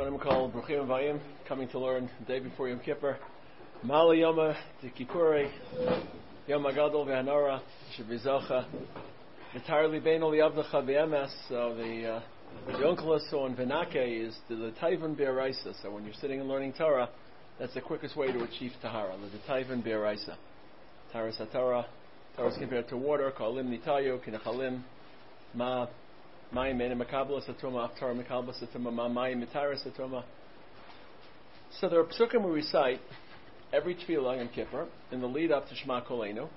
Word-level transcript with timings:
Kodim 0.00 0.18
Kol, 0.18 0.50
Bruchim 0.50 0.86
Vayim, 0.86 1.20
coming 1.46 1.68
to 1.68 1.78
learn 1.78 2.08
the 2.20 2.24
day 2.24 2.38
before 2.38 2.70
Yom 2.70 2.80
Kippur. 2.80 3.18
Mali 3.82 4.20
Yoma, 4.20 4.56
the 4.80 4.88
Kippuri, 4.88 5.50
Yom 6.46 6.62
Agadol 6.62 7.06
Ve'anora, 7.06 7.60
Shabizocha, 7.98 8.64
entirely 9.54 10.00
Bein 10.00 10.22
Oli 10.22 10.38
Avnacha 10.38 10.82
Ve'emes, 10.82 11.28
so 11.50 11.74
the, 11.76 12.06
uh, 12.06 12.22
the 12.66 12.86
on 13.36 13.54
Venake 13.54 14.26
is 14.26 14.34
the, 14.48 14.72
Taivan 14.80 15.14
Be'araisa, 15.18 15.74
so 15.82 15.90
when 15.90 16.04
you're 16.04 16.14
sitting 16.14 16.40
and 16.40 16.48
learning 16.48 16.72
Torah, 16.78 17.10
that's 17.58 17.74
the 17.74 17.82
quickest 17.82 18.16
way 18.16 18.32
to 18.32 18.42
achieve 18.44 18.72
Tahara, 18.80 19.14
the 19.18 19.52
Taivan 19.52 19.84
Be'araisa. 19.84 20.34
Tahara 21.12 21.30
Satara, 21.34 21.84
Torah 22.38 22.50
is 22.50 22.56
compared 22.56 22.88
to 22.88 22.96
water, 22.96 23.30
Kalim 23.38 23.68
Nitayo, 23.68 24.18
Kinachalim, 24.26 24.80
Ma 25.52 25.88
So 31.80 31.88
there 31.88 32.00
are 32.00 32.04
psukim 32.04 32.44
we 32.44 32.50
recite 32.50 33.00
every 33.72 33.94
tefillah 33.94 34.40
and 34.40 34.52
kippur 34.52 34.88
in 35.12 35.20
the 35.20 35.28
lead 35.28 35.52
up 35.52 35.68
to 35.68 35.76
Shema 35.76 36.04
Kolenu. 36.04 36.48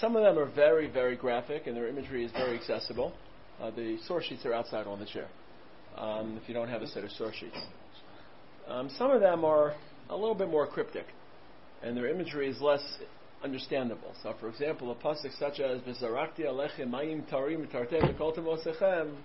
Some 0.00 0.16
of 0.16 0.22
them 0.22 0.38
are 0.38 0.50
very, 0.50 0.90
very 0.90 1.14
graphic 1.16 1.66
and 1.66 1.76
their 1.76 1.88
imagery 1.88 2.24
is 2.24 2.32
very 2.32 2.58
accessible. 2.58 3.12
Uh, 3.60 3.70
the 3.70 3.98
source 4.06 4.24
sheets 4.24 4.46
are 4.46 4.54
outside 4.54 4.86
on 4.86 4.98
the 4.98 5.04
chair 5.04 5.28
um, 5.98 6.40
if 6.42 6.48
you 6.48 6.54
don't 6.54 6.68
have 6.68 6.80
a 6.80 6.86
set 6.86 7.04
of 7.04 7.10
source 7.10 7.36
sheets. 7.36 7.58
Um, 8.66 8.88
some 8.96 9.10
of 9.10 9.20
them 9.20 9.44
are 9.44 9.74
a 10.08 10.16
little 10.16 10.34
bit 10.34 10.48
more 10.48 10.66
cryptic 10.66 11.04
and 11.82 11.94
their 11.94 12.08
imagery 12.08 12.48
is 12.48 12.62
less 12.62 12.82
understandable. 13.44 14.14
So, 14.22 14.34
for 14.38 14.48
example, 14.48 14.90
a 14.92 14.94
pasuk 14.94 15.36
such 15.38 15.60
as 15.60 15.80
"V'zarakti 15.82 16.40
alechem 16.40 16.88
mayim 16.88 17.28
tarim 17.28 17.70
tartem 17.70 18.14
v'koltem 18.14 18.44
osechem 18.44 19.16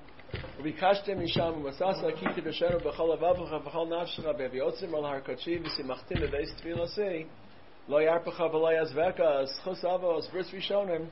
v'kashtem 0.61 1.17
misham 1.17 1.61
v'masasa 1.61 2.13
kiti 2.19 2.41
b'shenu 2.41 2.81
b'chol 2.83 3.17
avavucha 3.17 3.63
B'Chol 3.63 3.87
nafshecha 3.87 4.33
v'yotzim 4.35 4.93
al 4.93 5.03
harkachi 5.03 5.61
v'simachtim 5.61 6.21
v'deis 6.21 6.49
tefilasi 6.61 7.27
lo 7.87 7.97
yarpecha 7.99 8.51
v'lo 8.51 8.71
yazveka 8.73 9.47
schus 9.63 9.83
avos 9.83 10.31
verse 10.31 10.51
rishonim." 10.51 11.07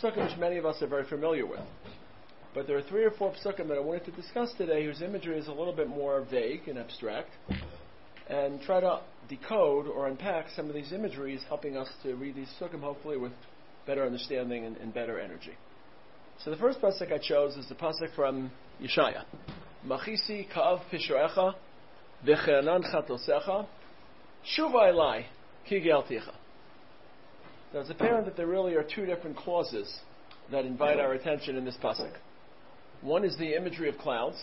Some 0.00 0.12
psukim 0.12 0.28
which 0.28 0.38
many 0.38 0.56
of 0.56 0.66
us 0.66 0.80
are 0.82 0.86
very 0.86 1.04
familiar 1.04 1.46
with. 1.46 1.60
But 2.54 2.66
there 2.66 2.76
are 2.76 2.82
three 2.82 3.04
or 3.04 3.10
four 3.12 3.32
psukim 3.32 3.68
that 3.68 3.76
I 3.76 3.80
wanted 3.80 4.06
to 4.06 4.12
discuss 4.12 4.52
today 4.54 4.84
whose 4.84 5.02
imagery 5.02 5.38
is 5.38 5.48
a 5.48 5.52
little 5.52 5.74
bit 5.74 5.88
more 5.88 6.26
vague 6.30 6.66
and 6.68 6.78
abstract 6.78 7.30
and 8.28 8.60
try 8.62 8.80
to 8.80 9.00
decode 9.30 9.86
or 9.86 10.08
unpack 10.08 10.46
some 10.54 10.68
of 10.68 10.74
these 10.74 10.92
imageries, 10.92 11.40
helping 11.48 11.76
us 11.76 11.88
to 12.02 12.14
read 12.16 12.34
these 12.34 12.52
sukkim 12.60 12.80
hopefully 12.80 13.16
with 13.16 13.32
better 13.86 14.04
understanding 14.04 14.66
and, 14.66 14.76
and 14.76 14.92
better 14.92 15.18
energy. 15.18 15.52
So 16.44 16.50
the 16.50 16.56
first 16.56 16.80
pasuk 16.80 17.12
I 17.12 17.18
chose 17.18 17.56
is 17.56 17.68
the 17.68 17.74
pasuk 17.74 18.14
from 18.14 18.50
Yeshaya. 18.82 19.24
Machisi 19.86 20.46
ka'av 20.52 20.80
pishorecha 20.92 21.54
v'chenan 22.26 22.82
chatosecha 22.92 23.66
shuva 24.58 24.92
elai 24.92 25.24
ki 25.68 25.80
gelticha. 25.80 26.34
Now 27.72 27.80
it's 27.80 27.90
apparent 27.90 28.26
that 28.26 28.36
there 28.36 28.46
really 28.46 28.74
are 28.74 28.82
two 28.82 29.06
different 29.06 29.36
clauses 29.36 30.00
that 30.50 30.64
invite 30.64 30.98
our 30.98 31.12
attention 31.12 31.56
in 31.56 31.64
this 31.64 31.76
pasuk. 31.82 32.12
One 33.02 33.24
is 33.24 33.36
the 33.38 33.56
imagery 33.56 33.88
of 33.88 33.96
clouds, 33.98 34.42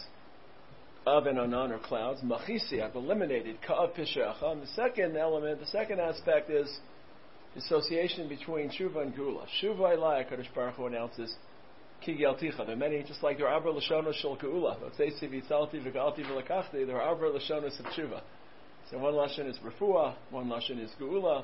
of 1.07 1.25
and 1.25 1.39
anan 1.39 1.71
or 1.71 1.79
clouds. 1.79 2.21
Machisi, 2.21 2.83
I've 2.83 2.95
eliminated 2.95 3.57
ka'av. 3.65 3.91
And 3.97 4.61
the 4.61 4.67
second 4.75 5.15
element, 5.15 5.59
the 5.59 5.65
second 5.67 5.99
aspect 5.99 6.49
is 6.49 6.69
association 7.55 8.27
between 8.27 8.69
shuva 8.69 9.03
and 9.03 9.15
gula. 9.15 9.45
Shuva 9.61 9.95
elai, 9.95 10.29
Kadosh 10.29 10.53
Baruch 10.53 10.75
Hu 10.75 10.85
announces, 10.85 11.33
ki 12.05 12.17
gelticha. 12.17 12.57
There 12.57 12.71
are 12.71 12.75
many, 12.75 13.01
just 13.03 13.23
like 13.23 13.37
there 13.37 13.47
are 13.47 13.59
avra 13.59 13.73
lashonos 13.73 14.15
shel 14.15 14.37
geula. 14.37 14.77
V'tzeisi 14.79 15.23
v'tzalti 15.23 15.81
v'galti 15.83 16.25
v'lakachti. 16.25 16.85
There 16.85 17.01
are 17.01 17.15
avra 17.15 17.31
lashonos 17.31 17.79
of 17.79 17.85
shuva. 17.87 18.21
So 18.91 18.97
one 18.97 19.13
lashon 19.13 19.49
is 19.49 19.57
refuah, 19.59 20.15
one 20.29 20.47
lashon 20.47 20.83
is 20.83 20.91
geula. 20.99 21.43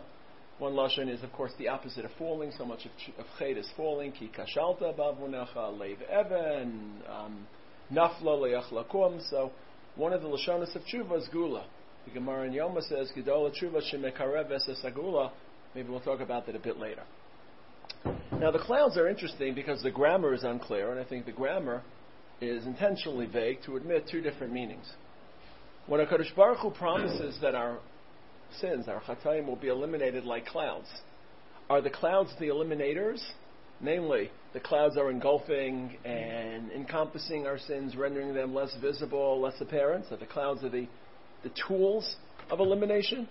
One 0.59 0.73
lashon 0.73 1.09
is, 1.09 1.23
of 1.23 1.31
course, 1.33 1.51
the 1.57 1.67
opposite 1.67 2.05
of 2.05 2.11
falling. 2.19 2.51
So 2.57 2.63
much 2.63 2.85
of, 2.85 2.91
of 3.17 3.25
ched 3.39 3.57
is 3.57 3.67
falling. 3.75 4.11
Ki 4.11 4.29
kashalta 4.37 4.95
bavunecha 4.95 5.55
leiv 5.55 5.97
even. 6.03 7.01
Um, 7.09 7.47
Nafla 7.91 8.21
le'achlakum. 8.23 9.29
So 9.29 9.51
one 9.95 10.13
of 10.13 10.21
the 10.21 10.27
lashonas 10.27 10.75
of 10.75 10.83
tshuva 10.83 11.19
is 11.19 11.27
gula. 11.31 11.65
The 12.05 12.11
Gemara 12.11 12.47
in 12.47 12.53
Yoma 12.53 12.81
says 12.87 13.11
gedola 13.15 13.51
tshuva 13.51 13.81
shemekarev 13.93 14.51
esesagula. 14.51 15.31
Maybe 15.75 15.89
we'll 15.89 16.01
talk 16.01 16.19
about 16.19 16.45
that 16.45 16.55
a 16.55 16.59
bit 16.59 16.77
later. 16.77 17.03
Now 18.31 18.51
the 18.51 18.59
clouds 18.59 18.97
are 18.97 19.07
interesting 19.07 19.55
because 19.55 19.81
the 19.83 19.91
grammar 19.91 20.33
is 20.33 20.43
unclear, 20.43 20.91
and 20.91 20.99
I 20.99 21.03
think 21.03 21.25
the 21.25 21.31
grammar 21.31 21.81
is 22.41 22.65
intentionally 22.65 23.25
vague 23.25 23.59
to 23.65 23.77
admit 23.77 24.07
two 24.11 24.21
different 24.21 24.51
meanings. 24.53 24.91
When 25.87 26.01
a 26.01 26.05
Kadosh 26.05 26.35
Baruch 26.35 26.59
Hu 26.59 26.71
promises 26.71 27.37
that 27.41 27.55
our 27.55 27.79
sins, 28.59 28.87
our 28.87 29.01
chatayim, 29.01 29.45
will 29.45 29.55
be 29.55 29.67
eliminated 29.67 30.25
like 30.25 30.45
clouds, 30.45 30.87
are 31.69 31.81
the 31.81 31.89
clouds 31.89 32.31
the 32.39 32.47
eliminators? 32.47 33.21
Namely, 33.79 34.31
the 34.53 34.59
clouds 34.59 34.97
are 34.97 35.09
engulfing 35.09 35.97
and 36.05 36.71
encompassing 36.71 37.47
our 37.47 37.57
sins, 37.57 37.95
rendering 37.95 38.33
them 38.33 38.53
less 38.53 38.75
visible, 38.79 39.41
less 39.41 39.59
apparent. 39.59 40.05
So 40.09 40.15
the 40.15 40.27
clouds 40.27 40.63
are 40.63 40.69
the, 40.69 40.87
the 41.43 41.51
tools 41.67 42.15
of 42.51 42.59
elimination. 42.59 43.27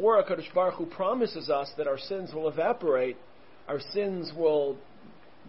Or 0.00 0.22
HaKadosh 0.22 0.52
Baruch 0.54 0.74
Hu 0.74 0.86
promises 0.86 1.48
us 1.48 1.70
that 1.78 1.86
our 1.86 1.98
sins 1.98 2.32
will 2.34 2.48
evaporate, 2.48 3.16
our 3.66 3.80
sins 3.92 4.30
will, 4.36 4.76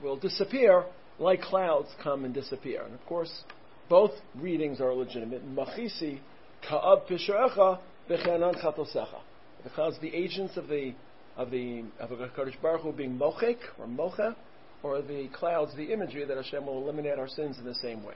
will 0.01 0.17
disappear 0.17 0.85
like 1.19 1.41
clouds 1.41 1.89
come 2.01 2.25
and 2.25 2.33
disappear. 2.33 2.83
And 2.83 2.93
of 2.93 3.05
course, 3.05 3.43
both 3.89 4.11
readings 4.35 4.79
are 4.79 4.93
legitimate. 4.93 5.45
Machisi 5.47 6.19
ka'ab 6.67 7.07
pisharecha 7.07 7.79
v'chenan 8.09 8.61
chatosecha. 8.63 9.19
The 9.63 9.69
clouds, 9.69 9.97
the 10.01 10.13
agents 10.13 10.57
of 10.57 10.67
the 10.67 10.93
of 11.35 11.49
the 11.49 11.83
of 11.99 12.11
a 12.11 12.27
Kodesh 12.29 12.61
Baruch 12.61 12.81
Hu 12.81 12.91
being 12.91 13.17
mochek 13.17 13.57
or 13.79 13.87
mocha, 13.87 14.35
or 14.83 15.01
the 15.01 15.29
clouds, 15.33 15.75
the 15.75 15.91
imagery 15.93 16.25
that 16.25 16.37
Hashem 16.37 16.65
will 16.65 16.77
eliminate 16.83 17.17
our 17.17 17.27
sins 17.27 17.57
in 17.57 17.65
the 17.65 17.75
same 17.75 18.03
way. 18.03 18.15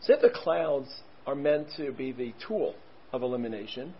So 0.00 0.14
if 0.14 0.22
the 0.22 0.30
clouds 0.30 0.88
are 1.26 1.34
meant 1.34 1.68
to 1.76 1.92
be 1.92 2.12
the 2.12 2.32
tool 2.46 2.74
of 3.12 3.22
elimination, 3.22 3.92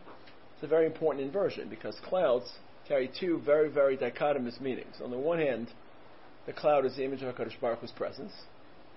it's 0.55 0.63
a 0.63 0.67
very 0.67 0.87
important 0.87 1.25
inversion 1.25 1.69
because 1.69 1.97
clouds 2.05 2.51
carry 2.87 3.11
two 3.21 3.41
very, 3.45 3.69
very 3.69 3.97
dichotomous 3.97 4.61
meanings. 4.61 4.97
On 5.03 5.11
the 5.11 5.19
one 5.19 5.39
hand, 5.39 5.69
the 6.47 6.53
cloud 6.53 6.87
is 6.87 6.95
the 6.97 7.05
image 7.05 7.23
of 7.23 7.35
HaKadosh 7.35 7.61
Baruch 7.61 7.81
Hu's 7.81 7.91
presence. 7.93 8.33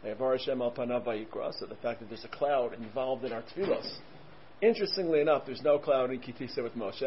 So 0.04 0.10
the 0.10 1.76
fact 1.82 2.00
that 2.00 2.10
there's 2.10 2.26
a 2.26 2.28
cloud 2.28 2.74
involved 2.74 3.26
in 3.26 3.34
our 3.34 3.42
tefillos 3.42 3.98
Interestingly 4.60 5.22
enough, 5.22 5.44
there's 5.46 5.62
no 5.62 5.78
cloud 5.78 6.10
in 6.10 6.20
Kitisa 6.20 6.64
with 6.64 6.76
Moshe. 6.76 7.04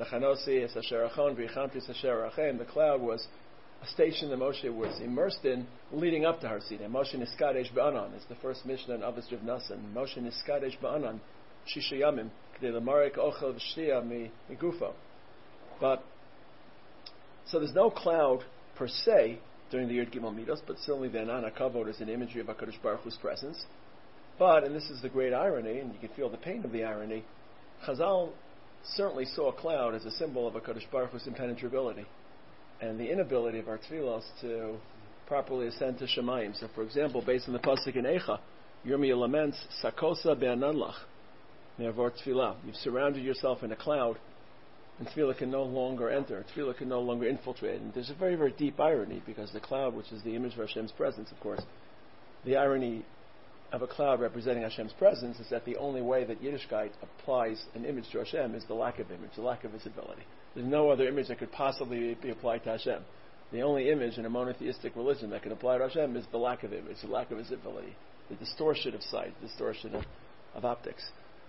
Achem. 0.00 1.38
The 2.58 2.64
cloud 2.64 3.00
was 3.00 3.26
a 3.82 3.86
station 3.88 4.30
that 4.30 4.38
Moshe 4.38 4.74
was 4.74 5.00
immersed 5.00 5.44
in 5.44 5.66
leading 5.90 6.24
up 6.24 6.40
to 6.40 6.48
Har 6.48 6.60
Sinai. 6.60 6.86
Moshe 6.86 7.14
niskadesh 7.14 7.72
ba'anan. 7.72 8.14
It's 8.14 8.24
the 8.26 8.36
first 8.36 8.64
Mishnah 8.64 8.94
in 8.94 9.00
Avos 9.00 9.30
Rav 9.30 9.40
Nassan. 9.40 9.92
Moshe 9.92 10.18
niskadesh 10.18 10.78
ba'anan, 10.78 11.18
shisha 11.66 11.94
yamim, 11.94 12.30
k'dei 12.60 12.72
l'marek 12.72 13.16
ochel 13.16 13.54
v'shtia 13.54 14.06
mi 14.06 14.30
gufo. 14.56 14.92
But, 15.80 16.04
so 17.48 17.58
there's 17.58 17.74
no 17.74 17.90
cloud 17.90 18.44
per 18.76 18.86
se, 18.86 19.40
during 19.72 19.88
the 19.88 19.96
Yud 19.96 20.14
Gimel 20.14 20.34
Midos, 20.34 20.60
but 20.66 20.78
certainly 20.78 21.08
the 21.08 21.18
Anana 21.18 21.50
Kavod 21.50 21.88
is 21.88 22.00
an 22.00 22.08
imagery 22.08 22.40
of 22.40 22.46
HaKadosh 22.46 22.80
Baruch 22.82 23.00
Hu's 23.00 23.16
presence. 23.16 23.64
But, 24.38 24.64
and 24.64 24.76
this 24.76 24.88
is 24.90 25.02
the 25.02 25.08
great 25.08 25.32
irony, 25.32 25.80
and 25.80 25.92
you 25.92 25.98
can 25.98 26.10
feel 26.10 26.28
the 26.28 26.36
pain 26.36 26.64
of 26.64 26.72
the 26.72 26.84
irony, 26.84 27.24
Chazal 27.86 28.30
certainly 28.96 29.24
saw 29.24 29.50
a 29.50 29.52
cloud 29.52 29.94
as 29.94 30.04
a 30.04 30.10
symbol 30.12 30.46
of 30.46 30.56
a 30.56 30.60
HaKadosh 30.60 30.90
Baruch 30.90 31.12
Hu's 31.12 31.26
impenetrability 31.26 32.06
and 32.80 32.98
the 32.98 33.10
inability 33.10 33.58
of 33.58 33.68
our 33.68 33.78
tefillos 33.78 34.24
to 34.40 34.76
properly 35.26 35.68
ascend 35.68 35.98
to 35.98 36.06
Shemayim. 36.06 36.58
So, 36.58 36.68
for 36.74 36.82
example, 36.82 37.22
based 37.24 37.46
on 37.46 37.54
the 37.54 37.60
pasuk 37.60 37.96
in 37.96 38.04
Eicha, 38.04 38.38
Yirmiyah 38.86 39.16
laments, 39.16 39.56
Sakosa 39.82 40.38
be'ananlach, 40.38 40.96
me'avor 41.78 42.10
tefillah. 42.10 42.56
You've 42.66 42.76
surrounded 42.76 43.22
yourself 43.22 43.62
in 43.62 43.70
a 43.72 43.76
cloud 43.76 44.18
and 44.98 45.08
tefillah 45.08 45.38
can 45.38 45.50
no 45.50 45.62
longer 45.62 46.10
enter. 46.10 46.44
Tefillah 46.54 46.76
can 46.76 46.88
no 46.88 47.00
longer 47.00 47.26
infiltrate. 47.28 47.80
And 47.80 47.94
there's 47.94 48.10
a 48.10 48.14
very, 48.14 48.34
very 48.34 48.52
deep 48.52 48.78
irony 48.78 49.22
because 49.24 49.52
the 49.52 49.60
cloud, 49.60 49.94
which 49.94 50.10
is 50.12 50.22
the 50.22 50.34
image 50.34 50.52
of 50.54 50.60
Hashem's 50.60 50.92
presence, 50.92 51.30
of 51.30 51.40
course, 51.40 51.62
the 52.44 52.56
irony 52.56 53.04
of 53.72 53.80
a 53.80 53.86
cloud 53.86 54.20
representing 54.20 54.62
Hashem's 54.62 54.92
presence 54.92 55.40
is 55.40 55.48
that 55.50 55.64
the 55.64 55.76
only 55.76 56.02
way 56.02 56.24
that 56.24 56.42
Yiddishkeit 56.42 56.90
applies 57.02 57.64
an 57.74 57.86
image 57.86 58.04
to 58.12 58.18
Hashem 58.18 58.54
is 58.54 58.64
the 58.66 58.74
lack 58.74 58.98
of 58.98 59.10
image, 59.10 59.30
the 59.34 59.42
lack 59.42 59.64
of 59.64 59.72
visibility. 59.72 60.22
There's 60.54 60.66
no 60.66 60.90
other 60.90 61.08
image 61.08 61.28
that 61.28 61.38
could 61.38 61.52
possibly 61.52 62.14
be 62.20 62.30
applied 62.30 62.64
to 62.64 62.70
Hashem. 62.70 63.02
The 63.50 63.62
only 63.62 63.90
image 63.90 64.18
in 64.18 64.26
a 64.26 64.30
monotheistic 64.30 64.94
religion 64.94 65.30
that 65.30 65.42
can 65.42 65.52
apply 65.52 65.78
to 65.78 65.84
Hashem 65.84 66.16
is 66.16 66.26
the 66.30 66.38
lack 66.38 66.64
of 66.64 66.74
image, 66.74 66.98
the 67.02 67.08
lack 67.08 67.30
of 67.30 67.38
visibility, 67.38 67.96
the 68.28 68.36
distortion 68.36 68.94
of 68.94 69.02
sight, 69.02 69.34
the 69.40 69.48
distortion 69.48 69.94
of, 69.94 70.04
of 70.54 70.64
optics. 70.66 71.02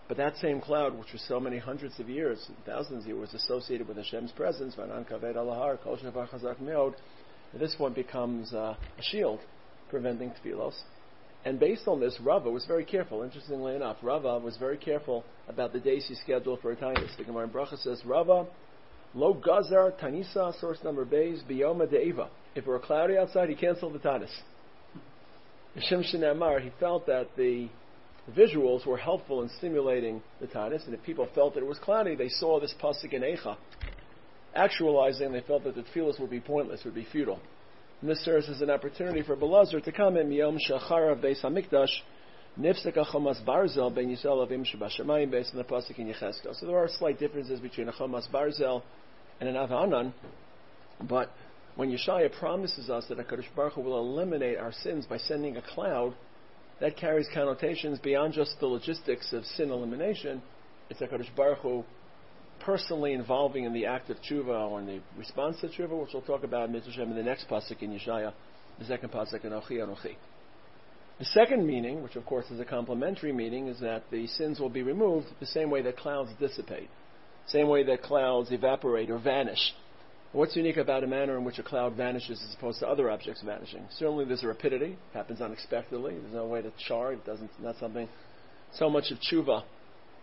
But 0.08 0.18
that 0.18 0.38
same 0.38 0.62
cloud, 0.62 0.98
which 0.98 1.12
was 1.12 1.24
so 1.28 1.40
many 1.40 1.58
hundreds 1.58 2.00
of 2.00 2.10
years, 2.10 2.50
thousands 2.66 3.04
of 3.04 3.08
years, 3.08 3.20
was 3.20 3.34
associated 3.34 3.88
with 3.88 3.98
Hashem's 3.98 4.32
presence, 4.32 4.76
this 7.60 7.76
one 7.78 7.94
becomes 7.94 8.54
uh, 8.54 8.76
a 8.98 9.02
shield 9.02 9.40
preventing 9.90 10.32
tefillos. 10.32 10.74
And 11.46 11.60
based 11.60 11.88
on 11.88 12.00
this, 12.00 12.18
Rava 12.22 12.50
was 12.50 12.66
very 12.66 12.86
careful. 12.86 13.24
Interestingly 13.24 13.76
enough, 13.76 13.98
Rava 14.02 14.40
was 14.40 14.56
very 14.58 14.78
careful 14.78 15.26
about 15.48 15.74
the 15.74 15.80
days 15.80 16.06
he 16.08 16.16
scheduled 16.16 16.62
for 16.62 16.72
a 16.72 16.76
tainus. 16.76 17.16
The 17.18 17.26
Gemara 17.26 17.46
in 17.46 17.50
Bracha 17.50 17.78
says, 17.78 18.02
Rava, 18.06 18.48
lo 19.14 19.34
gazar 19.34 19.92
tanisa, 19.92 20.58
source 20.60 20.80
number 20.84 21.04
bays, 21.04 21.44
biyoma 21.50 21.92
de'eva. 21.92 22.30
If 22.56 22.66
it 22.66 22.68
were 22.68 22.80
cloudy 22.80 23.18
outside, 23.18 23.50
he 23.50 23.56
canceled 23.56 23.94
the 23.94 24.00
tainus. 24.00 24.32
Hashem 25.76 26.04
Shinamar, 26.04 26.62
he 26.62 26.72
felt 26.80 27.08
that 27.08 27.36
the 27.36 27.68
visuals 28.32 28.86
were 28.86 28.98
helpful 28.98 29.42
in 29.42 29.50
stimulating 29.58 30.22
the 30.40 30.48
tainus, 30.48 30.86
and 30.86 30.94
if 30.94 31.04
people 31.04 31.28
felt 31.36 31.56
that 31.56 31.62
it 31.62 31.68
was 31.68 31.80
cloudy, 31.80 32.16
they 32.16 32.30
saw 32.30 32.60
this 32.60 32.74
pasuk 32.82 33.12
in 33.12 33.22
Eicha. 33.22 33.58
Actualizing, 34.56 35.34
they 35.34 35.42
felt 35.42 35.64
that 35.64 35.76
the 35.76 35.82
tefillas 35.82 36.20
would 36.20 36.30
be 36.30 36.40
pointless, 36.40 36.84
would 36.86 36.96
be 36.96 37.08
futile. 37.12 37.40
And 38.04 38.12
this 38.12 38.20
serves 38.26 38.50
as 38.50 38.60
an 38.60 38.70
opportunity 38.70 39.22
for 39.22 39.38
Belazar 39.38 39.82
to 39.82 39.92
come 39.94 40.18
in 40.18 40.30
Yom 40.30 40.58
Shachar 40.58 41.14
of 41.14 41.20
Beis 41.20 41.42
Hamikdash, 41.42 41.88
Nifsek 42.60 42.98
Achomas 42.98 43.42
Barzel 43.46 43.96
Ben 43.96 44.10
Yisrael 44.10 44.46
Avim 44.46 44.66
Shabashamayim 44.66 45.32
based 45.32 45.52
on 45.54 45.58
the 45.60 45.64
pasuk 45.64 45.98
in 45.98 46.08
Yecheskel. 46.08 46.54
So 46.60 46.66
there 46.66 46.78
are 46.78 46.90
slight 46.90 47.18
differences 47.18 47.62
between 47.62 47.88
Achomas 47.88 48.30
Barzel 48.30 48.84
and 49.40 49.48
an 49.48 49.56
Avanan, 49.56 50.12
but 51.08 51.32
when 51.78 51.90
Yeshaya 51.92 52.30
promises 52.38 52.90
us 52.90 53.06
that 53.08 53.20
HaKadosh 53.20 53.56
Baruch 53.56 53.76
Hu 53.76 53.82
will 53.84 53.98
eliminate 53.98 54.58
our 54.58 54.74
sins 54.74 55.06
by 55.06 55.18
sending 55.18 55.56
a 55.56 55.62
cloud, 55.62 56.14
that 56.82 56.98
carries 56.98 57.30
connotations 57.34 58.00
beyond 58.00 58.34
just 58.34 58.60
the 58.60 58.68
logistics 58.68 59.32
of 59.32 59.46
sin 59.46 59.72
elimination. 59.72 60.42
It's 60.90 61.00
HaKadosh 61.00 61.34
Baruch 61.38 61.60
Hu 61.60 61.86
personally 62.66 63.14
involving 63.14 63.66
in 63.66 63.74
the 63.74 63.86
act 63.86 64.10
of 64.10 64.18
tshuva 64.22 64.70
or 64.70 64.80
in 64.80 64.86
the 64.86 65.00
response 65.18 65.60
to 65.62 65.68
tshuva, 65.68 66.00
which 66.00 66.10
we'll 66.14 66.22
talk 66.24 66.44
about 66.44 66.70
in 66.70 66.76
in 66.76 67.16
the 67.16 67.24
next 67.24 67.48
pasuk 67.50 67.82
in 67.82 67.92
Yeshaya, 67.92 68.34
the 68.80 68.86
second 68.86 69.12
pasuk 69.12 69.44
in 69.44 69.52
Ochi 69.52 69.74
Anochi. 69.74 70.16
The 71.20 71.26
second 71.26 71.68
meaning, 71.68 72.02
which 72.02 72.16
of 72.16 72.26
course 72.26 72.50
is 72.50 72.60
a 72.60 72.66
complementary 72.66 73.32
meaning, 73.32 73.68
is 73.68 73.80
that 73.82 74.04
the 74.12 74.28
sins 74.28 74.60
will 74.60 74.70
be 74.70 74.82
removed 74.82 75.28
the 75.40 75.46
same 75.46 75.70
way 75.70 75.82
that 75.84 75.98
clouds 75.98 76.32
dissipate, 76.40 76.90
same 77.48 77.68
way 77.70 77.84
that 77.84 78.02
clouds 78.02 78.52
evaporate 78.52 79.10
or 79.10 79.20
vanish. 79.20 79.74
What's 80.32 80.56
unique 80.56 80.78
about 80.78 81.04
a 81.04 81.08
manner 81.08 81.38
in 81.38 81.44
which 81.44 81.60
a 81.60 81.64
cloud 81.64 81.96
vanishes 81.96 82.42
as 82.44 82.56
opposed 82.58 82.80
to 82.80 82.88
other 82.88 83.12
objects 83.12 83.44
vanishing? 83.44 83.86
Certainly, 83.98 84.26
there's 84.26 84.44
a 84.44 84.48
rapidity; 84.48 84.94
it 84.94 85.14
happens 85.14 85.42
unexpectedly. 85.42 86.18
There's 86.18 86.34
no 86.34 86.48
way 86.48 86.64
to 86.64 86.72
char; 86.88 87.14
it 87.14 87.24
doesn't. 87.24 87.52
Not 87.62 87.76
something. 87.80 88.10
So 88.74 88.90
much 88.90 89.12
of 89.12 89.20
tshuva 89.20 89.64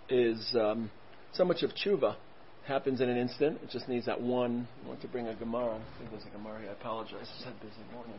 is 0.08 0.56
um, 0.58 0.90
so 1.32 1.44
much 1.44 1.62
of 1.62 1.70
tshuva 1.70 2.16
happens 2.66 3.00
in 3.00 3.08
an 3.08 3.16
instant. 3.16 3.58
It 3.62 3.70
just 3.70 3.88
needs 3.88 4.06
that 4.06 4.20
one. 4.20 4.68
I 4.84 4.88
want 4.88 5.00
to 5.02 5.08
bring 5.08 5.26
a 5.26 5.34
Gemara. 5.34 5.74
I 5.74 5.98
think 5.98 6.10
there's 6.10 6.24
a 6.24 6.36
Gemara 6.36 6.60
here. 6.60 6.70
I 6.70 6.72
apologize. 6.72 7.28
I 7.44 7.48
a 7.48 7.52
busy 7.64 7.82
morning. 7.92 8.18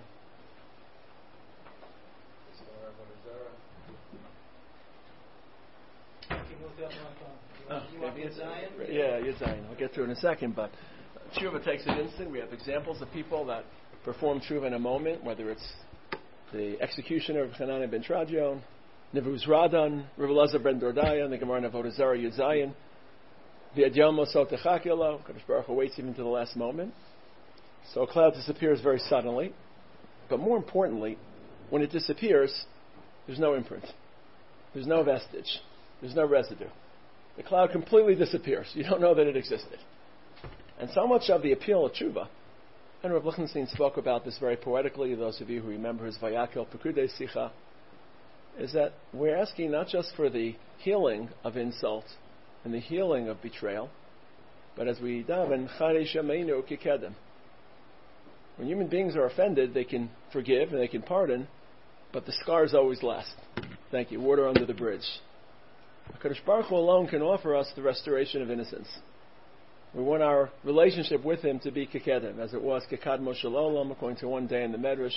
Oh, 7.69 7.83
yeah, 8.89 9.17
you're 9.19 9.38
dying. 9.39 9.65
I'll 9.69 9.77
get 9.77 9.97
it 9.97 10.01
in 10.01 10.09
a 10.09 10.15
second, 10.15 10.55
but 10.55 10.71
tshuva 11.37 11.63
takes 11.63 11.85
an 11.85 11.99
instant. 11.99 12.31
We 12.31 12.39
have 12.39 12.51
examples 12.51 13.01
of 13.01 13.11
people 13.11 13.45
that 13.45 13.63
perform 14.03 14.41
tshuva 14.41 14.67
in 14.67 14.73
a 14.73 14.79
moment, 14.79 15.23
whether 15.23 15.49
it's 15.49 15.65
the 16.51 16.81
executioner 16.81 17.44
of 17.44 17.51
Chanina 17.51 17.89
ben 17.89 18.03
Teradyon, 18.03 18.61
Nevuz 19.13 19.47
Radan, 19.47 20.05
Rav 20.17 20.63
ben 20.63 20.81
Dordaya, 20.81 21.29
the 21.29 21.37
Gemara 21.37 21.69
Avodah 21.69 21.95
Zarah 21.95 22.17
Yuzayin. 22.17 22.73
Kadosh 23.75 25.47
Baruch 25.47 25.65
Hu 25.65 25.73
waits 25.73 25.97
even 25.97 26.13
to 26.15 26.23
the 26.23 26.29
last 26.29 26.56
moment. 26.56 26.94
So 27.94 28.01
a 28.01 28.07
cloud 28.07 28.33
disappears 28.33 28.81
very 28.81 29.00
suddenly. 29.00 29.53
But 30.29 30.39
more 30.39 30.57
importantly, 30.57 31.18
when 31.69 31.81
it 31.81 31.91
disappears, 31.91 32.65
there's 33.27 33.39
no 33.39 33.53
imprint. 33.53 33.85
There's 34.73 34.88
no 34.88 35.03
vestige. 35.03 35.59
There's 36.01 36.15
no 36.15 36.25
residue. 36.25 36.69
The 37.38 37.44
cloud 37.44 37.71
completely 37.71 38.15
disappears. 38.15 38.68
You 38.73 38.83
don't 38.83 39.01
know 39.01 39.15
that 39.15 39.27
it 39.27 39.38
existed. 39.38 39.79
And 40.79 40.89
so 40.94 41.07
much 41.07 41.29
of 41.29 41.41
the 41.41 41.51
appeal 41.51 41.85
of 41.85 41.94
tshuva, 41.94 42.27
and 43.03 43.13
Rav 43.13 43.25
Lichtenstein 43.25 43.68
spoke 43.68 43.97
about 43.97 44.25
this 44.25 44.38
very 44.39 44.57
poetically, 44.57 45.15
those 45.15 45.41
of 45.41 45.50
you 45.50 45.62
who 45.62 45.69
remember 45.69 46.06
his 46.06 46.18
Vayakel 46.18 46.68
Pekude 46.68 47.09
Sicha, 47.19 47.51
is 48.59 48.73
that 48.73 48.94
we're 49.13 49.35
asking 49.35 49.71
not 49.71 49.88
just 49.88 50.15
for 50.15 50.29
the 50.29 50.56
healing 50.79 51.29
of 51.44 51.56
insult 51.56 52.06
and 52.63 52.73
the 52.73 52.79
healing 52.79 53.27
of 53.27 53.41
betrayal. 53.41 53.89
But 54.75 54.87
as 54.87 54.99
we 54.99 55.23
daven. 55.23 55.67
When 58.57 58.67
human 58.67 58.87
beings 58.87 59.15
are 59.15 59.25
offended, 59.25 59.73
they 59.73 59.83
can 59.83 60.09
forgive 60.31 60.71
and 60.71 60.79
they 60.79 60.87
can 60.87 61.01
pardon, 61.01 61.47
but 62.13 62.25
the 62.25 62.33
scars 62.41 62.73
always 62.73 63.01
last. 63.03 63.33
Thank 63.91 64.11
you. 64.11 64.19
Water 64.21 64.47
under 64.47 64.65
the 64.65 64.73
bridge. 64.73 65.05
Kadosh 66.23 66.43
Baruch 66.45 66.67
Hu 66.67 66.75
alone 66.75 67.07
can 67.07 67.21
offer 67.21 67.55
us 67.55 67.71
the 67.75 67.81
restoration 67.81 68.41
of 68.41 68.51
innocence. 68.51 68.87
We 69.93 70.03
want 70.03 70.23
our 70.23 70.49
relationship 70.63 71.23
with 71.23 71.41
Him 71.41 71.59
to 71.59 71.71
be 71.71 71.85
kekedem, 71.85 72.39
as 72.39 72.53
it 72.53 72.61
was 72.61 72.83
kekad 72.89 73.19
Moshe 73.19 73.91
according 73.91 74.19
to 74.19 74.27
one 74.27 74.47
day 74.47 74.63
in 74.63 74.71
the 74.71 74.77
Medrash. 74.77 75.15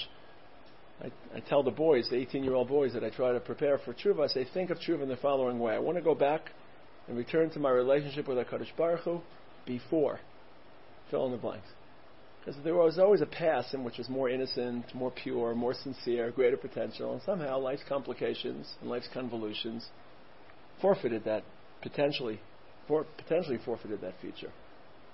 I, 1.02 1.10
I, 1.34 1.40
tell 1.40 1.62
the 1.62 1.70
boys, 1.70 2.08
the 2.08 2.16
18-year-old 2.16 2.68
boys 2.68 2.92
that 2.94 3.02
I 3.02 3.10
try 3.10 3.32
to 3.32 3.40
prepare 3.40 3.78
for 3.78 3.94
tshuva, 3.94 4.24
I 4.24 4.26
say, 4.28 4.46
think 4.54 4.70
of 4.70 4.78
tshuva 4.78 5.02
in 5.02 5.08
the 5.08 5.16
following 5.16 5.58
way. 5.58 5.74
I 5.74 5.78
want 5.78 5.98
to 5.98 6.02
go 6.02 6.14
back 6.14 6.50
and 7.08 7.16
return 7.16 7.50
to 7.50 7.58
my 7.58 7.70
relationship 7.70 8.28
with 8.28 8.38
HaKadosh 8.38 8.76
Baruch 8.76 9.00
Hu 9.00 9.20
before. 9.66 10.20
Fill 11.10 11.26
in 11.26 11.32
the 11.32 11.38
blanks. 11.38 11.68
Because 12.40 12.62
there 12.62 12.74
was 12.74 12.98
always 12.98 13.22
a 13.22 13.26
past 13.26 13.72
in 13.72 13.84
which 13.84 13.96
was 13.96 14.08
more 14.08 14.28
innocent, 14.28 14.94
more 14.94 15.10
pure, 15.10 15.54
more 15.54 15.74
sincere, 15.74 16.30
greater 16.30 16.56
potential, 16.56 17.12
and 17.12 17.22
somehow 17.22 17.58
life's 17.58 17.84
complications 17.88 18.70
and 18.80 18.90
life's 18.90 19.08
convolutions 19.14 19.86
forfeited 20.80 21.24
that 21.24 21.42
potentially, 21.82 22.40
for, 22.86 23.06
potentially 23.16 23.58
forfeited 23.64 24.00
that 24.02 24.14
future. 24.20 24.52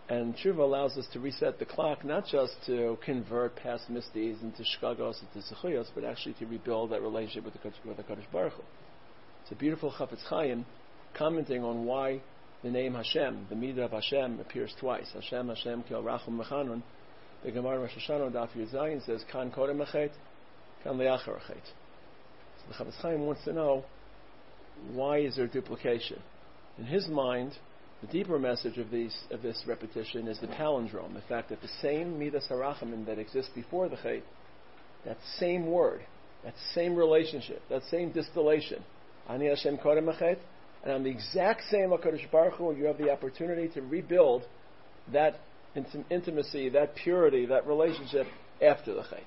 And 0.08 0.34
tshuva 0.34 0.58
allows 0.58 0.96
us 0.96 1.06
to 1.12 1.20
reset 1.20 1.60
the 1.60 1.64
clock, 1.64 2.04
not 2.04 2.26
just 2.26 2.54
to 2.66 2.98
convert 3.04 3.54
past 3.54 3.88
misdeeds 3.88 4.42
into 4.42 4.64
shkagos, 4.64 5.22
into 5.22 5.46
zechuyos, 5.46 5.86
but 5.94 6.02
actually 6.02 6.34
to 6.34 6.46
rebuild 6.46 6.90
that 6.90 7.00
relationship 7.00 7.44
with 7.44 7.54
the, 7.54 7.72
with 7.86 7.96
the 7.96 8.02
Kadosh 8.02 8.30
Baruch 8.32 8.54
Hu. 8.54 8.62
It's 9.42 9.52
a 9.52 9.54
beautiful 9.54 9.92
Chafetz 9.92 10.22
Chaim 10.28 10.66
commenting 11.16 11.64
on 11.64 11.84
why 11.84 12.20
the 12.62 12.70
name 12.70 12.94
Hashem, 12.94 13.46
the 13.48 13.54
Midah 13.54 13.86
of 13.86 13.92
Hashem, 13.92 14.40
appears 14.40 14.74
twice. 14.78 15.06
Hashem, 15.14 15.48
Hashem, 15.48 15.84
Kil 15.84 16.02
Rachum 16.02 16.40
Mechanun. 16.40 16.82
The 17.44 17.50
Gemara 17.50 17.80
Rosh 17.80 17.92
Hashanah 17.96 18.32
Daf 18.32 18.50
Zayin 18.72 19.04
says, 19.06 19.24
Kan 19.32 19.50
Kodem 19.50 19.84
Achet, 19.84 20.10
Kan 20.84 20.98
Leachar 20.98 21.38
Achet. 21.38 21.64
So 22.58 22.68
the 22.68 22.84
Chafetz 22.84 23.00
Chaim 23.00 23.24
wants 23.24 23.44
to 23.44 23.52
know, 23.54 23.84
why 24.92 25.18
is 25.18 25.36
there 25.36 25.46
duplication? 25.46 26.18
In 26.78 26.84
his 26.84 27.08
mind, 27.08 27.52
the 28.02 28.06
deeper 28.08 28.38
message 28.38 28.76
of, 28.76 28.90
these, 28.90 29.16
of 29.30 29.40
this 29.40 29.62
repetition 29.66 30.28
is 30.28 30.38
the 30.40 30.46
palindrome, 30.46 31.14
the 31.14 31.22
fact 31.28 31.48
that 31.48 31.62
the 31.62 31.68
same 31.80 32.18
Midas 32.18 32.46
Harachamim 32.50 33.06
that 33.06 33.18
exists 33.18 33.50
before 33.54 33.88
the 33.88 33.96
Chet, 33.96 34.22
that 35.06 35.16
same 35.38 35.66
word, 35.66 36.02
that 36.44 36.54
same 36.74 36.94
relationship, 36.94 37.62
that 37.70 37.82
same 37.90 38.12
distillation, 38.12 38.82
Ani 39.28 39.46
Hashem 39.46 39.78
Kodem 39.78 40.14
Achet, 40.14 40.38
and 40.82 40.92
on 40.92 41.02
the 41.02 41.10
exact 41.10 41.62
same 41.70 41.90
HaKadosh 41.90 42.30
Baruch 42.30 42.54
Hu, 42.54 42.74
you 42.74 42.84
have 42.84 42.98
the 42.98 43.10
opportunity 43.10 43.68
to 43.74 43.82
rebuild 43.82 44.42
that 45.12 45.40
intim- 45.76 46.04
intimacy, 46.10 46.70
that 46.70 46.94
purity, 46.94 47.46
that 47.46 47.66
relationship 47.66 48.26
after 48.62 48.94
the 48.94 49.02
Chait. 49.02 49.24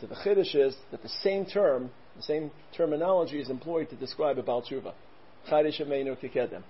So 0.00 0.06
the 0.06 0.16
Chiddush 0.16 0.54
is 0.54 0.76
that 0.90 1.02
the 1.02 1.08
same 1.08 1.46
term, 1.46 1.90
the 2.16 2.22
same 2.22 2.50
terminology 2.76 3.40
is 3.40 3.50
employed 3.50 3.90
to 3.90 3.96
describe 3.96 4.38
a 4.38 4.42
Baal 4.42 4.62
Tshuva. 4.62 4.92
And 5.50 6.64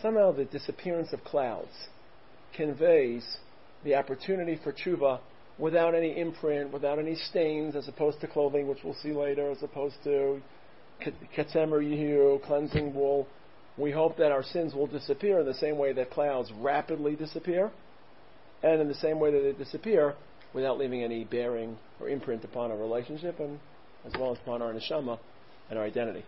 somehow 0.00 0.32
the 0.32 0.44
disappearance 0.44 1.12
of 1.12 1.24
clouds 1.24 1.88
conveys 2.54 3.38
the 3.84 3.94
opportunity 3.94 4.60
for 4.62 4.72
tshuva 4.72 5.20
without 5.58 5.94
any 5.94 6.18
imprint, 6.18 6.72
without 6.72 6.98
any 6.98 7.14
stains, 7.14 7.74
as 7.74 7.88
opposed 7.88 8.20
to 8.20 8.26
clothing, 8.26 8.68
which 8.68 8.78
we'll 8.84 8.94
see 8.94 9.12
later, 9.12 9.50
as 9.50 9.62
opposed 9.62 9.96
to 10.04 10.40
ketzemer 11.36 11.82
yihiru, 11.82 12.42
cleansing 12.44 12.94
wool. 12.94 13.26
We 13.76 13.90
hope 13.90 14.16
that 14.18 14.32
our 14.32 14.42
sins 14.42 14.74
will 14.74 14.86
disappear 14.86 15.40
in 15.40 15.46
the 15.46 15.54
same 15.54 15.78
way 15.78 15.92
that 15.94 16.10
clouds 16.10 16.50
rapidly 16.60 17.16
disappear, 17.16 17.70
and 18.62 18.80
in 18.80 18.88
the 18.88 18.94
same 18.94 19.18
way 19.18 19.30
that 19.32 19.40
they 19.40 19.64
disappear 19.64 20.14
without 20.52 20.78
leaving 20.78 21.02
any 21.02 21.24
bearing 21.24 21.78
or 22.00 22.08
imprint 22.08 22.44
upon 22.44 22.70
our 22.70 22.76
relationship, 22.76 23.38
and 23.40 23.58
as 24.04 24.12
well 24.18 24.32
as 24.32 24.38
upon 24.38 24.62
our 24.62 24.72
neshama 24.72 25.18
and 25.70 25.78
our 25.78 25.84
identity. 25.84 26.24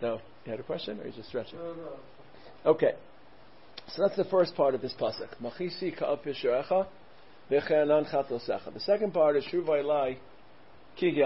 So, 0.00 0.20
you 0.44 0.50
had 0.50 0.60
a 0.60 0.64
question, 0.64 0.98
or 0.98 1.02
are 1.02 1.06
you 1.06 1.12
just 1.12 1.28
stretching? 1.28 1.58
No, 1.58 1.74
no. 1.74 2.70
Okay. 2.70 2.94
So 3.88 4.02
that's 4.02 4.16
the 4.16 4.24
first 4.24 4.56
part 4.56 4.74
of 4.74 4.82
this 4.82 4.94
pasuk. 4.98 5.28
Machisi 5.40 5.96
ka'al 5.96 6.18
pisharecha 6.18 6.86
v'che'anan 7.50 8.10
chatosecha. 8.12 8.74
The 8.74 8.80
second 8.80 9.12
part 9.14 9.36
is 9.36 9.44
shuvay 9.44 9.84
lai 9.84 10.18
ki 10.96 11.22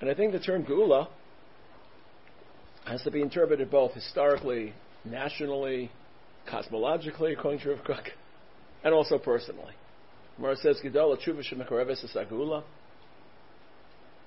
And 0.00 0.10
I 0.10 0.14
think 0.14 0.32
the 0.32 0.40
term 0.40 0.64
geula 0.64 1.08
has 2.86 3.02
to 3.02 3.10
be 3.10 3.22
interpreted 3.22 3.70
both 3.70 3.92
historically, 3.92 4.74
nationally, 5.04 5.90
cosmologically, 6.48 7.32
according 7.32 7.60
to 7.60 7.70
Rav 7.70 7.84
Kook, 7.84 8.08
and 8.84 8.94
also 8.94 9.18
personally. 9.18 9.74
Mara 10.38 10.56
says, 10.56 10.80
Gedola 10.82 11.18
tshuva. 11.20 12.62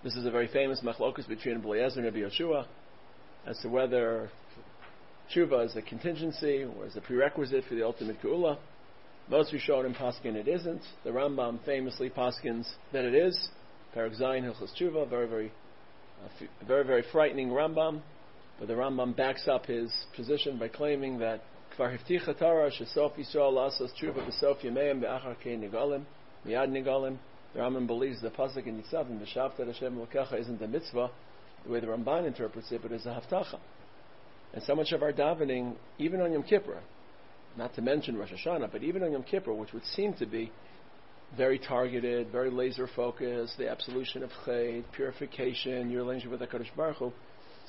This 0.03 0.15
is 0.15 0.25
a 0.25 0.31
very 0.31 0.47
famous 0.47 0.81
machlokus 0.81 1.27
between 1.27 1.63
Eliezer 1.63 2.01
and 2.01 2.05
Rabbi 2.05 2.27
Yeshua 2.27 2.65
as 3.45 3.57
to 3.59 3.69
whether 3.69 4.29
tshuva 5.33 5.65
is 5.65 5.75
a 5.75 5.81
contingency 5.81 6.63
or 6.63 6.85
is 6.85 6.95
a 6.95 7.01
prerequisite 7.01 7.63
for 7.67 7.75
the 7.75 7.83
ultimate 7.83 8.21
geula. 8.21 8.57
Most 9.29 9.53
Rishonim 9.53 9.95
paskin 9.97 10.35
it 10.35 10.47
isn't. 10.47 10.81
The 11.03 11.11
Rambam 11.11 11.63
famously 11.65 12.09
paskins 12.09 12.69
that 12.91 13.05
it 13.05 13.15
is. 13.15 13.49
Parak 13.95 14.19
Zayin 14.19 14.43
Hilchos 14.43 14.69
Tshuva, 14.79 15.09
very 15.09 15.27
very, 15.27 15.51
uh, 16.23 16.45
very 16.67 16.83
very 16.83 17.03
frightening 17.11 17.49
Rambam. 17.49 18.01
But 18.63 18.69
the 18.69 18.79
Rambam 18.79 19.13
backs 19.13 19.45
up 19.49 19.65
his 19.65 19.91
position 20.15 20.57
by 20.57 20.69
claiming 20.69 21.19
that 21.19 21.41
Kvar 21.77 21.97
Hifticha 21.97 22.39
Torah 22.39 22.71
Shesof 22.71 23.11
Yisrael 23.17 23.51
Lasos 23.51 23.89
Tshuva 24.01 24.25
B'Sof 24.25 24.61
Yemeim 24.61 25.01
Be'achar 25.01 25.35
Kei 25.43 25.57
Nigalim. 25.57 26.05
The 26.45 27.59
Rambam 27.59 27.87
believes 27.87 28.21
the 28.21 28.29
pasuk 28.29 28.65
in 28.65 28.81
Nitzavim 28.81 29.19
B'Shavta 29.19 29.67
Hashem 29.67 29.97
Lokecha 29.97 30.39
isn't 30.39 30.61
a 30.61 30.67
mitzvah 30.69 31.11
the 31.65 31.73
way 31.73 31.81
the 31.81 31.87
Ramban 31.87 32.25
interprets 32.25 32.71
it, 32.71 32.81
but 32.81 32.93
is 32.93 33.05
a 33.05 33.09
haftacha. 33.09 33.59
And 34.53 34.63
so 34.63 34.75
much 34.75 34.93
of 34.93 35.03
our 35.03 35.11
davening, 35.11 35.75
even 35.97 36.21
on 36.21 36.31
Yom 36.31 36.43
Kippur, 36.43 36.79
not 37.57 37.75
to 37.75 37.81
mention 37.81 38.15
Rosh 38.15 38.31
Hashanah, 38.31 38.71
but 38.71 38.81
even 38.81 39.03
on 39.03 39.11
Yom 39.11 39.23
Kippur, 39.23 39.53
which 39.53 39.73
would 39.73 39.85
seem 39.87 40.13
to 40.13 40.25
be 40.25 40.49
very 41.35 41.59
targeted, 41.59 42.31
very 42.31 42.49
laser 42.49 42.87
focused, 42.95 43.57
the 43.57 43.69
absolution 43.69 44.23
of 44.23 44.29
chet, 44.45 44.89
purification, 44.93 45.89
your 45.89 46.05
relationship 46.05 46.39
with 46.39 46.49
HaKadosh 46.49 46.73
Baruch 46.77 46.95
Hu, 46.99 47.11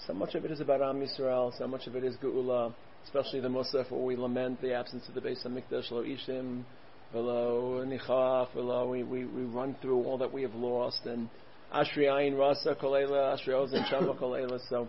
so 0.06 0.12
much 0.12 0.34
of 0.34 0.44
it 0.44 0.50
is 0.50 0.60
about 0.60 0.82
Am 0.82 1.00
Yisrael, 1.00 1.56
so 1.56 1.66
much 1.66 1.86
of 1.86 1.96
it 1.96 2.04
is 2.04 2.16
Geula, 2.16 2.74
especially 3.04 3.40
the 3.40 3.48
Musaf 3.48 3.90
where 3.90 4.00
we 4.00 4.16
lament 4.16 4.60
the 4.60 4.74
absence 4.74 5.04
of 5.08 5.14
the 5.14 5.20
Beis 5.20 5.46
HaMikdash, 5.46 5.90
Lo 5.90 6.02
Ishim, 6.02 6.64
Velo 7.12 7.84
Nichaf, 7.84 8.52
Velo, 8.54 8.90
we, 8.90 9.02
we, 9.02 9.24
we 9.24 9.42
run 9.42 9.74
through 9.80 10.04
all 10.04 10.18
that 10.18 10.32
we 10.32 10.42
have 10.42 10.54
lost, 10.54 11.00
and 11.06 11.28
Ashri 11.72 12.04
Ayin 12.04 12.38
Rasa 12.38 12.76
Kolela, 12.80 13.36
Ashri 13.36 13.48
Ozen 13.48 13.88
Shama 13.88 14.14
Kolela, 14.20 14.60
so 14.68 14.88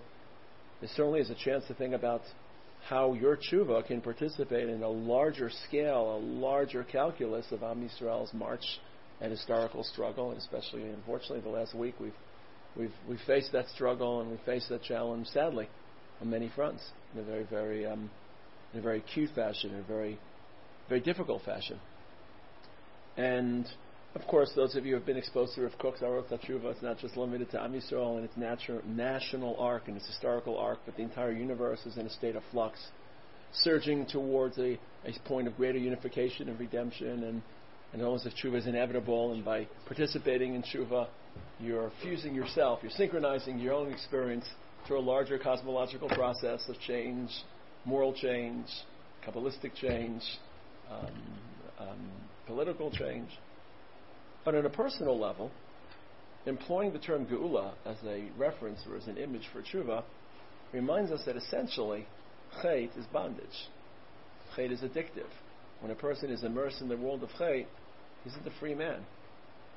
there 0.81 0.89
certainly 0.95 1.21
is 1.21 1.29
a 1.29 1.35
chance 1.35 1.65
to 1.67 1.73
think 1.73 1.93
about 1.93 2.21
how 2.89 3.13
your 3.13 3.37
tshuva 3.37 3.85
can 3.87 4.01
participate 4.01 4.69
in 4.69 4.83
a 4.83 4.89
larger 4.89 5.49
scale, 5.67 6.17
a 6.17 6.19
larger 6.19 6.83
calculus 6.83 7.45
of 7.51 7.63
Am 7.63 7.87
Yisrael's 7.87 8.33
march 8.33 8.63
and 9.21 9.31
historical 9.31 9.83
struggle, 9.83 10.31
and 10.31 10.39
especially, 10.39 10.83
unfortunately, 10.83 11.41
the 11.41 11.49
last 11.49 11.73
week 11.73 11.95
we've 11.99 12.13
we've 12.77 12.93
we 13.07 13.17
faced 13.25 13.51
that 13.53 13.67
struggle 13.69 14.21
and 14.21 14.31
we 14.31 14.37
faced 14.45 14.69
that 14.69 14.83
challenge, 14.83 15.27
sadly, 15.27 15.67
on 16.21 16.29
many 16.29 16.51
fronts, 16.55 16.83
in 17.13 17.21
a 17.21 17.23
very, 17.23 17.43
very, 17.43 17.85
um, 17.85 18.09
in 18.73 18.79
a 18.79 18.81
very 18.81 18.99
acute 18.99 19.29
fashion, 19.35 19.71
in 19.71 19.79
a 19.79 19.83
very, 19.83 20.17
very 20.89 21.01
difficult 21.01 21.43
fashion. 21.43 21.79
And 23.17 23.65
of 24.15 24.25
course, 24.27 24.51
those 24.55 24.75
of 24.75 24.85
you 24.85 24.93
who 24.93 24.97
have 24.97 25.05
been 25.05 25.17
exposed 25.17 25.55
to 25.55 25.61
Rav 25.61 25.77
Kook's 25.77 26.01
Orot 26.01 26.29
Tshuva, 26.29 26.71
it's 26.71 26.81
not 26.81 26.99
just 26.99 27.17
limited 27.17 27.51
to 27.51 27.61
Am 27.61 27.73
Yisrael 27.73 28.15
and 28.15 28.25
its 28.25 28.37
natural, 28.37 28.81
national 28.87 29.57
arc 29.59 29.87
and 29.87 29.97
its 29.97 30.07
historical 30.07 30.57
arc, 30.57 30.79
but 30.85 30.95
the 30.95 31.03
entire 31.03 31.33
universe 31.33 31.79
is 31.85 31.97
in 31.97 32.05
a 32.05 32.09
state 32.09 32.35
of 32.35 32.43
flux, 32.51 32.79
surging 33.51 34.05
towards 34.05 34.57
a, 34.57 34.79
a 35.05 35.13
point 35.25 35.47
of 35.47 35.57
greater 35.57 35.77
unification 35.77 36.47
and 36.47 36.59
redemption, 36.59 37.23
and, 37.23 37.41
and 37.95 38.03
almost 38.03 38.25
if 38.25 38.33
Tshuva 38.33 38.57
is 38.57 38.67
inevitable, 38.67 39.31
and 39.31 39.45
by 39.45 39.65
participating 39.85 40.53
in 40.53 40.63
Tshuva, 40.63 41.07
you're 41.61 41.89
fusing 42.03 42.35
yourself, 42.35 42.79
you're 42.81 42.91
synchronizing 42.91 43.57
your 43.57 43.73
own 43.73 43.89
experience 43.89 44.43
to 44.89 44.97
a 44.97 44.99
larger 44.99 45.39
cosmological 45.39 46.09
process 46.09 46.67
of 46.67 46.77
change, 46.85 47.29
moral 47.85 48.13
change, 48.13 48.67
Kabbalistic 49.25 49.73
change, 49.75 50.21
um, 50.91 51.07
um, 51.79 52.11
political 52.45 52.91
change. 52.91 53.29
But 54.43 54.55
on 54.55 54.65
a 54.65 54.69
personal 54.69 55.17
level, 55.17 55.49
employing 56.45 56.91
the 56.91 56.99
term 56.99 57.25
geula 57.25 57.75
as 57.85 57.95
a 58.05 58.25
reference 58.37 58.81
or 58.89 58.97
as 58.97 59.07
an 59.07 59.15
image 59.17 59.47
for 59.53 59.61
tshuva 59.61 60.03
reminds 60.73 61.11
us 61.11 61.23
that 61.25 61.37
essentially 61.37 62.05
chait 62.61 62.89
is 62.99 63.05
bondage. 63.13 63.69
Chait 64.57 64.73
is 64.73 64.81
addictive. 64.81 65.29
When 65.81 65.91
a 65.91 65.95
person 65.95 66.31
is 66.31 66.43
immersed 66.43 66.81
in 66.81 66.89
the 66.89 66.97
world 66.97 67.23
of 67.23 67.29
chait, 67.39 67.65
he's 68.23 68.33
not 68.33 68.47
a 68.47 68.59
free 68.59 68.75
man. 68.75 69.05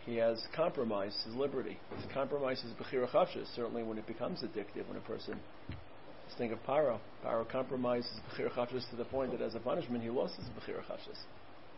He 0.07 0.17
has 0.17 0.43
compromised 0.57 1.17
his 1.25 1.35
liberty. 1.35 1.77
He's 1.91 2.13
compromised 2.15 2.63
his 2.63 2.73
bechira 2.73 3.09
certainly 3.55 3.83
when 3.83 3.99
it 3.99 4.07
becomes 4.07 4.43
addictive, 4.43 4.89
when 4.89 4.97
a 4.97 5.07
person 5.07 5.39
Let's 5.69 6.39
think 6.39 6.53
of 6.53 6.59
Paro. 6.67 6.99
Paro 7.25 7.49
compromised 7.51 8.07
his 8.09 8.49
bechira 8.49 8.91
to 8.91 8.97
the 8.97 9.05
point 9.05 9.33
that 9.33 9.43
as 9.43 9.55
a 9.55 9.61
punishment 9.61 10.03
he 10.03 10.11
lost 10.11 10.35
his 10.37 10.47
bechira. 10.47 10.83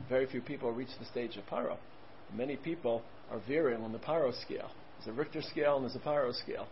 Very 0.08 0.26
few 0.26 0.40
people 0.40 0.72
reach 0.72 0.90
the 0.98 1.06
stage 1.06 1.36
of 1.36 1.46
Paro 1.46 1.76
many 2.36 2.56
people 2.56 3.02
are 3.30 3.40
veering 3.46 3.82
on 3.82 3.92
the 3.92 3.98
Paro 3.98 4.32
scale. 4.42 4.70
There's 4.98 5.14
a 5.14 5.18
Richter 5.18 5.42
scale 5.42 5.76
and 5.76 5.84
there's 5.84 5.96
a 5.96 6.06
Paro 6.06 6.34
scale, 6.34 6.66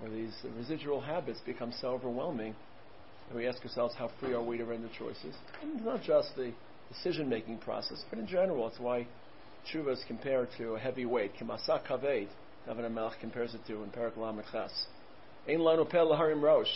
where 0.00 0.10
these 0.10 0.34
residual 0.56 1.00
habits 1.00 1.40
become 1.46 1.72
so 1.80 1.88
overwhelming 1.88 2.54
that 3.28 3.36
we 3.36 3.46
ask 3.46 3.62
ourselves, 3.62 3.94
how 3.96 4.10
free 4.20 4.32
are 4.32 4.42
we 4.42 4.58
to 4.58 4.64
render 4.64 4.88
choices? 4.98 5.34
And 5.62 5.76
it's 5.76 5.84
not 5.84 6.02
just 6.02 6.34
the 6.36 6.52
decision-making 6.92 7.58
process, 7.58 8.02
but 8.10 8.18
in 8.18 8.26
general, 8.26 8.66
it's 8.68 8.78
why 8.78 9.06
tshuva 9.72 9.92
is 9.92 10.04
compared 10.06 10.48
to 10.58 10.74
a 10.74 10.78
heavy 10.78 11.06
weight. 11.06 11.32
Kimasa 11.40 11.86
kaved, 11.86 12.28
David 12.66 12.90
Melech 12.92 13.20
compares 13.20 13.54
it 13.54 13.60
to 13.66 13.82
in 13.82 13.90
Perak 13.90 14.16
Lamed 14.16 14.44
Ches. 14.52 14.86
Ein 15.48 15.58
lanu 15.58 15.88
pel 15.88 16.08
laharim 16.08 16.42
rosh. 16.42 16.68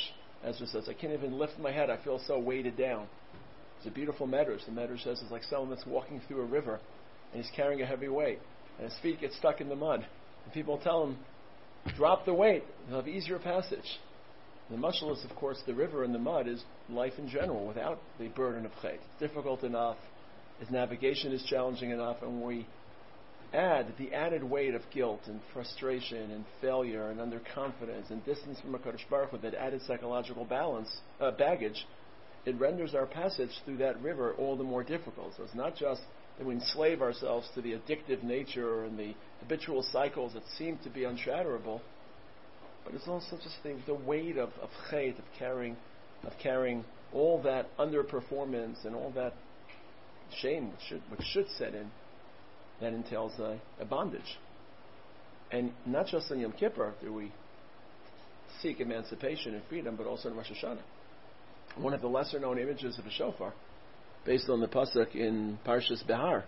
Ezra 0.45 0.67
says, 0.67 0.89
I 0.89 0.93
can't 0.93 1.13
even 1.13 1.39
lift 1.39 1.59
my 1.59 1.73
head. 1.73 1.91
I 1.91 2.03
feel 2.03 2.21
so 2.27 2.39
weighted 2.39 2.77
down. 2.77 3.07
It's 3.79 3.87
a 3.87 3.91
beautiful 3.91 4.27
medrash. 4.27 4.65
The 4.67 4.73
medrash 4.73 5.05
says 5.05 5.21
it's 5.23 5.33
like 5.33 5.43
someone 5.45 5.71
that's 5.71 5.87
walking 5.87 6.21
through 6.27 6.43
a 6.43 6.47
river 6.47 6.81
and 7.33 7.43
he's 7.43 7.51
carrying 7.55 7.83
a 7.83 7.87
heavy 7.87 8.09
weight, 8.09 8.39
and 8.79 8.89
his 8.89 8.99
feet 9.03 9.21
get 9.21 9.33
stuck 9.33 9.61
in 9.61 9.69
the 9.69 9.77
mud. 9.77 10.07
And 10.45 10.53
people 10.55 10.79
tell 10.79 11.05
him, 11.05 11.19
drop 11.97 12.25
the 12.25 12.33
weight, 12.33 12.63
you'll 12.87 12.99
have 12.99 13.09
easier 13.09 13.39
passage. 13.39 13.99
The 14.71 14.77
mashal 14.77 15.13
is, 15.13 15.25
of 15.25 15.37
course, 15.37 15.61
the 15.67 15.75
river 15.75 16.05
and 16.05 16.15
the 16.15 16.19
mud 16.19 16.49
is 16.49 16.63
life 16.89 17.13
in 17.19 17.29
general 17.29 17.67
without 17.67 17.99
the 18.19 18.29
burden 18.29 18.65
of 18.65 18.73
chait. 18.83 18.95
It's 18.95 19.21
difficult 19.21 19.63
enough, 19.63 19.99
his 20.59 20.71
navigation 20.71 21.33
is 21.33 21.43
challenging 21.45 21.91
enough, 21.91 22.23
and 22.23 22.43
we 22.43 22.67
add 23.53 23.95
the 23.99 24.13
added 24.13 24.43
weight 24.43 24.75
of 24.75 24.83
guilt 24.93 25.21
and 25.27 25.41
frustration 25.53 26.31
and 26.31 26.45
failure 26.61 27.11
and 27.11 27.21
underconfidence 27.21 28.11
and 28.11 28.25
distance 28.25 28.59
from 28.61 28.75
a 28.75 28.79
HaKadosh 28.79 29.09
Baruch 29.09 29.31
Hu, 29.31 29.39
that 29.39 29.55
added 29.55 29.83
psychological 29.87 30.45
balance, 30.45 30.89
uh, 31.21 31.31
baggage, 31.33 31.87
it 32.47 32.59
renders 32.59 32.95
our 32.95 33.07
passage 33.07 33.51
through 33.65 33.79
that 33.79 34.01
river 34.03 34.35
all 34.39 34.57
the 34.57 34.65
more 34.65 34.83
difficult. 34.83 35.35
So 35.37 35.45
it's 35.45 35.55
not 35.55 35.77
just 35.77 36.03
that 36.39 36.47
we 36.47 36.55
enslave 36.55 37.01
ourselves 37.01 37.49
to 37.55 37.63
the 37.63 37.73
addictive 37.73 38.23
nature 38.23 38.85
and 38.85 38.99
the 38.99 39.15
habitual 39.41 39.83
cycles 39.93 40.35
that 40.35 40.43
seem 40.59 40.79
to 40.85 40.91
be 40.91 41.03
unshatterable. 41.03 41.81
But 42.85 42.95
it's 42.95 43.09
also 43.09 43.37
just 43.43 43.57
the, 43.63 43.77
the 43.87 43.95
weight 43.95 44.37
of, 44.37 44.51
of 44.61 44.71
chait, 44.91 45.19
of 45.19 45.25
carrying, 45.39 45.77
of 46.25 46.33
carrying 46.43 46.85
all 47.13 47.41
that 47.43 47.67
underperformance 47.79 48.85
and 48.85 48.95
all 48.95 49.13
that 49.15 49.35
shame 50.41 50.71
which 50.71 50.81
should, 50.89 51.03
which 51.11 51.23
should 51.23 51.49
set 51.57 51.75
in, 51.75 51.91
that 52.81 52.93
entails 52.93 53.33
a, 53.39 53.59
a 53.81 53.85
bondage. 53.85 54.39
And 55.51 55.73
not 55.87 56.07
just 56.07 56.31
on 56.31 56.41
Yom 56.41 56.53
Kippur 56.53 56.95
do 57.01 57.13
we 57.13 57.33
seek 58.61 58.81
emancipation 58.81 59.55
and 59.55 59.63
freedom, 59.69 59.95
but 59.97 60.07
also 60.07 60.29
in 60.29 60.37
Rosh 60.37 60.51
Hashanah. 60.51 60.83
One 61.77 61.95
of 61.95 62.01
the 62.01 62.09
lesser 62.09 62.39
known 62.39 62.59
images 62.59 62.99
of 62.99 63.07
a 63.07 63.11
shofar 63.11 63.53
based 64.25 64.49
on 64.49 64.61
the 64.61 64.69
pasuk 64.69 65.15
in 65.15 65.59
Parshas 65.67 66.07
Behar, 66.07 66.45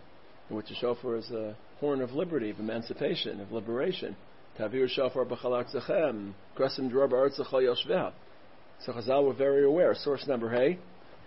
in 0.49 0.57
which 0.57 0.69
the 0.69 0.75
shofar 0.75 1.17
is 1.17 1.31
a 1.31 1.57
horn 1.79 2.01
of 2.01 2.13
liberty, 2.13 2.51
of 2.51 2.59
emancipation, 2.59 3.41
of 3.41 3.53
liberation. 3.53 4.17
Tavir 4.59 4.89
shofar 4.89 5.27
b'chalak 5.27 5.75
zachem, 5.75 6.33
kresim 6.57 6.91
dror 6.91 7.09
ba'aretz 7.09 7.39
yoshveha. 7.39 8.13
So 8.81 8.93
Chazal 8.93 9.27
were 9.27 9.35
very 9.35 9.65
aware. 9.65 9.95
Source 9.95 10.27
number 10.27 10.51
hey, 10.51 10.79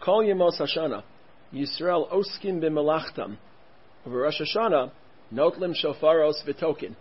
Kol 0.03 0.23
Yemos 0.23 0.59
Hashana, 0.59 1.03
Yisrael 1.53 2.11
oskim 2.11 2.59
b'melachtam. 2.59 3.37
Over 4.05 4.21
Rosh 4.21 4.41
Hashanah, 4.41 4.91
notlim 5.33 5.75
shofaros 5.75 6.43
v'tokin. 6.47 6.95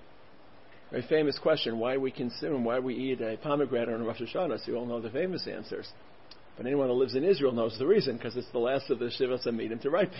Very 0.90 1.02
famous 1.08 1.38
question: 1.38 1.78
Why 1.78 1.97
we 1.97 2.11
consume? 2.11 2.64
Why 2.64 2.78
we 2.78 2.94
eat 2.94 3.20
a 3.20 3.37
pomegranate 3.38 3.94
on 3.94 4.04
Rosh 4.04 4.20
Hashanah? 4.20 4.64
So 4.64 4.73
you 4.73 4.78
all 4.78 4.87
know 4.87 5.00
the 5.00 5.11
famous 5.11 5.47
answers. 5.47 5.88
But 6.56 6.66
anyone 6.66 6.88
who 6.88 6.94
lives 6.94 7.14
in 7.14 7.25
Israel 7.25 7.52
knows 7.52 7.76
the 7.78 7.87
reason, 7.87 8.16
because 8.16 8.37
it's 8.37 8.50
the 8.52 8.58
last 8.58 8.90
of 8.90 8.99
the 8.99 9.06
Shivas 9.06 9.47
Amidim 9.47 9.80
to 9.82 9.90
ripen. 9.90 10.18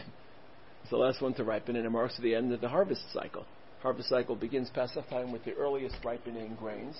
It's 0.83 0.91
the 0.91 0.97
last 0.97 1.21
one 1.21 1.35
to 1.35 1.45
ripen, 1.45 1.77
and 1.77 1.85
it 1.85 1.91
marks 1.91 2.17
the 2.19 2.35
end 2.35 2.53
of 2.53 2.61
the 2.61 2.69
harvest 2.69 3.03
cycle. 3.13 3.45
Harvest 3.83 4.09
cycle 4.09 4.35
begins 4.35 4.69
Pesach 4.71 5.09
time 5.09 5.33
with 5.33 5.45
the 5.45 5.53
earliest 5.55 5.97
ripening 6.05 6.57
grains, 6.57 6.97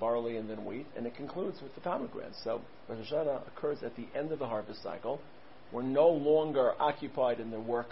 barley 0.00 0.36
and 0.36 0.50
then 0.50 0.64
wheat, 0.64 0.86
and 0.96 1.06
it 1.06 1.14
concludes 1.14 1.60
with 1.62 1.72
the 1.76 1.80
pomegranates. 1.80 2.40
So 2.42 2.60
Rosh 2.88 3.12
Hashanah 3.12 3.46
occurs 3.46 3.78
at 3.84 3.94
the 3.94 4.06
end 4.18 4.32
of 4.32 4.40
the 4.40 4.46
harvest 4.46 4.82
cycle. 4.82 5.20
We're 5.72 5.82
no 5.82 6.08
longer 6.08 6.72
occupied 6.80 7.38
in 7.38 7.50
the 7.50 7.60
work 7.60 7.90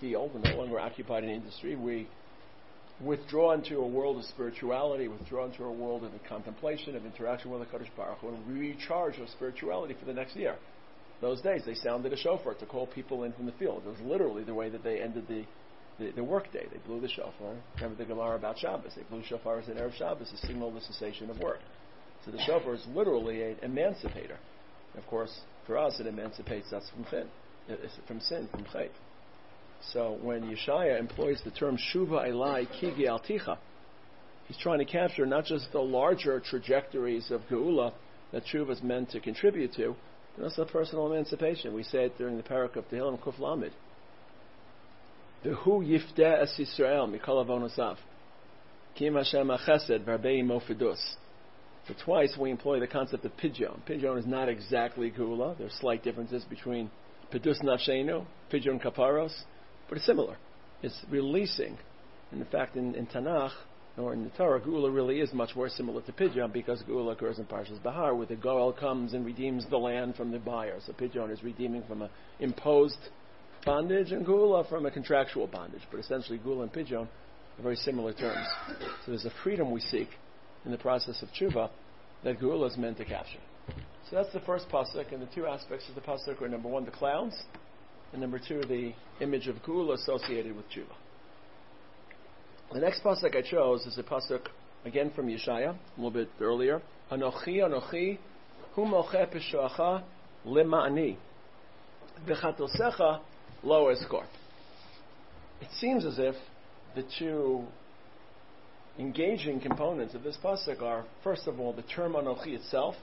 field, 0.00 0.32
we're 0.34 0.40
no 0.40 0.56
longer 0.56 0.80
occupied 0.80 1.22
in 1.22 1.30
industry. 1.30 1.76
We 1.76 2.08
withdraw 3.04 3.52
into 3.52 3.76
a 3.76 3.86
world 3.86 4.18
of 4.18 4.24
spirituality, 4.24 5.06
withdraw 5.08 5.46
into 5.46 5.64
a 5.64 5.72
world 5.72 6.04
of 6.04 6.10
contemplation, 6.28 6.96
of 6.96 7.04
interaction 7.04 7.50
with 7.50 7.60
the 7.60 7.66
Kaddish 7.66 7.90
Baruch 7.96 8.22
and 8.22 8.58
recharge 8.58 9.14
our 9.20 9.26
spirituality 9.28 9.94
for 9.98 10.06
the 10.06 10.12
next 10.12 10.34
year. 10.36 10.56
Those 11.20 11.40
days, 11.42 11.62
they 11.66 11.74
sounded 11.74 12.12
a 12.12 12.16
shofar 12.16 12.54
to 12.54 12.66
call 12.66 12.86
people 12.86 13.24
in 13.24 13.32
from 13.32 13.46
the 13.46 13.52
field. 13.52 13.82
It 13.86 13.90
was 13.90 14.00
literally 14.00 14.42
the 14.42 14.54
way 14.54 14.70
that 14.70 14.82
they 14.82 15.00
ended 15.00 15.28
the, 15.28 15.44
the, 16.00 16.10
the 16.16 16.24
work 16.24 16.52
day. 16.52 16.66
They 16.72 16.78
blew 16.78 17.00
the 17.00 17.08
shofar. 17.08 17.54
Remember 17.80 18.02
the 18.02 18.08
Gemara 18.08 18.36
about 18.36 18.58
Shabbos. 18.58 18.92
They 18.96 19.02
blew 19.02 19.22
shofars 19.22 19.68
at 19.68 19.76
Erev 19.76 19.94
Shabbos 19.94 20.30
to 20.30 20.36
signal 20.38 20.72
the 20.72 20.80
cessation 20.80 21.30
of 21.30 21.38
work. 21.38 21.60
So 22.24 22.30
the 22.30 22.40
shofar 22.40 22.74
is 22.74 22.84
literally 22.88 23.42
an 23.42 23.58
emancipator. 23.62 24.38
Of 24.96 25.06
course, 25.06 25.32
for 25.66 25.78
us, 25.78 26.00
it 26.00 26.06
emancipates 26.06 26.72
us 26.72 26.82
from 26.92 27.06
sin, 27.10 27.28
uh, 27.70 27.74
from 28.08 28.20
sin, 28.20 28.48
from 28.52 28.64
chayt. 28.64 28.90
So 29.92 30.18
when 30.20 30.42
Yeshaya 30.42 30.98
employs 30.98 31.40
the 31.44 31.50
term 31.52 31.76
Shuva 31.76 32.28
Elai 32.28 32.66
Kigi 32.80 33.06
Alticha, 33.06 33.58
he's 34.48 34.58
trying 34.58 34.80
to 34.80 34.84
capture 34.84 35.26
not 35.26 35.44
just 35.44 35.70
the 35.72 35.80
larger 35.80 36.40
trajectories 36.40 37.30
of 37.30 37.42
Geula 37.50 37.92
that 38.32 38.42
Shuva 38.52 38.72
is 38.72 38.82
meant 38.82 39.10
to 39.10 39.20
contribute 39.20 39.72
to, 39.74 39.96
but 40.36 40.44
also 40.44 40.64
personal 40.64 41.10
emancipation. 41.12 41.72
We 41.72 41.82
say 41.84 42.06
it 42.06 42.18
during 42.18 42.36
the 42.36 42.42
parak 42.42 42.76
of 42.76 42.88
Tehillim 42.88 43.20
Kuf 43.20 43.38
Lamed. 43.38 43.72
V'hu 45.44 45.82
yifdeh 45.82 46.42
es 46.42 46.54
Yisrael 46.58 47.08
mikol 47.08 47.44
avonosav. 47.44 47.96
Kim 48.94 49.14
Hashem 49.14 49.48
achesed 49.48 50.04
v'arbei 50.04 50.44
mofidus. 50.44 51.00
So 51.88 51.94
twice 52.04 52.36
we 52.38 52.50
employ 52.50 52.78
the 52.78 52.86
concept 52.86 53.24
of 53.24 53.32
pidyon. 53.36 53.80
Pidyon 53.88 54.18
is 54.18 54.26
not 54.26 54.48
exactly 54.48 55.10
gula. 55.10 55.54
There 55.56 55.66
are 55.66 55.78
slight 55.80 56.04
differences 56.04 56.44
between 56.44 56.90
pidus 57.32 57.62
nafshenu, 57.62 58.26
pidyon 58.52 58.82
kaparos, 58.84 59.32
but 59.88 59.96
it's 59.96 60.06
similar. 60.06 60.36
It's 60.82 60.98
releasing. 61.08 61.78
And 62.30 62.40
in 62.40 62.46
fact, 62.46 62.76
in, 62.76 62.94
in 62.94 63.06
Tanakh, 63.06 63.52
or 63.96 64.12
in 64.12 64.24
the 64.24 64.30
Torah, 64.30 64.60
Gula 64.60 64.90
really 64.90 65.20
is 65.20 65.32
much 65.32 65.54
more 65.56 65.68
similar 65.68 66.00
to 66.02 66.12
Pidyon 66.12 66.52
because 66.52 66.80
Gula 66.82 67.12
occurs 67.12 67.38
in 67.38 67.44
Parshas 67.44 67.82
Bahar, 67.82 68.14
where 68.14 68.26
the 68.26 68.36
Goel 68.36 68.72
comes 68.72 69.14
and 69.14 69.26
redeems 69.26 69.66
the 69.68 69.76
land 69.76 70.14
from 70.16 70.30
the 70.30 70.38
buyer. 70.38 70.78
So 70.86 70.92
Pidyon 70.92 71.30
is 71.32 71.42
redeeming 71.42 71.82
from 71.88 72.02
an 72.02 72.10
imposed 72.38 72.98
bondage, 73.64 74.12
and 74.12 74.24
Gula 74.24 74.64
from 74.64 74.86
a 74.86 74.90
contractual 74.90 75.46
bondage. 75.46 75.82
But 75.90 76.00
essentially, 76.00 76.38
Gula 76.38 76.62
and 76.62 76.72
Pidyon 76.72 77.08
are 77.58 77.62
very 77.62 77.76
similar 77.76 78.12
terms. 78.12 78.46
So 79.04 79.12
there's 79.12 79.24
a 79.24 79.32
freedom 79.42 79.70
we 79.70 79.80
seek 79.80 80.08
in 80.64 80.70
the 80.70 80.78
process 80.78 81.22
of 81.22 81.28
tshuva 81.30 81.70
that 82.24 82.38
Gula 82.40 82.66
is 82.66 82.76
meant 82.76 82.98
to 82.98 83.04
capture. 83.04 83.38
So 84.08 84.16
that's 84.16 84.32
the 84.32 84.40
first 84.40 84.68
pasuk, 84.68 85.12
and 85.12 85.22
the 85.22 85.28
two 85.34 85.46
aspects 85.46 85.88
of 85.88 85.94
the 85.94 86.00
pasuk 86.00 86.40
are 86.42 86.48
number 86.48 86.68
one, 86.68 86.84
the 86.84 86.90
clouds, 86.90 87.40
and 88.12 88.20
number 88.20 88.38
two, 88.38 88.60
the 88.62 88.92
image 89.20 89.46
of 89.46 89.62
Gula 89.62 89.94
associated 89.94 90.56
with 90.56 90.66
tshuva. 90.70 90.94
The 92.72 92.80
next 92.80 93.02
pasuk 93.02 93.36
I 93.36 93.42
chose 93.42 93.86
is 93.86 93.98
a 93.98 94.02
pasuk 94.02 94.46
again 94.84 95.12
from 95.14 95.28
Yeshaya, 95.28 95.70
a 95.70 95.76
little 95.96 96.10
bit 96.10 96.30
earlier. 96.40 96.82
Anochi, 97.10 97.58
Anochi, 97.58 98.18
hu 98.74 98.84
moche 98.84 99.26
peshoacha 99.32 100.02
v'chatosecha 102.26 103.20
lo 103.62 103.94
eskor. 103.94 104.24
It 105.60 105.68
seems 105.78 106.04
as 106.04 106.18
if 106.18 106.34
the 106.94 107.04
two 107.18 107.64
engaging 108.98 109.60
components 109.60 110.14
of 110.14 110.22
this 110.22 110.36
pasuk 110.42 110.82
are, 110.82 111.04
first 111.22 111.46
of 111.46 111.60
all, 111.60 111.72
the 111.72 111.82
term 111.82 112.12
Anochi 112.12 112.54
itself, 112.54 112.94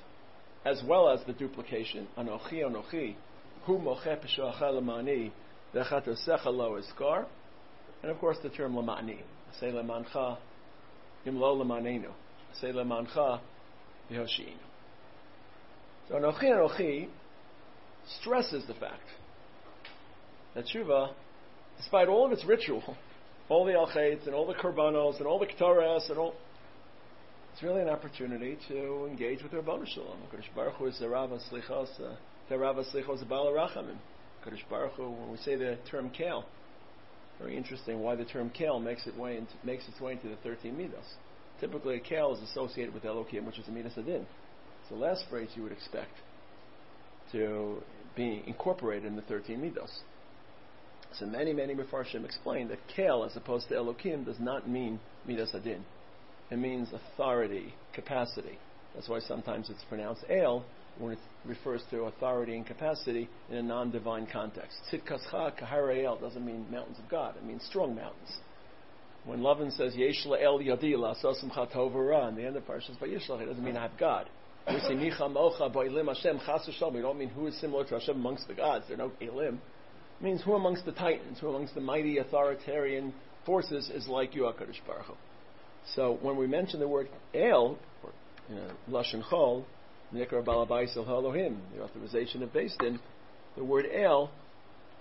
as 0.65 0.81
well 0.85 1.09
as 1.09 1.19
the 1.25 1.33
duplication. 1.33 2.07
Anochi, 2.17 2.63
Anochi, 2.63 3.15
hu 3.65 3.77
moche 3.77 4.17
lema'ani, 4.61 5.31
v'chatosecha 5.73 6.45
lo 6.47 6.79
eskor. 6.79 7.25
And 8.01 8.11
of 8.11 8.19
course 8.19 8.37
the 8.43 8.49
term 8.49 8.73
lema'ani. 8.73 9.19
Say 9.59 9.71
lemancha 9.71 10.37
imlo 11.25 11.61
lemanenu. 11.61 12.11
Say 12.59 12.71
lemancha 12.71 13.39
yehoshiinu. 14.11 14.57
So 16.09 16.15
Anochi 16.15 16.43
Anochi 16.43 17.07
stresses 18.19 18.65
the 18.67 18.73
fact 18.73 19.01
that 20.57 20.65
tshuva, 20.65 21.11
despite 21.77 22.07
all 22.07 22.25
of 22.25 22.31
its 22.31 22.43
ritual, 22.43 22.97
all 23.49 23.63
the 23.63 23.73
al 23.73 23.87
and 23.95 24.33
all 24.33 24.47
the 24.47 24.55
korbanos 24.55 25.17
and 25.19 25.27
all 25.27 25.39
the 25.39 25.45
ketores 25.45 26.09
and 26.09 26.17
all, 26.17 26.33
it's 27.53 27.61
really 27.61 27.81
an 27.81 27.89
opportunity 27.89 28.57
to 28.67 29.05
engage 29.05 29.41
with 29.41 29.51
the 29.51 29.57
Rabbanu 29.57 29.87
Shalom. 29.87 30.17
Kodesh 30.33 30.53
Baruch 30.55 30.75
Hu 30.75 30.87
is 30.87 30.99
the 30.99 31.07
Rava 31.07 31.39
Slichos, 31.51 31.89
uh, 32.01 32.15
the 32.49 32.57
Rava 32.57 32.83
Slichos 32.93 33.27
Bala 33.29 33.51
Rachamim. 33.51 33.97
Kodesh 34.45 34.67
Baruch 34.69 34.93
Hu, 34.93 35.11
when 35.11 35.31
we 35.31 35.37
say 35.37 35.55
the 35.55 35.77
term 35.89 36.09
kale, 36.09 36.43
very 37.39 37.55
interesting 37.55 37.99
why 37.99 38.15
the 38.15 38.25
term 38.25 38.49
kale 38.49 38.79
makes, 38.79 39.05
it 39.05 39.15
way 39.15 39.37
into, 39.37 39.53
makes 39.63 39.87
its 39.87 40.01
way 40.01 40.13
into 40.13 40.27
the 40.27 40.37
13 40.37 40.75
midos. 40.75 41.05
Typically, 41.59 41.97
a 41.97 41.99
kale 41.99 42.35
is 42.35 42.49
associated 42.49 42.93
with 42.95 43.05
Elohim, 43.05 43.45
which 43.45 43.59
is 43.59 43.67
a 43.67 43.71
midas 43.71 43.93
adin. 43.95 44.25
It's 44.81 44.89
the 44.89 44.95
last 44.95 45.23
phrase 45.29 45.49
you 45.55 45.63
would 45.63 45.71
expect 45.71 46.13
to 47.31 47.81
be 48.15 48.43
incorporated 48.47 49.05
in 49.05 49.15
the 49.15 49.21
13 49.23 49.59
midos. 49.59 49.91
So 51.19 51.25
many, 51.25 51.53
many 51.53 51.73
Mefarshim 51.73 52.25
explain 52.25 52.67
that 52.67 52.79
kale, 52.95 53.23
as 53.23 53.35
opposed 53.35 53.69
to 53.69 53.75
Elohim, 53.75 54.23
does 54.23 54.39
not 54.39 54.69
mean 54.69 54.99
midas 55.25 55.53
adin. 55.53 55.83
It 56.51 56.57
means 56.57 56.89
authority, 56.93 57.73
capacity. 57.93 58.57
That's 58.93 59.09
why 59.09 59.19
sometimes 59.19 59.69
it's 59.69 59.83
pronounced 59.89 60.23
ale, 60.29 60.63
when 60.99 61.13
it 61.13 61.19
refers 61.45 61.81
to 61.91 62.03
authority 62.03 62.55
and 62.55 62.65
capacity 62.65 63.29
in 63.49 63.57
a 63.57 63.63
non-divine 63.63 64.27
context. 64.31 64.77
Tzidkascha 64.91 65.59
kaharayel 65.59 66.19
doesn't 66.19 66.45
mean 66.45 66.65
mountains 66.71 66.97
of 66.99 67.09
God. 67.09 67.35
It 67.37 67.45
means 67.45 67.63
strong 67.63 67.95
mountains. 67.95 68.37
When 69.25 69.41
Lovin 69.41 69.71
says 69.71 69.93
Yeshla 69.93 70.41
el 70.41 70.59
yadila 70.59 71.21
sosim 71.23 71.51
chatovara, 71.51 72.29
in 72.29 72.35
the 72.35 72.45
end 72.45 72.55
of 72.55 72.63
Parshas 72.65 72.97
Vayishlach, 72.99 73.41
it 73.41 73.45
doesn't 73.47 73.63
mean 73.63 73.75
I 73.75 73.83
have 73.83 73.97
God. 73.99 74.29
We 74.67 74.79
say 74.79 74.93
Micha 74.93 75.31
Mocha 75.31 75.69
Ba'ilim 75.69 76.07
Hashem 76.07 76.39
Chas 76.45 76.69
We 76.93 77.01
don't 77.01 77.17
mean 77.17 77.29
who 77.29 77.47
is 77.47 77.59
similar 77.59 77.85
to 77.85 77.95
Hashem 77.95 78.15
amongst 78.15 78.47
the 78.47 78.53
gods. 78.53 78.85
There 78.87 78.95
are 78.95 78.97
no 78.97 79.11
Elim. 79.21 79.61
Means 80.19 80.41
who 80.41 80.53
amongst 80.53 80.85
the 80.85 80.91
titans, 80.93 81.39
who 81.39 81.49
amongst 81.49 81.75
the 81.75 81.81
mighty 81.81 82.17
authoritarian 82.17 83.13
forces 83.45 83.89
is 83.89 84.07
like 84.07 84.33
you, 84.33 84.43
HaKadosh 84.43 84.85
Baruch 84.85 85.05
Hu. 85.05 85.13
So 85.95 86.17
when 86.21 86.37
we 86.37 86.47
mention 86.47 86.79
the 86.79 86.87
word 86.87 87.07
El, 87.33 87.77
or 88.03 88.11
know, 88.49 88.71
Lashon 88.89 89.23
Chol, 89.29 89.63
Nikra 90.13 90.43
Balabais 90.43 90.95
Elohim, 90.97 91.61
the 91.75 91.83
authorization 91.83 92.41
of 92.41 92.51
Din, 92.51 92.99
the 93.55 93.63
word 93.63 93.85
El, 93.93 94.31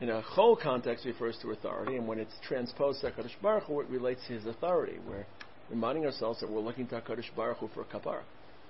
in 0.00 0.10
a 0.10 0.20
whole 0.20 0.54
context, 0.54 1.06
refers 1.06 1.38
to 1.40 1.50
authority, 1.50 1.96
and 1.96 2.06
when 2.06 2.18
it's 2.18 2.34
transposed 2.46 3.00
to 3.00 3.10
HaKadosh 3.10 3.40
Baruch 3.40 3.64
Hu, 3.64 3.80
it 3.80 3.88
relates 3.88 4.20
to 4.26 4.34
his 4.34 4.44
authority. 4.44 4.98
We're 5.08 5.26
reminding 5.70 6.04
ourselves 6.04 6.40
that 6.40 6.50
we're 6.50 6.60
looking 6.60 6.86
to 6.88 7.00
HaKadosh 7.00 7.34
Baruch 7.34 7.58
Hu 7.58 7.68
for 7.68 7.80
a 7.80 7.84
kapara. 7.84 8.20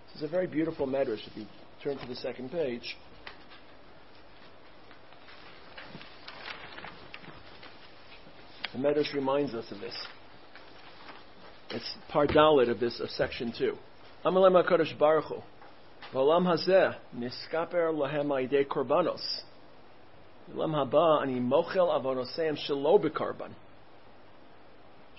This 0.06 0.18
is 0.18 0.22
a 0.22 0.28
very 0.28 0.46
beautiful 0.46 0.86
medrash. 0.86 1.26
If 1.26 1.36
you 1.36 1.46
turn 1.82 1.98
to 1.98 2.06
the 2.06 2.14
second 2.14 2.52
page, 2.52 2.96
The 8.76 8.82
Medrash 8.82 9.14
reminds 9.14 9.54
us 9.54 9.64
of 9.70 9.80
this. 9.80 9.94
It's 11.70 11.94
part 12.10 12.28
Dalit 12.28 12.70
of 12.70 12.78
this, 12.78 13.00
of 13.00 13.08
section 13.08 13.50
2. 13.56 13.74
Amalem 14.26 14.62
HaKadosh 14.62 14.98
Baruch 14.98 15.24
Hu, 15.24 15.36
V'olam 16.12 16.44
hazeh 16.44 16.94
niskaper 17.16 17.90
lahem 17.94 18.28
ha'idei 18.28 18.66
korbanos. 18.66 19.22
V'olam 20.52 20.74
haba 20.74 21.22
ani 21.22 21.40
mochel 21.40 21.88
avonoseim 21.88 22.58
shelo 22.68 23.02
b'korban. 23.02 23.52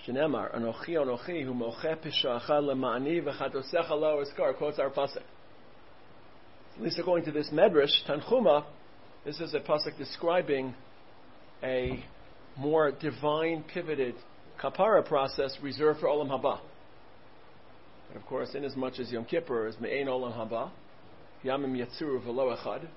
Shenemar, 0.05 0.55
anochi 0.55 0.89
anochi 0.89 1.43
hu 1.43 1.51
mocheh 1.55 1.97
pisha'acha 1.97 2.61
lema'ani 2.61 3.23
v'chatosecha 3.23 3.89
lo 3.89 4.23
eskar, 4.23 4.55
quotes 4.55 4.77
our 4.77 4.91
pasuk. 4.91 5.23
At 6.75 6.83
least 6.83 6.99
according 6.99 7.25
to 7.25 7.31
this 7.31 7.49
medrash, 7.51 8.05
Tanchuma, 8.07 8.65
this 9.25 9.39
is 9.39 9.55
a 9.55 9.59
pasuk 9.59 9.97
describing 9.97 10.75
a 11.63 12.03
more 12.57 12.91
divine 12.91 13.63
pivoted 13.73 14.15
kapara 14.61 15.05
process 15.05 15.57
reserved 15.61 15.99
for 15.99 16.07
Olam 16.07 16.29
Haba. 16.29 16.59
And 18.09 18.17
of 18.17 18.25
course, 18.25 18.49
inasmuch 18.55 18.93
as 18.93 18.99
much 18.99 18.99
as 18.99 19.11
Yom 19.11 19.25
Kippur 19.25 19.67
is 19.67 19.75
Me'ein 19.79 20.07
Olam 20.07 20.35
Haba, 20.35 20.71
Yamim 21.43 21.75
Yatsuru 21.77 22.23
V'lo 22.25 22.57
Echad, 22.57 22.87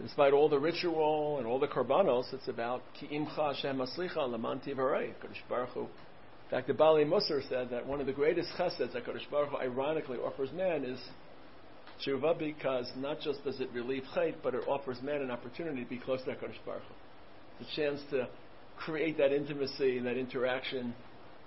despite 0.00 0.32
all 0.32 0.48
the 0.48 0.58
ritual 0.58 1.38
and 1.38 1.46
all 1.46 1.58
the 1.58 1.66
korbanos, 1.66 2.32
it's 2.32 2.48
about 2.48 2.82
Ki 2.98 3.08
Imcha 3.12 3.54
Hashem 3.54 3.78
Aslicha 3.78 4.28
Laman 4.28 4.60
Tivarei, 4.60 5.12
Kodesh 5.22 5.48
Baruch 5.48 5.70
Hu. 5.70 5.80
In 5.80 6.50
fact, 6.50 6.66
the 6.66 6.74
Bali 6.74 7.04
Musar 7.04 7.46
said 7.48 7.70
that 7.70 7.86
one 7.86 8.00
of 8.00 8.06
the 8.06 8.12
greatest 8.12 8.48
cheseds 8.58 8.92
that 8.92 9.04
Kodesh 9.04 9.28
Baruch 9.30 9.50
Hu 9.50 9.56
ironically 9.58 10.18
offers 10.18 10.50
man 10.52 10.84
is 10.84 10.98
tshuva 12.04 12.38
because 12.38 12.90
not 12.96 13.20
just 13.20 13.44
does 13.44 13.60
it 13.60 13.68
relieve 13.72 14.04
chait, 14.16 14.34
but 14.42 14.54
it 14.54 14.62
offers 14.66 15.00
man 15.02 15.22
an 15.22 15.30
opportunity 15.30 15.84
to 15.84 15.90
be 15.90 15.98
close 15.98 16.20
to 16.22 16.30
Kodesh 16.30 16.58
Baruch 16.64 16.82
Hu. 16.82 17.64
A 17.64 17.76
chance 17.76 18.00
to 18.10 18.28
create 18.76 19.18
that 19.18 19.32
intimacy 19.32 19.98
and 19.98 20.06
that 20.06 20.16
interaction 20.16 20.94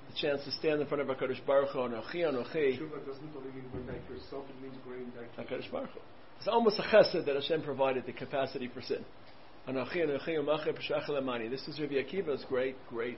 the 0.09 0.15
chance 0.19 0.43
to 0.45 0.51
stand 0.51 0.81
in 0.81 0.87
front 0.87 1.01
of 1.01 1.07
HaKadosh 1.07 1.45
Baruch 1.45 1.69
Hu, 1.71 1.79
Anochi, 1.79 2.23
Anochi. 2.23 2.79
doesn't 2.79 3.35
only 3.35 3.51
mean 3.51 3.65
going 3.71 3.85
back 3.85 4.07
to 4.07 4.13
yourself, 4.13 4.45
it 4.49 4.61
means 4.61 4.75
going 4.85 5.05
back 5.11 5.35
to 5.35 5.43
HaKadosh 5.43 5.71
Baruch 5.71 5.89
Hu. 5.91 5.99
It's 6.39 6.47
almost 6.47 6.79
a 6.79 6.83
chesed 6.83 7.25
that 7.25 7.35
Hashem 7.35 7.63
provided 7.63 8.05
the 8.05 8.13
capacity 8.13 8.69
for 8.73 8.81
sin. 8.81 9.03
Anochi, 9.67 9.97
Anochi, 9.97 10.29
Umache, 10.29 10.73
Peshach 10.73 11.09
Lemani. 11.09 11.49
This 11.49 11.67
is 11.67 11.79
Rabbi 11.79 11.95
Akiva's 11.95 12.45
great, 12.47 12.75
great 12.89 13.17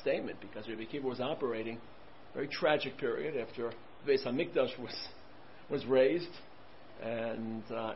statement 0.00 0.38
because 0.40 0.68
Rabbi 0.68 0.82
Akiva 0.82 1.04
was 1.04 1.20
operating 1.20 1.76
a 1.76 2.34
very 2.34 2.48
tragic 2.48 2.96
period 2.98 3.36
after 3.36 3.72
Beis 4.06 4.24
HaMikdash 4.24 4.78
was, 4.78 4.94
was 5.70 5.84
razed 5.86 6.28
and 7.02 7.62
uh, 7.72 7.94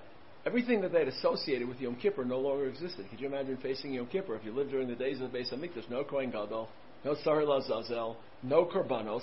Everything 0.48 0.80
that 0.80 0.92
they'd 0.92 1.08
associated 1.08 1.68
with 1.68 1.78
Yom 1.78 1.94
Kippur 1.96 2.24
no 2.24 2.40
longer 2.40 2.68
existed. 2.68 3.04
Could 3.10 3.20
you 3.20 3.26
imagine 3.26 3.58
facing 3.58 3.92
Yom 3.92 4.06
Kippur 4.06 4.34
if 4.34 4.46
you 4.46 4.50
lived 4.50 4.70
during 4.70 4.88
the 4.88 4.94
days 4.94 5.20
of 5.20 5.30
the 5.30 5.38
Beis 5.38 5.52
Hamikdash? 5.52 5.90
No 5.90 6.04
Kohen 6.04 6.30
Gadol, 6.30 6.70
no 7.04 7.14
Sar 7.22 7.42
Lazazel, 7.42 8.16
no 8.42 8.64
Korbanos. 8.64 9.20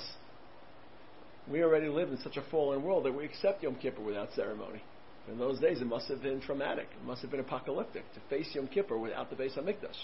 We 1.49 1.63
already 1.63 1.87
live 1.87 2.09
in 2.09 2.19
such 2.19 2.37
a 2.37 2.43
fallen 2.51 2.83
world 2.83 3.05
that 3.05 3.17
we 3.17 3.25
accept 3.25 3.63
Yom 3.63 3.73
Kippur 3.73 4.03
without 4.03 4.33
ceremony. 4.33 4.83
In 5.27 5.39
those 5.39 5.59
days, 5.59 5.81
it 5.81 5.87
must 5.87 6.07
have 6.09 6.21
been 6.21 6.41
traumatic. 6.41 6.89
It 6.95 7.07
must 7.07 7.23
have 7.23 7.31
been 7.31 7.39
apocalyptic 7.39 8.03
to 8.13 8.19
face 8.29 8.53
Yom 8.53 8.67
Kippur 8.67 8.99
without 8.99 9.31
the 9.31 9.35
Beis 9.35 9.57
Hamikdash. 9.57 9.97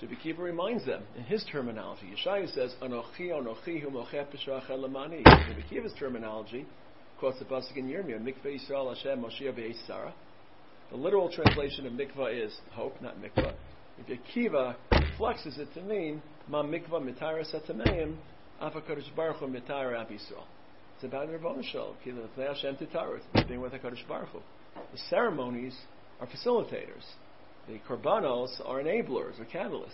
So 0.00 0.06
Rabbi 0.06 0.14
Kiva 0.22 0.40
reminds 0.40 0.86
them 0.86 1.02
in 1.14 1.24
his 1.24 1.44
terminology. 1.52 2.14
Yeshaya 2.16 2.48
says, 2.54 2.74
"Anochi, 2.80 3.32
anochi, 3.32 3.84
lamani." 3.84 5.26
Rabbi 5.26 5.68
Kiva's 5.68 5.92
terminology 5.98 6.64
quotes 7.18 7.38
the 7.38 7.44
pasuk 7.44 7.76
in 7.76 7.86
Yirmiyah, 7.86 8.22
"Mikveh 8.22 8.58
Yisrael 8.58 8.96
Hashem 8.96 9.22
Moshiach 9.22 9.86
Sarah." 9.86 10.14
The 10.90 10.96
literal 10.96 11.30
translation 11.30 11.86
of 11.86 11.92
mikvah 11.92 12.46
is 12.46 12.54
hope, 12.72 13.00
not 13.02 13.16
mikvah. 13.20 13.54
If 14.06 14.18
Kiva 14.32 14.76
flexes 15.18 15.58
it 15.58 15.72
to 15.74 15.82
mean 15.82 16.22
ma 16.48 16.62
mikvah 16.62 17.02
mitara 17.02 17.44
satameim 17.52 18.16
afakadosh 18.62 19.14
baruch 19.14 19.40
mitara 19.40 20.02
abisrael. 20.02 20.46
It's 20.94 21.04
about 21.04 21.28
Rabbanu 21.28 21.62
Shalom. 21.62 21.94
Hashem 22.36 22.76
titaru. 22.76 23.20
It's 23.34 23.46
being 23.46 23.60
with 23.60 23.72
HaKadosh 23.72 24.08
Baruch 24.08 24.30
Hu. 24.30 24.40
The 24.74 24.98
ceremonies 25.08 25.76
are 26.20 26.26
facilitators. 26.26 27.04
The 27.68 27.78
korbanos 27.88 28.48
are 28.64 28.82
enablers 28.82 29.38
or 29.38 29.44
catalysts. 29.44 29.92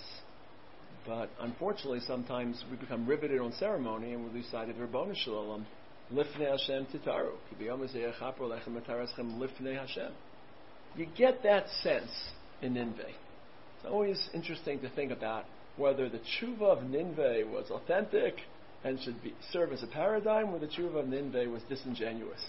But 1.07 1.29
unfortunately, 1.41 2.01
sometimes 2.07 2.65
we 2.71 2.79
become 2.79 3.07
riveted 3.07 3.39
on 3.39 3.53
ceremony 3.59 4.15
and 4.15 4.25
we 4.25 4.31
lose 4.31 4.51
sight 4.51 4.71
of 4.71 4.77
Rabbanu 4.77 5.15
Shalom. 5.15 5.67
Lifnei 6.11 6.51
Hashem 6.51 6.87
titaru. 6.87 7.33
Hashem. 9.77 10.13
You 10.97 11.07
get 11.17 11.43
that 11.43 11.69
sense 11.83 12.11
in 12.63 12.75
Ninveh. 12.75 13.09
It's 13.09 13.87
always 13.91 14.29
interesting 14.33 14.81
to 14.81 14.91
think 14.91 15.11
about 15.11 15.45
whether 15.77 16.09
the 16.09 16.21
tshuva 16.21 16.63
of 16.63 16.79
Ninveh 16.85 17.51
was 17.51 17.71
authentic 17.71 18.35
and 18.85 19.01
should 19.01 19.23
be, 19.23 19.35
serve 19.53 19.73
as 19.73 19.83
a 19.83 19.87
paradigm 19.87 20.55
or 20.55 20.59
the 20.59 20.67
tshuva 20.67 21.01
of 21.01 21.07
Ninveh 21.07 21.51
was 21.51 21.63
disingenuous. 21.69 22.41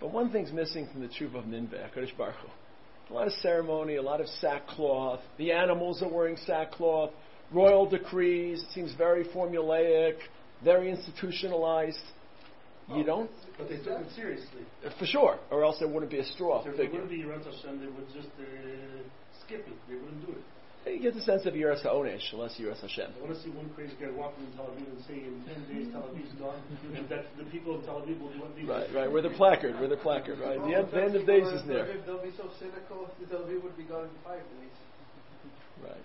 But 0.00 0.12
one 0.12 0.30
thing's 0.30 0.52
missing 0.52 0.88
from 0.92 1.00
the 1.00 1.08
tshuva 1.08 1.36
of 1.36 1.44
Ninveh, 1.46 1.90
HaKadosh 1.90 2.16
Baruch 2.16 2.36
Hu. 2.36 3.12
A 3.12 3.14
lot 3.14 3.26
of 3.26 3.32
ceremony, 3.34 3.96
a 3.96 4.02
lot 4.02 4.20
of 4.20 4.28
sackcloth. 4.40 5.20
The 5.38 5.52
animals 5.52 6.02
are 6.02 6.08
wearing 6.08 6.36
sackcloth. 6.46 7.10
Royal 7.52 7.88
decrees. 7.88 8.62
It 8.62 8.72
seems 8.72 8.94
very 8.94 9.24
formulaic, 9.24 10.16
very 10.62 10.90
institutionalized. 10.90 11.98
You 12.94 13.04
don't. 13.04 13.30
But 13.56 13.68
they 13.68 13.78
took 13.78 14.02
it 14.02 14.10
seriously. 14.16 14.66
Uh, 14.84 14.90
for 14.98 15.06
sure, 15.06 15.38
or 15.50 15.64
else 15.64 15.78
there 15.78 15.88
wouldn't 15.88 16.10
be 16.10 16.18
a 16.18 16.24
straw 16.24 16.58
If 16.58 16.64
there 16.64 16.74
figure. 16.74 17.00
wouldn't 17.00 17.10
be 17.10 17.22
Yirat 17.22 17.46
Hashem, 17.46 17.78
they 17.78 17.86
would 17.86 18.08
just 18.10 18.32
uh, 18.38 18.44
skip 19.46 19.62
it. 19.66 19.78
They 19.88 19.94
wouldn't 19.94 20.26
do 20.26 20.32
it. 20.32 20.44
You 20.84 21.00
get 21.00 21.14
the 21.14 21.22
sense 21.24 21.46
of 21.46 21.54
Yiras 21.54 21.80
HaOnesh, 21.80 22.34
unless 22.34 22.60
Yiras 22.60 22.80
Hashem. 22.82 23.08
I 23.16 23.20
want 23.24 23.32
to 23.32 23.40
see 23.40 23.48
one 23.56 23.70
crazy 23.72 23.96
guy 23.96 24.10
walking 24.12 24.44
in 24.44 24.52
Tel 24.52 24.68
Aviv 24.68 24.84
and 24.84 25.00
saying, 25.08 25.24
in 25.24 25.40
10 25.48 25.64
days 25.72 25.88
Tel 25.92 26.02
Aviv's 26.02 26.34
gone, 26.36 26.60
and 26.96 27.08
that 27.08 27.24
the 27.38 27.44
people 27.48 27.78
of 27.78 27.86
Tel 27.86 28.04
Aviv 28.04 28.20
will 28.20 28.28
do 28.28 28.40
what 28.44 28.52
they 28.52 28.64
Right, 28.68 28.88
right. 28.92 29.08
We're 29.10 29.22
the 29.24 29.32
placard. 29.32 29.80
We're 29.80 29.88
the 29.88 29.96
placard. 29.96 30.40
Right. 30.40 30.60
The 30.60 30.74
end, 30.76 30.88
the 30.92 31.02
end 31.02 31.16
of 31.16 31.26
days 31.26 31.48
is 31.48 31.64
near. 31.64 31.88
They'll 32.04 32.20
be 32.20 32.36
so 32.36 32.50
cynical. 32.60 33.08
The 33.18 33.26
Tel 33.32 33.48
Aviv 33.48 33.62
would 33.64 33.76
be 33.80 33.84
gone 33.84 34.04
in 34.12 34.16
five 34.22 34.44
days. 34.44 34.76
Right. 35.80 36.04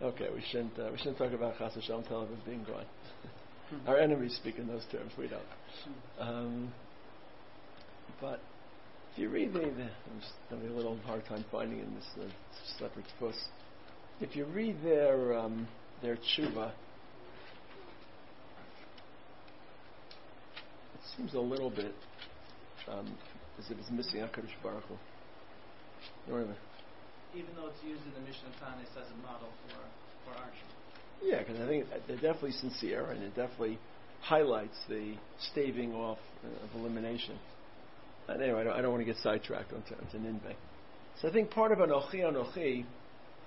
Okay. 0.00 0.28
We 0.32 0.40
shouldn't. 0.48 0.78
Uh, 0.78 0.88
we 0.90 0.96
shouldn't 0.98 1.18
talk 1.18 1.32
about 1.32 1.58
Chas 1.58 1.74
Hashem 1.74 2.04
Tel 2.08 2.24
Aviv 2.24 2.40
being 2.46 2.64
gone. 2.64 2.86
Our 3.86 3.98
enemies 3.98 4.34
speak 4.40 4.58
in 4.58 4.66
those 4.66 4.84
terms. 4.90 5.12
We 5.18 5.28
don't. 5.28 5.42
Um, 6.18 6.72
but 8.20 8.40
if 9.12 9.18
you 9.18 9.28
read 9.28 9.52
the, 9.52 9.60
the 9.60 9.66
I'm 9.66 10.20
just 10.20 10.32
having 10.50 10.68
a 10.68 10.72
little 10.72 10.96
hard 11.06 11.24
time 11.26 11.44
finding 11.50 11.80
in 11.80 11.94
this 11.94 12.06
uh, 12.18 12.28
Shepherd's 12.78 13.12
Puss. 13.18 13.36
If 14.20 14.36
you 14.36 14.44
read 14.46 14.76
their 14.82 15.34
um, 15.38 15.66
their 16.02 16.16
tshuva, 16.16 16.68
it 20.94 21.00
seems 21.16 21.34
a 21.34 21.40
little 21.40 21.70
bit 21.70 21.94
um, 22.88 23.16
as 23.58 23.70
if 23.70 23.78
it's 23.78 23.90
missing 23.90 24.20
Hakadosh 24.20 24.54
Baruch 24.62 24.84
Hu. 24.84 24.94
Wait 26.32 26.34
a 26.34 26.40
minute. 26.42 26.56
even 27.34 27.50
though 27.56 27.68
it's 27.68 27.82
used 27.84 28.02
in 28.06 28.12
the 28.14 28.20
Mishnah 28.20 28.50
Tanis 28.62 28.90
as 28.96 29.08
a 29.10 29.18
model 29.26 29.48
for 29.68 29.78
for 30.24 30.38
our 30.38 30.48
tshuva. 30.48 30.73
Yeah, 31.22 31.38
because 31.38 31.60
I 31.60 31.66
think 31.66 31.86
they're 32.06 32.16
definitely 32.16 32.52
sincere, 32.52 33.10
and 33.10 33.22
it 33.22 33.34
definitely 33.34 33.78
highlights 34.22 34.76
the 34.88 35.14
staving 35.52 35.94
off 35.94 36.18
uh, 36.44 36.64
of 36.64 36.80
elimination. 36.80 37.38
Anyway, 38.28 38.60
I 38.60 38.64
don't, 38.64 38.72
I 38.72 38.80
don't 38.82 38.92
want 38.92 39.02
to 39.02 39.12
get 39.12 39.16
sidetracked 39.22 39.72
onto, 39.72 39.94
onto 39.94 40.18
Ninveh. 40.18 40.54
So 41.20 41.28
I 41.28 41.32
think 41.32 41.50
part 41.50 41.72
of 41.72 41.78
Anochi 41.78 42.20
Anochi 42.20 42.84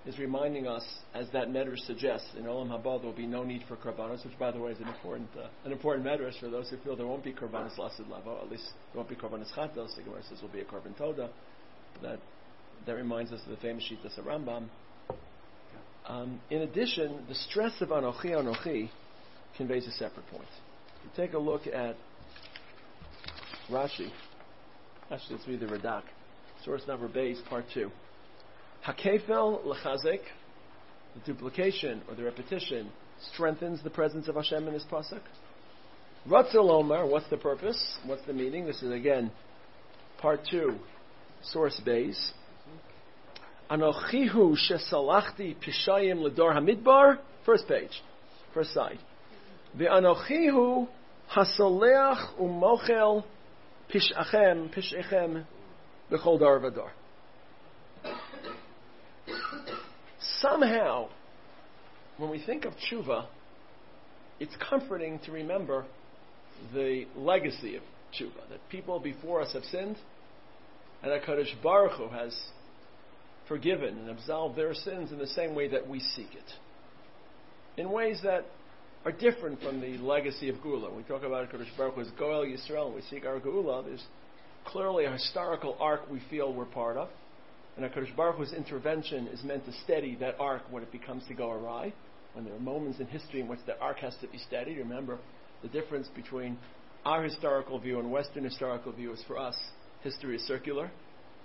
is 0.06 0.18
reminding 0.20 0.68
us, 0.68 0.86
as 1.14 1.28
that 1.34 1.50
medrash 1.50 1.80
suggests, 1.80 2.28
in 2.38 2.46
Olam 2.46 2.70
Haba 2.70 3.02
there 3.02 3.10
will 3.10 3.18
be 3.18 3.28
no 3.28 3.44
need 3.44 3.64
for 3.68 3.76
karbanos, 3.76 4.24
which 4.24 4.38
by 4.40 4.52
the 4.52 4.60
way 4.60 4.72
is 4.72 4.80
an 4.80 4.88
important 4.88 5.28
uh, 5.38 5.48
an 5.66 5.72
important 5.72 6.06
medrash 6.06 6.40
for 6.40 6.50
those 6.50 6.70
who 6.70 6.78
feel 6.78 6.96
there 6.96 7.08
won't 7.08 7.24
be 7.24 7.34
karbanos 7.34 7.78
lasid 7.78 8.08
lavo, 8.08 8.40
at 8.42 8.50
least 8.50 8.70
there 8.94 9.02
won't 9.02 9.10
be 9.10 9.16
karbanos 9.16 9.52
chatos. 9.56 9.96
The 9.96 10.04
Gemara 10.04 10.22
says 10.30 10.42
will 10.42 10.50
be 10.50 10.62
a 10.62 10.66
korban 10.66 10.98
toda. 10.98 11.30
That 12.02 12.20
that 12.86 12.94
reminds 12.94 13.32
us 13.32 13.42
of 13.44 13.50
the 13.50 13.58
famous 13.58 13.84
Shitas 13.84 14.18
of 14.18 14.26
Rambam. 14.26 14.68
Um, 16.08 16.40
in 16.50 16.62
addition, 16.62 17.26
the 17.28 17.36
stress 17.36 17.82
of 17.82 17.90
Anochi 17.90 18.32
Anochi 18.32 18.90
conveys 19.58 19.88
a 19.88 19.92
separate 19.92 20.26
point. 20.28 20.48
Take 21.16 21.34
a 21.34 21.40
look 21.40 21.68
at 21.68 21.96
Rashi, 23.70 24.10
actually 25.12 25.36
it's 25.36 25.48
really 25.48 25.60
the 25.60 25.66
Radak, 25.66 26.04
source 26.64 26.82
number 26.88 27.08
base, 27.08 27.40
part 27.50 27.66
two. 27.74 27.92
Hakefel 28.86 29.66
lechazek, 29.66 30.22
the 31.16 31.22
duplication 31.26 32.02
or 32.08 32.16
the 32.16 32.24
repetition 32.24 32.90
strengthens 33.34 33.84
the 33.84 33.90
presence 33.90 34.28
of 34.28 34.36
Hashem 34.36 34.68
in 34.68 34.74
this 34.74 34.86
pasuk. 34.90 35.22
Ratzel 36.30 36.70
Omar, 36.70 37.06
what's 37.06 37.30
the 37.30 37.38
purpose? 37.38 37.98
What's 38.06 38.26
the 38.26 38.34
meaning? 38.34 38.66
This 38.66 38.82
is 38.84 38.92
again 38.92 39.32
part 40.20 40.42
two, 40.50 40.78
source 41.42 41.80
base. 41.84 42.34
Anochihu 43.70 44.56
shesalachti 44.56 45.56
pishayim 45.58 46.22
ledor 46.22 46.56
hamidbar. 46.56 47.18
First 47.46 47.68
page, 47.68 48.02
first 48.54 48.74
side. 48.74 49.00
Ve'anochihu 49.78 50.88
hasoleach 51.34 52.38
umochel 52.40 53.24
pishachem 53.94 54.74
pishechem 54.74 55.46
b'chol 56.12 56.40
dar 56.40 56.60
v'dar. 56.60 56.90
Somehow, 60.40 61.10
when 62.18 62.30
we 62.30 62.42
think 62.42 62.66
of 62.66 62.74
tshuva, 62.74 63.26
it's 64.40 64.56
comforting 64.70 65.20
to 65.26 65.32
remember 65.32 65.86
the 66.74 67.06
legacy 67.16 67.76
of 67.76 67.84
tshuva, 68.14 68.50
that 68.50 68.70
people 68.70 69.00
before 69.00 69.42
us 69.42 69.54
have 69.54 69.64
sinned, 69.66 69.98
and 71.04 71.12
that 71.12 71.24
Kadosh 71.24 71.62
Baruch 71.62 71.94
Hu 71.94 72.08
has 72.10 72.36
forgiven 73.48 73.98
and 73.98 74.10
absolved 74.10 74.56
their 74.56 74.74
sins 74.74 75.12
in 75.12 75.18
the 75.18 75.28
same 75.28 75.56
way 75.56 75.68
that 75.70 75.88
we 75.88 76.00
seek 76.00 76.34
it. 76.34 77.80
In 77.80 77.92
ways 77.92 78.20
that 78.24 78.46
are 79.06 79.12
different 79.12 79.62
from 79.62 79.80
the 79.80 79.98
legacy 80.00 80.50
of 80.50 80.62
Gula. 80.62 80.94
We 80.94 81.04
talk 81.04 81.24
about 81.24 81.50
Kadosh 81.50 81.76
Baruch 81.78 81.96
Hu 81.96 82.02
as 82.02 82.08
Goel 82.20 82.46
Yisrael, 82.46 82.94
we 82.94 83.02
seek 83.10 83.26
our 83.26 83.40
Gula. 83.40 83.84
There's 83.84 84.04
clearly 84.66 85.06
a 85.06 85.12
historical 85.12 85.78
arc 85.80 86.10
we 86.10 86.22
feel 86.30 86.54
we're 86.54 86.66
part 86.66 86.98
of. 86.98 87.10
And 87.78 87.86
HaKadosh 87.86 88.16
Baruch 88.16 88.38
Hu's 88.38 88.54
intervention 88.54 89.28
is 89.28 89.44
meant 89.44 89.66
to 89.66 89.72
steady 89.84 90.16
that 90.16 90.36
arc 90.40 90.64
when 90.72 90.84
it 90.84 90.92
becomes 90.92 91.24
to 91.28 91.34
go 91.34 91.52
awry. 91.52 91.94
When 92.34 92.44
there 92.44 92.56
are 92.56 92.60
moments 92.60 93.00
in 93.00 93.08
history 93.08 93.40
in 93.40 93.48
which 93.48 93.60
the 93.66 93.80
arc 93.80 94.00
has 94.00 94.16
to 94.22 94.28
be 94.28 94.40
steadied. 94.40 94.78
Remember, 94.78 95.20
the 95.62 95.70
difference 95.70 96.08
between 96.16 96.58
our 97.06 97.24
historical 97.24 97.80
view 97.80 98.00
and 98.00 98.12
Western 98.12 98.44
historical 98.44 98.92
view 98.92 99.14
is 99.14 99.24
for 99.28 99.38
us, 99.38 99.56
history 100.02 100.36
is 100.36 100.42
circular. 100.48 100.92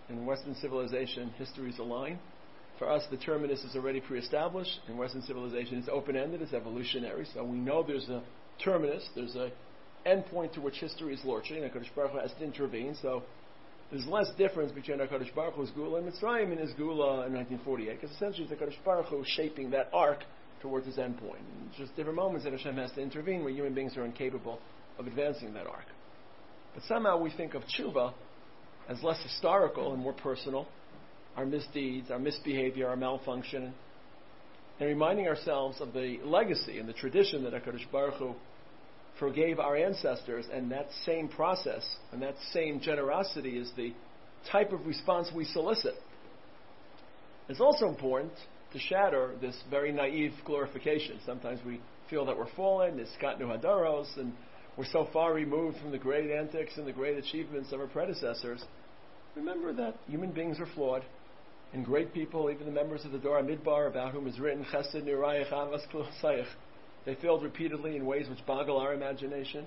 In 0.09 0.27
Western 0.27 0.55
civilization, 0.57 1.31
history 1.39 1.71
is 1.71 1.79
a 1.79 1.83
line. 1.83 2.19
For 2.79 2.91
us, 2.91 3.05
the 3.11 3.17
terminus 3.17 3.63
is 3.65 3.77
already 3.77 4.01
pre-established. 4.01 4.81
In 4.89 4.97
Western 4.97 5.23
civilization, 5.23 5.79
it's 5.79 5.89
open-ended, 5.91 6.43
it's 6.43 6.53
evolutionary. 6.53 7.27
So 7.33 7.45
we 7.45 7.59
know 7.59 7.83
there's 7.83 8.09
a 8.09 8.23
terminus, 8.63 9.09
there's 9.15 9.37
a 9.37 9.51
endpoint 10.07 10.55
to 10.55 10.61
which 10.61 10.77
history 10.77 11.15
is 11.15 11.25
lurching, 11.25 11.63
and 11.63 11.73
HaKadosh 11.73 11.95
Baruch 11.95 12.13
Hu 12.13 12.19
has 12.19 12.33
to 12.39 12.45
intervene. 12.45 12.97
So 13.01 13.23
there's 13.91 14.07
less 14.07 14.29
difference 14.37 14.73
between 14.73 14.99
HaKadosh 14.99 15.35
Baruch 15.35 15.55
Hu's 15.55 15.71
Gula 15.71 16.01
and 16.01 16.13
Mitzrayim 16.13 16.51
and 16.51 16.61
his 16.61 16.73
Gula 16.73 17.27
in 17.27 17.35
1948, 17.35 18.01
because 18.01 18.15
essentially 18.17 18.49
it's 18.51 18.61
HaKadosh 18.61 18.85
Baruch 18.85 19.07
Hu 19.07 19.23
shaping 19.25 19.71
that 19.71 19.91
arc 19.93 20.25
towards 20.61 20.87
his 20.87 20.97
endpoint. 20.97 21.39
And 21.39 21.71
just 21.77 21.95
different 21.95 22.17
moments 22.17 22.45
that 22.45 22.53
Hashem 22.53 22.77
has 22.77 22.91
to 22.93 23.01
intervene 23.01 23.45
where 23.45 23.53
human 23.53 23.75
beings 23.75 23.97
are 23.97 24.05
incapable 24.05 24.59
of 24.99 25.07
advancing 25.07 25.55
that 25.55 25.67
arc. 25.67 25.87
But 26.75 26.85
somehow 26.85 27.19
we 27.19 27.31
think 27.31 27.55
of 27.55 27.63
tshuva 27.65 28.15
as 28.89 29.03
less 29.03 29.21
historical 29.23 29.93
and 29.93 30.03
more 30.03 30.13
personal, 30.13 30.67
our 31.37 31.47
misdeeds, 31.47 32.11
our 32.11 32.19
misbehavior, 32.19 32.89
our 32.89 32.97
malfunction, 32.97 33.73
and 34.81 34.89
reminding 34.89 35.29
ourselves 35.29 35.81
of 35.81 35.93
the 35.93 36.19
legacy 36.25 36.79
and 36.79 36.89
the 36.89 36.93
tradition 36.93 37.45
that 37.45 37.53
HaKadosh 37.53 37.91
Baruch 37.91 38.15
Hu 38.15 38.35
forgave 39.19 39.61
our 39.61 39.77
ancestors, 39.77 40.47
and 40.53 40.71
that 40.73 40.89
same 41.05 41.29
process 41.29 41.87
and 42.13 42.23
that 42.23 42.35
same 42.53 42.81
generosity 42.81 43.59
is 43.59 43.71
the 43.77 43.93
type 44.51 44.73
of 44.73 44.87
response 44.87 45.31
we 45.35 45.45
solicit. 45.45 45.95
It's 47.49 47.61
also 47.61 47.89
important 47.89 48.33
to 48.73 48.79
shatter 48.79 49.33
this 49.41 49.57
very 49.71 49.93
naive 49.93 50.33
glorification. 50.45 51.21
Sometimes 51.27 51.61
we 51.65 51.81
feel 52.09 52.25
that 52.27 52.37
we're 52.37 52.53
fallen, 52.57 52.99
it's 52.99 53.11
got 53.21 53.39
no 53.39 53.47
hadaros, 53.47 54.17
and 54.17 54.33
we're 54.77 54.87
so 54.87 55.09
far 55.13 55.35
removed 55.35 55.79
from 55.79 55.91
the 55.91 55.99
great 55.99 56.31
antics 56.31 56.77
and 56.77 56.87
the 56.87 56.93
great 56.93 57.19
achievements 57.19 57.73
of 57.73 57.81
our 57.81 57.87
predecessors. 57.87 58.65
Remember 59.37 59.73
that 59.73 59.97
human 60.09 60.33
beings 60.33 60.59
are 60.61 60.69
flawed, 60.75 61.05
and 61.73 61.85
great 61.85 62.13
people, 62.13 62.51
even 62.51 62.67
the 62.67 62.73
members 62.73 63.05
of 63.05 63.13
the 63.13 63.19
Dora 63.19 63.43
Midbar, 63.43 63.89
about 63.89 64.13
whom 64.13 64.27
is 64.27 64.39
written 64.39 64.65
Chesed 64.73 65.05
they 67.05 67.15
failed 67.17 67.43
repeatedly 67.43 67.97
in 67.97 68.07
ways 68.07 68.29
which 68.29 68.45
boggle 68.47 68.79
our 68.79 68.95
imagination. 68.95 69.67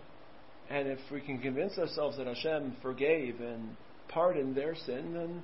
And 0.70 0.88
if 0.88 1.00
we 1.12 1.22
can 1.22 1.40
convince 1.40 1.78
ourselves 1.78 2.18
that 2.18 2.28
Hashem 2.28 2.78
forgave 2.82 3.40
and 3.42 3.76
pardoned 4.08 4.56
their 4.56 4.76
sin, 4.76 5.14
then 5.14 5.44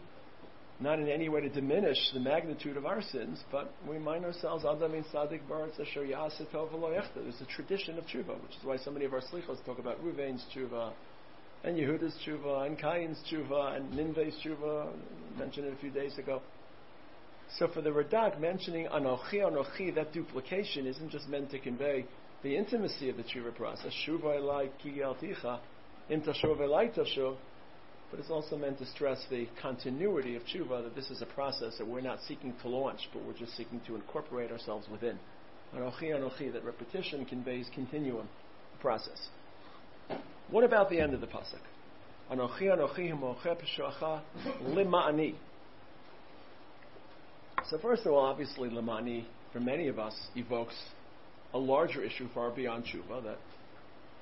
not 0.81 0.99
in 0.99 1.07
any 1.07 1.29
way 1.29 1.41
to 1.41 1.49
diminish 1.49 1.97
the 2.13 2.19
magnitude 2.19 2.75
of 2.75 2.85
our 2.85 3.01
sins, 3.01 3.43
but 3.51 3.71
we 3.87 3.97
remind 3.97 4.25
ourselves, 4.25 4.63
Sadik 4.63 5.41
There's 5.47 7.41
a 7.41 7.45
tradition 7.45 7.97
of 7.99 8.05
tshuva, 8.05 8.41
which 8.41 8.51
is 8.57 8.63
why 8.63 8.77
so 8.77 8.89
many 8.89 9.05
of 9.05 9.13
our 9.13 9.21
slichos 9.21 9.63
talk 9.63 9.77
about 9.77 10.03
Ruvain's 10.03 10.43
tshuva, 10.53 10.91
and 11.63 11.77
Yehuda's 11.77 12.15
tshuva, 12.25 12.65
and 12.65 12.79
Cain's 12.79 13.19
tshuva, 13.31 13.75
and 13.75 13.93
Ninveh's 13.93 14.35
tshuva, 14.43 14.91
mentioned 15.37 15.67
it 15.67 15.73
a 15.73 15.77
few 15.77 15.91
days 15.91 16.17
ago. 16.17 16.41
So 17.59 17.67
for 17.67 17.81
the 17.81 17.91
Radak, 17.91 18.39
mentioning 18.39 18.87
Anochi, 18.87 19.35
Anochi, 19.35 19.93
that 19.93 20.13
duplication 20.13 20.87
isn't 20.87 21.11
just 21.11 21.29
meant 21.29 21.51
to 21.51 21.59
convey 21.59 22.05
the 22.41 22.55
intimacy 22.57 23.09
of 23.09 23.17
the 23.17 23.23
tshuva 23.23 23.55
process, 23.55 23.93
Shuva 24.07 24.39
Elai 24.39 24.69
Ki 24.81 24.99
Im 26.09 26.21
Tashuv, 26.21 27.35
but 28.11 28.19
it's 28.19 28.29
also 28.29 28.57
meant 28.57 28.77
to 28.77 28.85
stress 28.85 29.25
the 29.29 29.47
continuity 29.61 30.35
of 30.35 30.43
tshuva, 30.43 30.83
that 30.83 30.95
this 30.95 31.09
is 31.09 31.21
a 31.21 31.25
process 31.25 31.77
that 31.77 31.87
we're 31.87 32.01
not 32.01 32.19
seeking 32.27 32.53
to 32.61 32.67
launch, 32.67 33.09
but 33.13 33.23
we're 33.25 33.37
just 33.37 33.55
seeking 33.55 33.79
to 33.87 33.95
incorporate 33.95 34.51
ourselves 34.51 34.85
within. 34.91 35.17
Anochi, 35.73 36.11
Anochi, 36.11 36.51
that 36.51 36.65
repetition 36.65 37.25
conveys 37.25 37.67
continuum 37.73 38.27
process. 38.81 39.29
What 40.49 40.65
about 40.65 40.89
the 40.89 40.99
end 40.99 41.13
of 41.13 41.21
the 41.21 41.27
pasuk? 41.27 41.61
Anochi, 42.29 42.63
Anochi, 42.63 43.11
Lima'ani. 44.63 45.35
So 47.69 47.77
first 47.77 48.05
of 48.05 48.11
all, 48.11 48.25
obviously, 48.25 48.69
Limani, 48.69 49.25
for 49.53 49.61
many 49.61 49.87
of 49.87 49.97
us, 49.97 50.15
evokes 50.35 50.75
a 51.53 51.57
larger 51.57 52.03
issue 52.03 52.27
far 52.33 52.51
beyond 52.51 52.83
tshuva, 52.85 53.23
that 53.23 53.37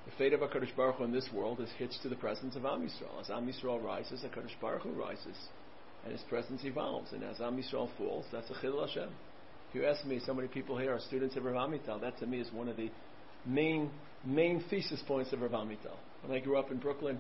the 0.06 0.12
fate 0.18 0.34
of 0.34 0.40
HaKadosh 0.40 0.76
Baruch 0.76 0.96
Hu 0.96 1.04
in 1.04 1.12
this 1.12 1.30
world 1.34 1.60
is 1.60 1.70
hitched 1.78 2.02
to 2.04 2.10
the 2.10 2.16
presence 2.16 2.56
of 2.56 2.66
Am 2.66 2.82
Yisrael. 2.82 3.22
As 3.22 3.30
Am 3.30 3.48
Yisrael 3.48 3.84
rises, 3.84 4.24
HaKadosh 4.24 4.60
Baruch 4.62 4.84
Hu 4.84 4.92
rises, 4.92 5.38
and 6.04 6.12
his 6.12 6.22
presence 6.30 6.62
evolves. 6.64 7.12
And 7.12 7.24
as 7.24 7.40
Am 7.42 7.58
Yisrael 7.58 7.90
falls, 7.98 8.26
that's 8.32 8.50
a 8.50 8.54
Chilul 8.54 8.88
Hashem. 8.88 9.10
If 9.70 9.76
you 9.76 9.86
ask 9.86 10.04
me, 10.06 10.20
so 10.26 10.34
many 10.34 10.48
people 10.48 10.78
here 10.78 10.94
are 10.94 11.00
students 11.00 11.36
of 11.36 11.44
Rav 11.44 11.70
Amital. 11.70 12.02
That 12.02 12.18
to 12.20 12.26
me 12.26 12.40
is 12.40 12.52
one 12.52 12.70
of 12.70 12.78
the 12.78 12.90
main 13.46 13.92
main 14.26 14.64
thesis 14.70 15.02
points 15.08 15.32
of 15.32 15.42
Rav 15.42 15.52
Amital. 15.52 15.96
When 16.26 16.36
I 16.36 16.42
grew 16.42 16.58
up 16.58 16.72
in 16.72 16.78
Brooklyn, 16.78 17.20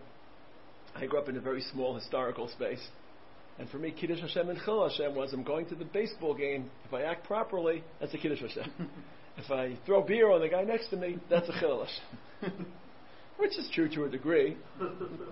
I 0.96 1.06
grew 1.06 1.20
up 1.20 1.30
in 1.30 1.38
a 1.38 1.42
very 1.42 1.62
small 1.72 1.96
historical 1.96 2.48
space. 2.48 2.86
And 3.60 3.70
for 3.70 3.78
me, 3.78 3.92
Kiddush 3.92 4.22
Hashem 4.22 4.50
and 4.50 4.60
Chil 4.66 4.90
Hashem 4.90 5.14
was 5.16 5.32
I'm 5.34 5.44
going 5.44 5.68
to 5.68 5.76
the 5.76 5.86
baseball 5.86 6.34
game. 6.34 6.72
If 6.86 6.94
I 6.94 7.04
act 7.04 7.26
properly, 7.26 7.84
that's 8.00 8.14
a 8.14 8.18
Kiddush 8.18 8.42
Hashem. 8.42 8.72
if 9.40 9.52
I 9.52 9.78
throw 9.86 10.02
beer 10.02 10.32
on 10.32 10.42
the 10.42 10.50
guy 10.50 10.64
next 10.64 10.90
to 10.90 10.98
me, 10.98 11.18
that's 11.30 11.48
a 11.48 11.60
Chil 11.60 11.86
Hashem. 11.86 12.66
Which 13.38 13.58
is 13.58 13.70
true 13.74 13.88
to 13.96 14.04
a 14.04 14.10
degree, 14.10 14.58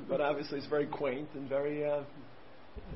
but 0.08 0.22
obviously 0.22 0.60
it's 0.60 0.68
very 0.68 0.88
quaint 0.88 1.28
and 1.34 1.50
very. 1.50 1.84
Uh, 1.84 2.04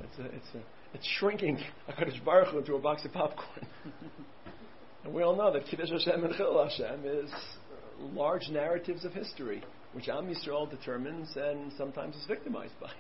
it's 0.04 0.20
a, 0.20 0.26
it's 0.26 0.48
a, 0.56 0.62
it's 0.94 1.08
shrinking 1.20 1.60
Hakadosh 1.90 2.24
Baruch 2.24 2.54
into 2.54 2.76
a 2.76 2.80
box 2.80 3.04
of 3.04 3.12
popcorn. 3.12 3.68
and 5.04 5.14
we 5.14 5.22
all 5.22 5.36
know 5.36 5.52
that 5.52 5.66
Kiddush 5.66 5.90
Hashem 5.90 6.24
and 6.24 6.34
Chil 6.36 6.64
Hashem 6.64 7.02
is 7.06 7.30
large 8.14 8.48
narratives 8.50 9.04
of 9.04 9.12
history, 9.12 9.62
which 9.92 10.08
Am 10.08 10.34
Yisrael 10.34 10.70
determines 10.70 11.30
and 11.36 11.74
sometimes 11.78 12.16
is 12.16 12.26
victimized 12.26 12.80
by. 12.80 12.92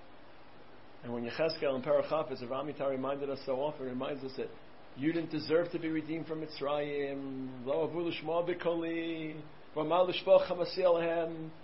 And 1.03 1.13
when 1.13 1.23
Yecheskel 1.23 1.73
and 1.73 1.83
Parachaf, 1.83 2.29
as 2.31 2.39
Amital 2.39 2.89
reminded 2.89 3.29
us 3.29 3.39
so 3.45 3.55
often, 3.55 3.85
reminds 3.85 4.23
us 4.23 4.33
that 4.35 4.49
you 4.97 5.13
didn't 5.13 5.31
deserve 5.31 5.71
to 5.71 5.79
be 5.79 5.89
redeemed 5.89 6.27
from 6.27 6.41
Mitzrayim. 6.41 7.65
Lo 7.65 7.87
avu 7.87 8.09
l'shma 8.09 8.47
b'koli. 8.47 9.35
V'amal 9.75 10.07
l'shpoch 10.09 10.47
hamasi. 10.47 10.83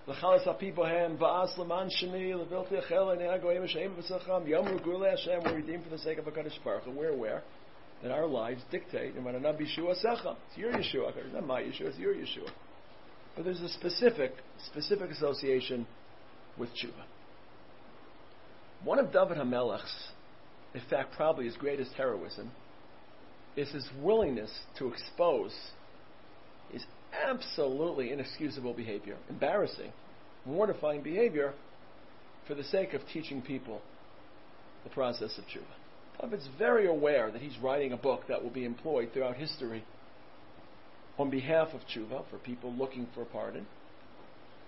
L'chalas 0.08 0.48
api 0.48 0.72
bohem. 0.72 1.20
L'man 1.20 1.90
shemi. 1.90 2.34
L'vilti 2.34 2.82
achel 2.82 3.12
and 3.12 3.22
agoyim 3.22 3.62
Hashem 3.62 3.96
v'sacham. 3.96 4.48
Yom 4.48 4.66
rugule 4.66 5.04
Hashem. 5.04 5.42
We're 5.44 5.56
redeemed 5.56 5.84
for 5.84 5.90
the 5.90 6.00
sake 6.00 6.18
of 6.18 6.26
HaKadosh 6.26 6.64
Baruch 6.64 6.88
And 6.88 6.96
we're 6.96 7.12
aware 7.12 7.44
that 8.02 8.12
our 8.12 8.26
lives 8.26 8.62
dictate. 8.72 9.16
And 9.16 9.26
when 9.26 9.36
anab 9.36 9.60
Yeshua 9.60 9.96
secha. 10.04 10.36
It's 10.50 10.58
your 10.58 10.72
Yeshua. 10.72 11.16
It's 11.18 11.34
not 11.34 11.46
my 11.46 11.62
Yeshua. 11.62 11.88
It's 11.88 11.98
your 11.98 12.14
Yeshua. 12.14 12.50
But 13.36 13.46
there's 13.46 13.62
a 13.62 13.70
specific, 13.70 14.32
specific 14.66 15.12
association 15.12 15.86
with 16.58 16.70
tshuva. 16.70 17.04
One 18.84 19.00
of 19.00 19.12
David 19.12 19.38
HaMelech's, 19.38 20.12
in 20.74 20.82
fact, 20.90 21.14
probably 21.16 21.46
his 21.46 21.56
greatest 21.56 21.92
heroism, 21.94 22.52
is 23.58 23.70
his 23.72 23.90
willingness 24.02 24.52
to 24.78 24.94
expose 24.94 25.54
his 26.72 26.86
absolutely 27.28 28.12
inexcusable 28.12 28.74
behavior, 28.74 29.18
embarrassing, 29.30 29.92
mortifying 30.46 31.02
behavior, 31.02 31.54
for 32.48 32.56
the 32.56 32.64
sake 32.64 32.94
of 32.94 33.02
teaching 33.12 33.42
people 33.42 33.82
the 34.84 34.90
process 34.92 35.38
of 35.38 35.44
tshuva. 35.46 36.22
David's 36.22 36.48
very 36.58 36.88
aware 36.88 37.32
that 37.32 37.42
he's 37.42 37.58
writing 37.60 37.92
a 37.92 37.98
book 37.98 38.22
that 38.28 38.42
will 38.42 38.52
be 38.52 38.64
employed 38.64 39.10
throughout 39.14 39.36
history 39.36 39.84
on 41.18 41.30
behalf 41.30 41.70
of 41.74 41.82
tshuva 41.82 42.24
for 42.30 42.38
people 42.38 42.72
looking 42.74 43.08
for 43.14 43.26
pardon. 43.26 43.66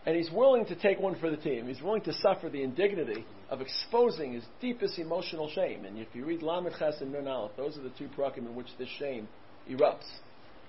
And 0.06 0.16
he's 0.16 0.32
willing 0.32 0.66
to 0.68 0.76
take 0.76 1.00
one 1.00 1.20
for 1.20 1.30
the 1.30 1.38
team. 1.38 1.68
He's 1.68 1.82
willing 1.82 2.02
to 2.04 2.14
suffer 2.14 2.50
the 2.50 2.64
indignity 2.64 3.26
of 3.50 3.62
exposing 3.62 4.34
his 4.34 4.44
deepest 4.62 4.98
emotional 4.98 5.50
shame. 5.50 5.86
And 5.86 5.98
if 6.00 6.08
you 6.14 6.26
read 6.26 6.42
Lamed 6.42 6.74
Ches 6.80 7.02
and 7.02 7.12
Nun 7.12 7.28
Aleph, 7.28 7.52
those 7.58 7.78
are 7.78 7.82
the 7.82 7.92
two 7.98 8.08
prakim 8.18 8.40
in 8.40 8.56
which 8.56 8.68
this 8.78 8.88
shame 8.98 9.28
erupts. 9.70 10.08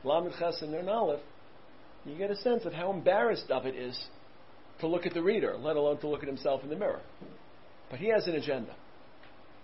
Lamed 0.05 0.33
Ches 0.39 0.61
and 0.63 0.73
Nun 0.73 0.89
Aleph, 0.89 1.21
you 2.05 2.17
get 2.17 2.31
a 2.31 2.37
sense 2.37 2.65
of 2.65 2.73
how 2.73 2.91
embarrassed 2.91 3.51
of 3.51 3.67
it 3.67 3.77
is 3.77 3.99
to 4.81 4.87
look 4.87 5.07
at 5.07 5.15
the 5.15 5.23
reader, 5.23 5.57
let 5.59 5.77
alone 5.77 5.99
to 5.99 6.09
look 6.09 6.23
at 6.23 6.29
himself 6.29 6.63
in 6.65 6.71
the 6.71 6.77
mirror. 6.77 7.01
But 7.91 8.01
he 8.01 8.09
has 8.09 8.27
an 8.27 8.35
agenda. 8.35 8.75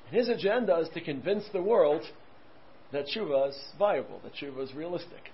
And 0.08 0.16
his 0.16 0.28
agenda 0.28 0.76
is 0.78 0.88
to 0.94 1.00
convince 1.00 1.44
the 1.52 1.62
world 1.62 2.02
that 2.92 3.06
tshuva 3.06 3.48
is 3.48 3.58
viable, 3.78 4.20
that 4.22 4.34
tshuva 4.34 4.62
is 4.62 4.74
realistic. 4.74 5.30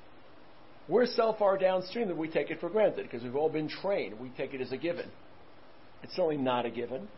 We're 0.88 1.06
so 1.06 1.34
far 1.38 1.58
downstream 1.58 2.08
that 2.08 2.16
we 2.16 2.28
take 2.28 2.50
it 2.50 2.60
for 2.60 2.68
granted 2.68 3.04
because 3.04 3.22
we've 3.22 3.36
all 3.36 3.48
been 3.48 3.68
trained. 3.68 4.18
We 4.18 4.30
take 4.30 4.52
it 4.52 4.60
as 4.60 4.72
a 4.72 4.76
given. 4.76 5.08
It's 6.02 6.14
certainly 6.14 6.36
not 6.36 6.66
a 6.66 6.70
given. 6.70 7.08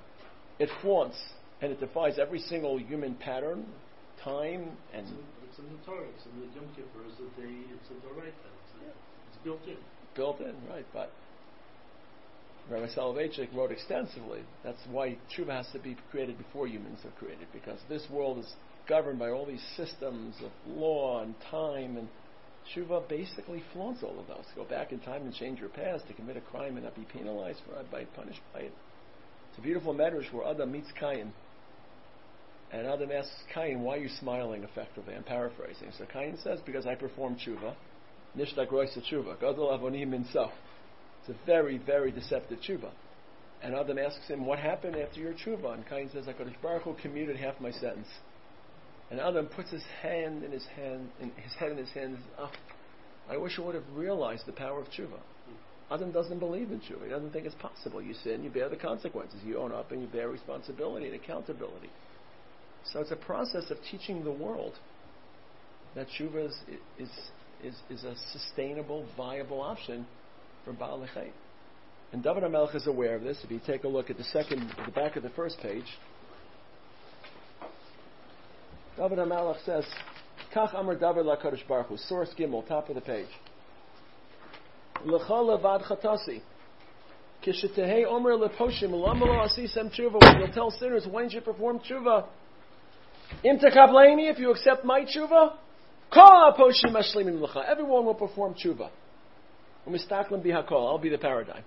It 0.58 0.68
flaunts 0.82 1.16
and 1.60 1.72
it 1.72 1.80
defies 1.80 2.18
every 2.18 2.40
single 2.40 2.78
human 2.78 3.14
pattern, 3.14 3.64
time, 4.22 4.68
and. 4.92 5.06
It's 5.48 5.58
in 5.58 5.64
the 5.64 5.84
Torah. 5.86 6.06
It's 6.14 6.26
in 6.26 6.40
the 6.40 6.46
Yom 6.54 6.68
Kippur. 6.76 7.04
It's 7.08 7.18
a 7.18 7.40
day. 7.40 7.54
It's 7.72 7.90
a 7.90 8.06
Doraita. 8.06 8.26
It's, 8.26 8.82
yeah. 8.82 8.88
it's 9.28 9.42
built 9.42 9.60
in. 9.66 9.76
Built 10.14 10.40
in, 10.40 10.54
right? 10.68 10.84
But 10.92 11.10
Rabbi 12.70 12.92
Soloveitchik 12.94 13.54
wrote 13.54 13.70
extensively. 13.70 14.40
That's 14.62 14.80
why 14.90 15.16
tshuva 15.34 15.50
has 15.50 15.68
to 15.72 15.78
be 15.78 15.96
created 16.10 16.38
before 16.38 16.66
humans 16.66 16.98
are 17.04 17.18
created, 17.18 17.46
because 17.52 17.78
this 17.88 18.02
world 18.10 18.38
is 18.38 18.52
governed 18.88 19.18
by 19.18 19.30
all 19.30 19.46
these 19.46 19.64
systems 19.76 20.34
of 20.44 20.50
law 20.66 21.22
and 21.22 21.34
time 21.50 21.96
and 21.96 22.08
Tshuva 22.72 23.08
basically 23.08 23.62
flaunts 23.72 24.02
all 24.02 24.18
of 24.18 24.26
those. 24.26 24.44
Go 24.56 24.64
back 24.64 24.92
in 24.92 24.98
time 25.00 25.22
and 25.22 25.34
change 25.34 25.60
your 25.60 25.68
past 25.68 26.06
to 26.08 26.14
commit 26.14 26.36
a 26.36 26.40
crime 26.40 26.76
and 26.76 26.84
not 26.84 26.94
be 26.94 27.06
penalized 27.12 27.60
for 27.66 27.78
it, 27.78 27.90
by 27.90 28.04
punished 28.04 28.40
by 28.52 28.60
it. 28.60 28.72
It's 29.50 29.58
a 29.58 29.62
beautiful 29.62 29.94
medrash 29.94 30.32
where 30.32 30.48
Adam 30.48 30.72
meets 30.72 30.90
Cain. 30.98 31.32
And 32.72 32.86
Adam 32.86 33.10
asks 33.12 33.30
Cain, 33.54 33.82
why 33.82 33.96
are 33.96 34.00
you 34.00 34.08
smiling 34.20 34.64
effectively? 34.64 35.14
I'm 35.14 35.22
paraphrasing. 35.22 35.90
So 35.96 36.06
Cain 36.12 36.38
says, 36.42 36.58
because 36.64 36.86
I 36.86 36.94
performed 36.94 37.38
tshuva. 37.38 37.74
Nishta 38.36 38.66
groisa 38.66 39.00
tshuva. 39.08 39.38
Gadol 39.38 39.78
avonim 39.78 40.08
minso. 40.08 40.50
It's 41.20 41.28
a 41.28 41.46
very, 41.46 41.78
very 41.78 42.10
deceptive 42.10 42.58
tshuva. 42.60 42.90
And 43.62 43.74
Adam 43.74 43.98
asks 43.98 44.26
him, 44.26 44.44
what 44.44 44.58
happened 44.58 44.96
after 44.96 45.20
your 45.20 45.34
tshuva? 45.34 45.74
And 45.74 45.88
Cain 45.88 46.10
says, 46.12 46.24
HaKadosh 46.24 46.60
Baruch 46.60 46.82
Hu 46.82 46.96
commuted 47.00 47.36
half 47.36 47.60
my 47.60 47.70
sentence. 47.70 48.08
And 49.10 49.20
Adam 49.20 49.46
puts 49.46 49.70
his 49.70 49.82
hand 50.02 50.42
in 50.42 50.52
his 50.52 50.64
hand, 50.76 51.08
in 51.20 51.30
his 51.30 51.52
head 51.54 51.72
in 51.72 51.78
his 51.78 51.90
hand. 51.90 52.18
Oh, 52.38 52.50
ah, 52.50 53.32
I 53.32 53.36
wish 53.36 53.58
I 53.58 53.62
would 53.62 53.74
have 53.74 53.84
realized 53.94 54.46
the 54.46 54.52
power 54.52 54.80
of 54.80 54.86
tshuva. 54.88 55.20
Adam 55.90 56.12
doesn't 56.12 56.38
believe 56.38 56.70
in 56.70 56.80
tshuva. 56.80 57.04
He 57.04 57.10
doesn't 57.10 57.32
think 57.32 57.46
it's 57.46 57.54
possible. 57.56 58.00
You 58.00 58.14
sin, 58.14 58.42
you 58.42 58.50
bear 58.50 58.68
the 58.68 58.76
consequences. 58.76 59.40
You 59.44 59.58
own 59.58 59.72
up 59.72 59.92
and 59.92 60.00
you 60.00 60.08
bear 60.08 60.28
responsibility 60.28 61.06
and 61.06 61.14
accountability. 61.14 61.90
So 62.92 63.00
it's 63.00 63.10
a 63.10 63.16
process 63.16 63.70
of 63.70 63.78
teaching 63.90 64.24
the 64.24 64.32
world 64.32 64.72
that 65.94 66.06
tshuva 66.18 66.46
is, 66.46 66.56
is, 66.98 67.10
is, 67.62 67.74
is 67.90 68.04
a 68.04 68.14
sustainable, 68.32 69.06
viable 69.16 69.60
option 69.60 70.06
for 70.64 70.72
Baal 70.72 71.06
And 72.12 72.22
David 72.22 72.42
HaMelech 72.42 72.74
is 72.74 72.86
aware 72.86 73.14
of 73.14 73.22
this. 73.22 73.38
If 73.44 73.50
you 73.50 73.60
take 73.66 73.84
a 73.84 73.88
look 73.88 74.10
at 74.10 74.16
the 74.16 74.24
second, 74.24 74.70
at 74.78 74.86
the 74.86 74.92
back 74.92 75.16
of 75.16 75.22
the 75.22 75.30
first 75.30 75.58
page, 75.60 75.84
David 78.96 79.18
HaMelech 79.18 79.64
says, 79.64 79.84
Kach 80.54 80.72
Amar 80.78 80.94
David 80.94 81.26
LaKadosh 81.26 81.66
Baruch 81.66 81.88
Hu, 81.88 81.96
source 81.96 82.30
Gimel, 82.38 82.66
top 82.66 82.88
of 82.88 82.94
the 82.94 83.00
page. 83.00 83.26
L'cha 85.04 85.34
levad 85.34 85.84
chatasi. 85.84 86.40
Kishetehei 87.44 88.06
omer 88.06 88.32
leposhim, 88.32 88.90
lama 88.92 89.24
lo 89.24 89.32
asisem 89.32 89.92
tshuva. 89.92 90.20
When 90.22 90.38
you'll 90.38 90.52
tell 90.52 90.70
sinners, 90.70 91.06
when 91.10 91.28
you 91.28 91.40
perform 91.40 91.80
tshuva? 91.80 92.26
Im 93.42 93.58
tekableini, 93.58 94.30
if 94.30 94.38
you 94.38 94.52
accept 94.52 94.84
my 94.84 95.00
tshuva, 95.00 95.54
kol 96.12 96.52
aposhim 96.52 96.94
ashlimim 96.94 97.40
l'cha. 97.40 97.64
Everyone 97.68 98.04
will 98.04 98.14
perform 98.14 98.54
tshuva. 98.54 98.90
Umistaklim 99.88 100.44
bihakol. 100.44 100.88
I'll 100.88 100.98
be 100.98 101.08
the 101.08 101.18
paradigm. 101.18 101.64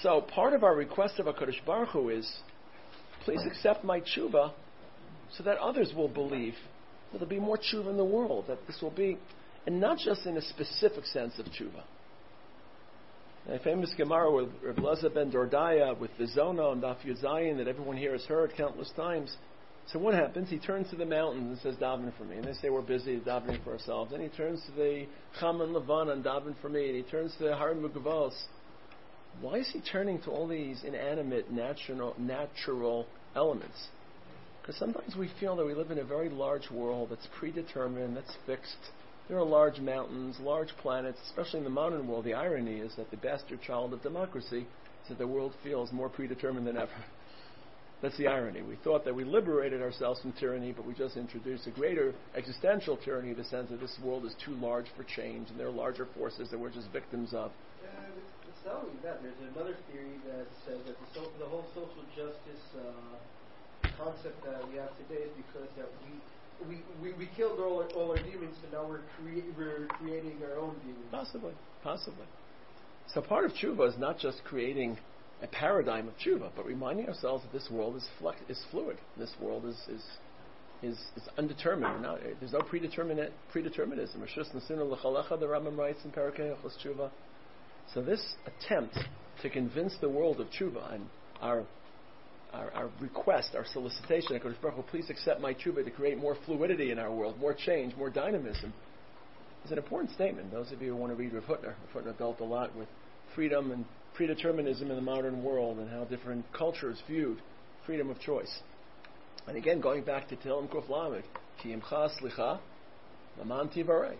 So 0.00 0.22
part 0.22 0.54
of 0.54 0.64
our 0.64 0.74
request 0.74 1.18
of 1.18 1.26
HaKadosh 1.26 1.64
Baruch 1.66 1.90
Hu 1.90 2.08
is, 2.08 2.38
please 3.24 3.42
accept 3.46 3.84
my 3.84 4.00
tshuva 4.00 4.52
so 5.36 5.42
that 5.44 5.58
others 5.58 5.92
will 5.94 6.08
believe 6.08 6.54
that 7.12 7.18
there'll 7.18 7.28
be 7.28 7.38
more 7.38 7.58
tshuva 7.58 7.90
in 7.90 7.96
the 7.96 8.04
world, 8.04 8.46
that 8.48 8.58
this 8.66 8.78
will 8.82 8.90
be, 8.90 9.18
and 9.66 9.80
not 9.80 9.98
just 9.98 10.26
in 10.26 10.36
a 10.36 10.42
specific 10.42 11.06
sense 11.06 11.38
of 11.38 11.46
tshuva. 11.46 11.82
A 13.48 13.60
famous 13.60 13.94
Gemara 13.96 14.32
with 14.32 14.48
Reb 14.60 14.76
ben 15.14 15.30
Dordaya 15.30 15.96
with 15.98 16.10
the 16.18 16.26
Zona 16.26 16.70
and 16.70 16.82
Daf 16.82 16.96
Yuzayin 17.04 17.58
that 17.58 17.68
everyone 17.68 17.96
here 17.96 18.12
has 18.12 18.24
heard 18.24 18.52
countless 18.56 18.90
times. 18.96 19.36
So 19.92 20.00
what 20.00 20.14
happens? 20.14 20.50
He 20.50 20.58
turns 20.58 20.90
to 20.90 20.96
the 20.96 21.06
mountains 21.06 21.46
and 21.46 21.58
says, 21.60 21.80
daven 21.80 22.12
for 22.18 22.24
me. 22.24 22.38
And 22.38 22.44
they 22.44 22.54
say, 22.54 22.70
we're 22.70 22.82
busy 22.82 23.20
davening 23.20 23.62
for 23.62 23.72
ourselves. 23.72 24.10
Then 24.10 24.20
he 24.20 24.28
turns 24.28 24.60
to 24.66 24.72
the 24.72 25.06
Cham 25.38 25.60
and 25.60 25.76
Levan 25.76 26.10
and 26.10 26.24
daven 26.24 26.60
for 26.60 26.68
me. 26.68 26.88
And 26.88 26.96
he 26.96 27.02
turns 27.02 27.32
to 27.38 27.44
the 27.44 27.56
Harim 27.56 27.88
Mugavos. 27.88 28.34
Why 29.40 29.58
is 29.58 29.70
he 29.72 29.80
turning 29.80 30.20
to 30.22 30.30
all 30.30 30.48
these 30.48 30.82
inanimate, 30.82 31.52
natural, 31.52 32.14
natural 32.18 33.06
elements? 33.36 33.76
Because 34.66 34.80
sometimes 34.80 35.14
we 35.14 35.30
feel 35.38 35.54
that 35.54 35.64
we 35.64 35.74
live 35.74 35.92
in 35.92 35.98
a 35.98 36.04
very 36.04 36.28
large 36.28 36.72
world 36.72 37.10
that's 37.10 37.28
predetermined, 37.38 38.16
that's 38.16 38.36
fixed. 38.46 38.90
There 39.28 39.38
are 39.38 39.44
large 39.44 39.78
mountains, 39.78 40.38
large 40.40 40.70
planets, 40.82 41.18
especially 41.28 41.58
in 41.58 41.64
the 41.64 41.70
modern 41.70 42.08
world. 42.08 42.24
The 42.24 42.34
irony 42.34 42.78
is 42.80 42.92
that 42.96 43.12
the 43.12 43.16
bastard 43.16 43.62
child 43.62 43.92
of 43.92 44.02
democracy 44.02 44.66
is 45.02 45.08
that 45.08 45.18
the 45.18 45.26
world 45.26 45.52
feels 45.62 45.92
more 45.92 46.08
predetermined 46.08 46.66
than 46.66 46.76
ever. 46.76 46.90
That's 48.02 48.18
the 48.18 48.26
irony. 48.26 48.62
We 48.62 48.74
thought 48.82 49.04
that 49.04 49.14
we 49.14 49.22
liberated 49.22 49.80
ourselves 49.82 50.20
from 50.20 50.32
tyranny, 50.32 50.72
but 50.72 50.84
we 50.84 50.94
just 50.94 51.16
introduced 51.16 51.68
a 51.68 51.70
greater 51.70 52.12
existential 52.34 52.96
tyranny 52.96 53.30
in 53.30 53.36
the 53.36 53.44
sense 53.44 53.70
that 53.70 53.78
this 53.78 53.96
world 54.02 54.24
is 54.24 54.34
too 54.44 54.54
large 54.54 54.86
for 54.96 55.04
change, 55.04 55.48
and 55.48 55.60
there 55.60 55.68
are 55.68 55.72
larger 55.72 56.08
forces 56.18 56.50
that 56.50 56.58
we're 56.58 56.70
just 56.70 56.90
victims 56.90 57.30
of. 57.34 57.52
Uh, 57.84 57.88
it's, 58.48 58.66
not 58.66 58.82
only 58.82 58.98
that. 59.04 59.22
There's 59.22 59.54
another 59.54 59.76
theory 59.92 60.18
that 60.26 60.46
says 60.66 60.78
that 60.86 60.96
the, 60.98 61.06
so, 61.14 61.30
the 61.38 61.46
whole 61.46 61.64
social 61.72 62.02
justice 62.16 62.66
uh, 62.76 63.16
concept 63.98 64.44
that 64.44 64.60
we 64.68 64.76
have 64.76 64.90
today 65.08 65.22
is 65.24 65.32
because 65.36 65.68
that 65.76 65.88
we 66.04 66.20
we, 66.68 66.80
we, 67.02 67.12
we 67.12 67.28
killed 67.36 67.60
all 67.60 67.82
our, 67.82 67.88
all 67.90 68.10
our 68.10 68.16
demons, 68.16 68.56
so 68.62 68.68
now 68.72 68.88
we're, 68.88 69.00
crea- 69.20 69.44
we're 69.58 69.86
creating 69.98 70.38
our 70.42 70.58
own 70.58 70.74
demons. 70.80 71.04
Possibly, 71.10 71.52
possibly. 71.82 72.24
So 73.12 73.20
part 73.20 73.44
of 73.44 73.52
tshuva 73.52 73.88
is 73.88 73.98
not 73.98 74.18
just 74.18 74.42
creating 74.44 74.98
a 75.42 75.46
paradigm 75.46 76.08
of 76.08 76.14
tshuva, 76.16 76.50
but 76.56 76.64
reminding 76.64 77.08
ourselves 77.08 77.44
that 77.44 77.52
this 77.52 77.68
world 77.70 77.96
is 77.96 78.08
is 78.48 78.58
fluid. 78.70 78.96
This 79.18 79.30
world 79.40 79.66
is 79.66 79.76
is 79.88 80.02
is, 80.82 80.98
is 81.16 81.28
undetermined. 81.38 82.02
Not, 82.02 82.20
there's 82.40 82.52
no 82.52 82.60
predeterminism. 82.60 83.30
Rishus 83.54 84.52
the 84.52 85.46
Rambam 85.46 85.76
writes 85.76 85.98
in 86.04 86.10
Tshuva. 86.10 87.10
So 87.94 88.02
this 88.02 88.34
attempt 88.46 88.98
to 89.42 89.50
convince 89.50 89.94
the 90.00 90.08
world 90.08 90.40
of 90.40 90.48
tshuva 90.48 90.94
and 90.94 91.06
our 91.40 91.64
our, 92.56 92.70
our 92.72 92.90
request, 93.00 93.50
our 93.54 93.66
solicitation, 93.72 94.38
HaKadosh 94.38 94.60
Baruch 94.60 94.76
Hu, 94.76 94.82
please 94.82 95.10
accept 95.10 95.40
my 95.40 95.54
tshuva 95.54 95.84
to 95.84 95.90
create 95.90 96.18
more 96.18 96.36
fluidity 96.46 96.90
in 96.90 96.98
our 96.98 97.12
world, 97.12 97.38
more 97.38 97.54
change, 97.54 97.94
more 97.96 98.10
dynamism, 98.10 98.72
is 99.64 99.72
an 99.72 99.78
important 99.78 100.12
statement. 100.12 100.50
Those 100.52 100.72
of 100.72 100.80
you 100.80 100.90
who 100.90 100.96
want 100.96 101.12
to 101.12 101.16
read 101.16 101.32
Rav 101.32 101.44
Hutner, 101.44 101.74
Rav 101.94 102.04
Hutner 102.04 102.16
dealt 102.16 102.40
a 102.40 102.44
lot 102.44 102.74
with 102.76 102.88
freedom 103.34 103.72
and 103.72 103.84
predeterminism 104.18 104.82
in 104.82 104.96
the 104.96 105.00
modern 105.00 105.42
world 105.42 105.78
and 105.78 105.90
how 105.90 106.04
different 106.04 106.44
cultures 106.52 106.98
viewed 107.06 107.38
freedom 107.84 108.10
of 108.10 108.18
choice. 108.20 108.60
And 109.46 109.56
again, 109.56 109.80
going 109.80 110.04
back 110.04 110.28
to 110.28 110.36
Tehillim 110.36 110.68
Kuf 110.68 110.88
Lamed, 110.88 111.24
Ki 111.62 111.74
imcha 111.74 112.10
slicha, 112.20 112.58
laman 113.38 113.68
tivarei. 113.68 114.16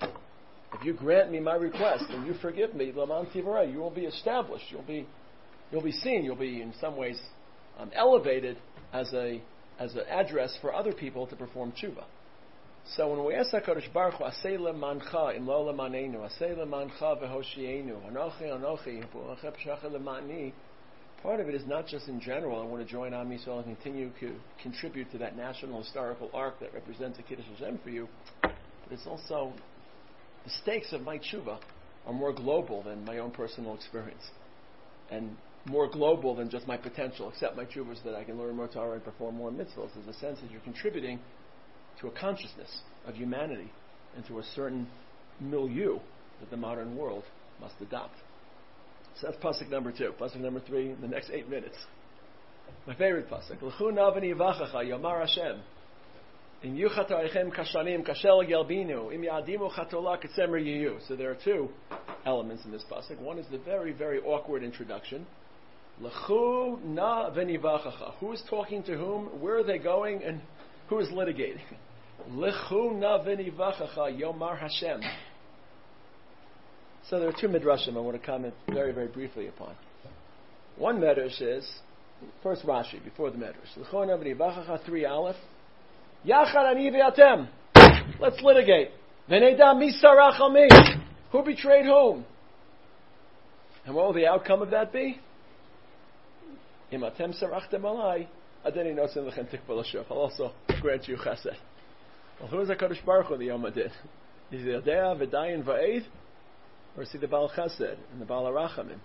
If 0.74 0.84
you 0.84 0.92
grant 0.92 1.30
me 1.30 1.40
my 1.40 1.54
request 1.54 2.04
and 2.10 2.26
you 2.26 2.34
forgive 2.34 2.74
me, 2.74 2.92
laman 2.94 3.26
tivarei, 3.26 3.72
you 3.72 3.78
will 3.78 3.90
be 3.90 4.04
established. 4.04 4.66
You'll 4.70 4.82
be, 4.82 5.06
you'll 5.70 5.82
be 5.82 5.92
seen. 5.92 6.24
You'll 6.24 6.36
be 6.36 6.60
in 6.60 6.74
some 6.80 6.96
ways 6.96 7.18
um, 7.78 7.90
elevated 7.94 8.56
as 8.92 9.12
a 9.12 9.40
as 9.78 9.94
an 9.94 10.04
address 10.08 10.56
for 10.60 10.74
other 10.74 10.92
people 10.92 11.26
to 11.26 11.36
perform 11.36 11.72
tshuva. 11.72 12.04
So 12.94 13.08
when 13.10 13.26
we 13.26 13.34
ask 13.34 13.52
HaKadosh 13.52 13.92
Baruch 13.92 14.14
Hu, 14.14 14.24
Asay 14.24 14.58
lemancha 14.58 15.36
im 15.36 15.46
lo 15.46 15.70
lemanenu, 15.70 16.18
Asay 16.18 16.56
lemancha 16.56 17.20
v'hoshienu, 17.20 18.00
Anochi 18.10 18.44
Anochi, 18.44 19.04
P'ulacheh 19.12 19.52
p'shacheh 19.52 19.90
lemani, 19.90 20.52
part 21.22 21.40
of 21.40 21.48
it 21.48 21.54
is 21.54 21.66
not 21.66 21.86
just 21.86 22.08
in 22.08 22.20
general, 22.20 22.62
I 22.62 22.64
want 22.64 22.86
to 22.86 22.90
join 22.90 23.12
Am 23.12 23.28
Yisrael 23.28 23.64
and 23.64 23.76
continue 23.76 24.10
to 24.20 24.36
contribute 24.62 25.10
to 25.12 25.18
that 25.18 25.36
national 25.36 25.82
historical 25.82 26.30
arc 26.32 26.60
that 26.60 26.72
represents 26.72 27.18
a 27.18 27.22
Kiddush 27.22 27.46
Hashem 27.58 27.80
for 27.82 27.90
you, 27.90 28.08
but 28.42 28.52
it's 28.92 29.06
also, 29.06 29.52
the 30.44 30.50
stakes 30.50 30.92
of 30.92 31.02
my 31.02 31.18
tshuva 31.18 31.58
are 32.06 32.12
more 32.12 32.32
global 32.32 32.82
than 32.84 33.04
my 33.04 33.18
own 33.18 33.32
personal 33.32 33.74
experience. 33.74 34.22
And 35.10 35.36
more 35.66 35.88
global 35.88 36.34
than 36.34 36.48
just 36.48 36.66
my 36.66 36.76
potential, 36.76 37.28
except 37.28 37.56
my 37.56 37.64
tshuvas 37.64 38.02
that 38.04 38.14
I 38.14 38.24
can 38.24 38.38
learn 38.38 38.56
more 38.56 38.68
Torah 38.68 38.94
and 38.94 39.04
perform 39.04 39.36
more 39.36 39.50
mitzvahs. 39.50 39.90
There's 39.94 40.16
a 40.16 40.18
sense 40.18 40.38
that 40.40 40.50
you're 40.50 40.60
contributing 40.60 41.18
to 42.00 42.08
a 42.08 42.10
consciousness 42.10 42.82
of 43.06 43.16
humanity 43.16 43.70
and 44.14 44.24
to 44.26 44.38
a 44.38 44.42
certain 44.54 44.86
milieu 45.40 45.98
that 46.40 46.50
the 46.50 46.56
modern 46.56 46.96
world 46.96 47.24
must 47.60 47.74
adopt. 47.80 48.14
So 49.20 49.28
that's 49.28 49.42
pasuk 49.42 49.70
number 49.70 49.92
two. 49.92 50.12
Pasuk 50.20 50.40
number 50.40 50.60
three 50.60 50.90
in 50.90 51.00
the 51.00 51.08
next 51.08 51.30
eight 51.30 51.48
minutes. 51.48 51.76
My 52.86 52.94
favorite 52.94 53.28
pasuk. 53.30 53.60
L'chu 53.62 53.90
navani 53.90 54.34
vachacha 54.34 54.84
yomar 54.84 55.20
Hashem. 55.20 55.60
In 56.62 56.76
yuchat 56.76 57.10
arichem 57.10 57.52
kashanim 57.52 58.06
kashel 58.06 58.46
gelbinu 58.46 59.12
im 59.12 59.22
yadimu 59.22 59.72
chatola 59.72 60.18
ketzemer 60.22 60.62
yiyu. 60.62 60.98
So 61.08 61.16
there 61.16 61.30
are 61.30 61.38
two 61.42 61.70
elements 62.24 62.64
in 62.64 62.72
this 62.72 62.84
pasuk. 62.90 63.18
One 63.20 63.38
is 63.38 63.46
the 63.50 63.58
very, 63.58 63.92
very 63.92 64.20
awkward 64.20 64.62
introduction. 64.62 65.26
L'chu 66.00 66.78
na 66.84 67.30
venivachacha. 67.30 68.14
Who 68.20 68.32
is 68.32 68.42
talking 68.50 68.82
to 68.82 68.96
whom? 68.96 69.40
Where 69.40 69.58
are 69.58 69.64
they 69.64 69.78
going? 69.78 70.22
And 70.22 70.40
who 70.88 70.98
is 70.98 71.08
litigating? 71.08 71.60
L'chu 72.30 72.92
na 72.94 73.18
yomar 73.24 74.58
Hashem. 74.58 75.00
So 77.08 77.18
there 77.18 77.28
are 77.28 77.34
two 77.40 77.48
midrashim 77.48 77.96
I 77.96 78.00
want 78.00 78.20
to 78.20 78.26
comment 78.26 78.52
very, 78.68 78.92
very 78.92 79.08
briefly 79.08 79.46
upon. 79.46 79.74
One 80.76 81.00
medrash 81.00 81.40
is 81.40 81.66
first 82.42 82.66
Rashi 82.66 83.02
before 83.02 83.30
the 83.30 83.38
medrash. 83.38 83.76
L'chu 83.76 84.06
na 84.06 84.16
venivachacha 84.16 84.84
three 84.84 85.06
aleph. 85.06 85.36
Yachad 86.26 86.70
ani 86.70 86.90
v'atem. 86.90 87.48
Let's 88.20 88.42
litigate. 88.42 88.90
V'neda 89.30 89.74
misarach 89.74 90.52
mi. 90.52 90.68
Who 91.32 91.42
betrayed 91.42 91.86
whom? 91.86 92.26
And 93.86 93.94
what 93.94 94.06
will 94.06 94.12
the 94.12 94.26
outcome 94.26 94.60
of 94.60 94.70
that 94.70 94.92
be? 94.92 95.20
I'll 96.92 97.02
also 100.18 100.52
grant 100.80 101.08
you 101.08 101.16
chesed. 101.16 101.56
Well, 102.38 102.48
who 102.48 102.60
is 102.60 102.68
HaKadosh 102.68 103.04
Baruch 103.04 103.26
Hu 103.26 103.36
the 103.38 103.46
Yom 103.46 103.64
Adin? 103.64 103.90
Is 104.52 104.64
it 104.64 104.84
Yadea, 104.84 105.16
V'dayin, 105.20 105.64
Va'ed? 105.64 106.04
Or 106.96 107.02
is 107.02 107.10
he 107.10 107.18
the 107.18 107.26
Baal 107.26 107.50
Chesed 107.50 107.96
and 108.12 108.20
the 108.20 108.24
Baal 108.24 108.44
Arachamim? 108.44 109.00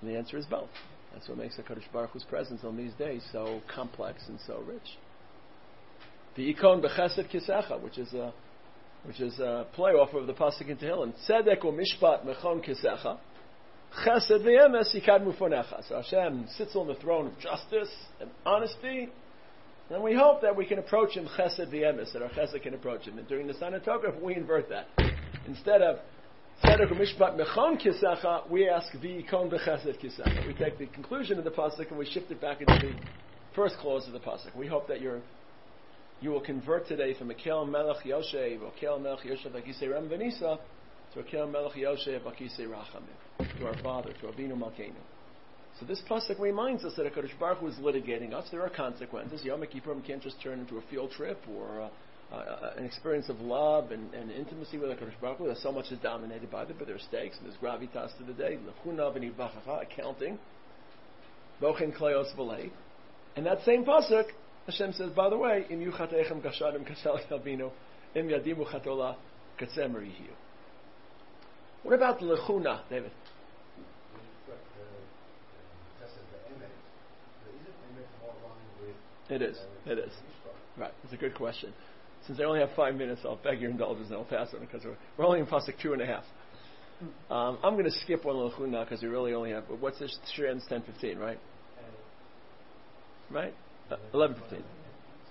And 0.00 0.10
the 0.10 0.16
answer 0.16 0.36
is 0.36 0.46
both. 0.46 0.68
That's 1.12 1.28
what 1.28 1.38
makes 1.38 1.56
HaKadosh 1.56 1.92
Baruch 1.92 2.10
Hu's 2.12 2.24
presence 2.24 2.64
on 2.64 2.76
these 2.76 2.92
days 2.94 3.22
so 3.32 3.60
complex 3.72 4.24
and 4.28 4.38
so 4.46 4.60
rich. 4.66 4.98
The 6.36 6.52
Ikon 6.52 6.82
B'chesed 6.84 7.30
Kisecha, 7.32 7.80
which 7.80 7.98
is 7.98 8.12
a 8.12 8.32
which 9.04 9.20
is 9.20 9.38
a 9.38 9.66
play 9.74 9.92
off 9.92 10.12
of 10.14 10.26
the 10.26 10.32
pasuk 10.32 10.68
in 10.68 10.76
Tehillim. 10.76 11.12
Tzedek 11.28 11.60
u'mishpat 11.60 12.26
mechon 12.26 12.66
kisecha. 12.66 13.18
Chesed 13.94 14.44
v'yemes 14.44 14.94
yikad 14.94 15.24
mufonecha. 15.24 15.88
So 15.88 15.96
Hashem 15.96 16.48
sits 16.56 16.76
on 16.76 16.86
the 16.86 16.94
throne 16.96 17.28
of 17.28 17.38
justice 17.38 17.92
and 18.20 18.30
honesty, 18.44 19.08
and 19.90 20.02
we 20.02 20.14
hope 20.14 20.42
that 20.42 20.56
we 20.56 20.66
can 20.66 20.78
approach 20.78 21.16
Him 21.16 21.26
chesed 21.38 21.72
v'yemes, 21.72 22.12
that 22.12 22.22
our 22.22 22.28
chesed 22.30 22.62
can 22.62 22.74
approach 22.74 23.06
Him. 23.06 23.18
And 23.18 23.28
during 23.28 23.46
the 23.46 23.54
Sana 23.54 23.80
we 24.22 24.34
invert 24.34 24.68
that. 24.68 24.88
Instead 25.46 25.82
of 25.82 25.98
tzedek 26.64 26.90
u'mishpat 26.90 27.38
mechon 27.38 27.80
kisecha, 27.80 28.50
we 28.50 28.68
ask 28.68 28.92
v'yikon 28.92 29.50
b'chesed 29.50 30.02
kisecha. 30.02 30.46
We 30.46 30.54
take 30.54 30.78
the 30.78 30.86
conclusion 30.86 31.38
of 31.38 31.44
the 31.44 31.50
pasuk 31.50 31.88
and 31.88 31.98
we 31.98 32.06
shift 32.06 32.30
it 32.30 32.40
back 32.40 32.60
into 32.60 32.78
the 32.80 32.92
first 33.54 33.76
clause 33.78 34.06
of 34.06 34.12
the 34.12 34.20
pasuk. 34.20 34.54
We 34.54 34.66
hope 34.66 34.88
that 34.88 35.00
you're 35.00 35.22
you 36.20 36.30
will 36.30 36.40
convert 36.40 36.88
today 36.88 37.12
from 37.12 37.30
a 37.30 37.34
Kel 37.34 37.66
Melech 37.66 38.02
Yoshev 38.04 38.62
or 38.62 38.72
Kel 38.80 38.98
Melech 38.98 39.26
Yoshev 39.26 39.52
Akise 39.52 39.90
Ram 39.90 40.08
Venisa 40.08 40.58
to 41.16 41.22
a 41.22 41.24
Kel 41.24 41.46
Melech 41.46 41.72
Yoshev 41.72 42.20
Akise 42.24 42.60
Rachamim, 42.60 43.58
to 43.58 43.66
our 43.66 43.76
Father, 43.82 44.12
to 44.20 44.26
Abinu 44.26 44.52
Malkeinu. 44.52 44.92
So 45.80 45.86
this 45.86 46.02
pasuk 46.08 46.38
reminds 46.38 46.84
us 46.84 46.92
that 46.96 47.06
Hakadosh 47.10 47.38
Baruch 47.38 47.58
Hu 47.58 47.68
is 47.68 47.76
litigating 47.76 48.34
us. 48.34 48.46
There 48.50 48.62
are 48.62 48.68
consequences. 48.68 49.42
Yom 49.42 49.62
Kippurim 49.62 50.06
can't 50.06 50.22
just 50.22 50.40
turn 50.42 50.60
into 50.60 50.76
a 50.76 50.82
field 50.90 51.12
trip 51.12 51.38
or 51.50 51.90
uh, 52.32 52.34
uh, 52.34 52.72
an 52.76 52.84
experience 52.84 53.30
of 53.30 53.40
love 53.40 53.92
and, 53.92 54.12
and 54.12 54.30
intimacy 54.30 54.76
with 54.76 54.90
Hakadosh 54.90 55.18
Baruch 55.20 55.38
Hu. 55.38 55.54
So 55.62 55.72
much 55.72 55.90
is 55.90 55.98
dominated 56.00 56.50
by 56.50 56.64
it, 56.64 56.76
but 56.78 56.86
there's 56.86 57.02
stakes 57.08 57.38
and 57.38 57.46
there's 57.46 57.58
gravitas 57.58 58.16
to 58.18 58.24
the 58.24 58.34
day. 58.34 58.58
Lechuna 58.58 59.16
v'nivachacha, 59.16 59.82
accounting. 59.82 60.38
Bochin 61.62 61.96
klayos 61.96 62.34
v'lei. 62.36 62.70
And 63.36 63.46
that 63.46 63.64
same 63.64 63.86
pasuk, 63.86 64.24
Hashem 64.66 64.92
says, 64.92 65.10
by 65.12 65.30
the 65.30 65.38
way, 65.38 65.64
im 65.70 65.80
yuchatechem 65.80 66.42
kashadim 66.42 66.86
kashal 67.06 67.18
yavinu, 67.30 67.70
im 68.14 68.28
yadimu 68.28 68.66
chatola 68.66 69.16
katzemer 69.58 70.02
yihiyu. 70.02 70.34
What 71.86 71.94
about 71.94 72.18
the 72.18 72.26
lechuna, 72.26 72.80
David? 72.90 73.12
It 79.30 79.40
is. 79.40 79.56
It 79.86 79.98
is. 80.00 80.12
Right. 80.76 80.90
It's 81.04 81.12
a 81.12 81.16
good 81.16 81.36
question. 81.36 81.72
Since 82.26 82.40
I 82.40 82.42
only 82.42 82.58
have 82.58 82.70
five 82.74 82.96
minutes, 82.96 83.20
I'll 83.24 83.36
beg 83.36 83.60
your 83.60 83.70
indulgence 83.70 84.08
and 84.08 84.16
I'll 84.16 84.24
pass 84.24 84.48
on 84.52 84.62
it 84.64 84.68
because 84.72 84.84
we're, 84.84 84.96
we're 85.16 85.26
only 85.26 85.38
in 85.38 85.46
Pasuk 85.46 85.80
two 85.80 85.92
and 85.92 86.02
a 86.02 86.06
half. 86.06 86.24
Um, 87.30 87.58
I'm 87.62 87.74
going 87.74 87.84
to 87.84 87.92
skip 87.92 88.24
one 88.24 88.34
Lechuna 88.34 88.84
because 88.84 89.00
we 89.00 89.08
really 89.08 89.32
only 89.32 89.52
have, 89.52 89.62
what's 89.78 90.00
this? 90.00 90.18
Shir 90.34 90.48
ends 90.48 90.64
10.15, 90.68 91.20
right? 91.20 91.38
Right? 93.30 93.54
Uh, 93.92 93.96
11.15. 94.12 94.60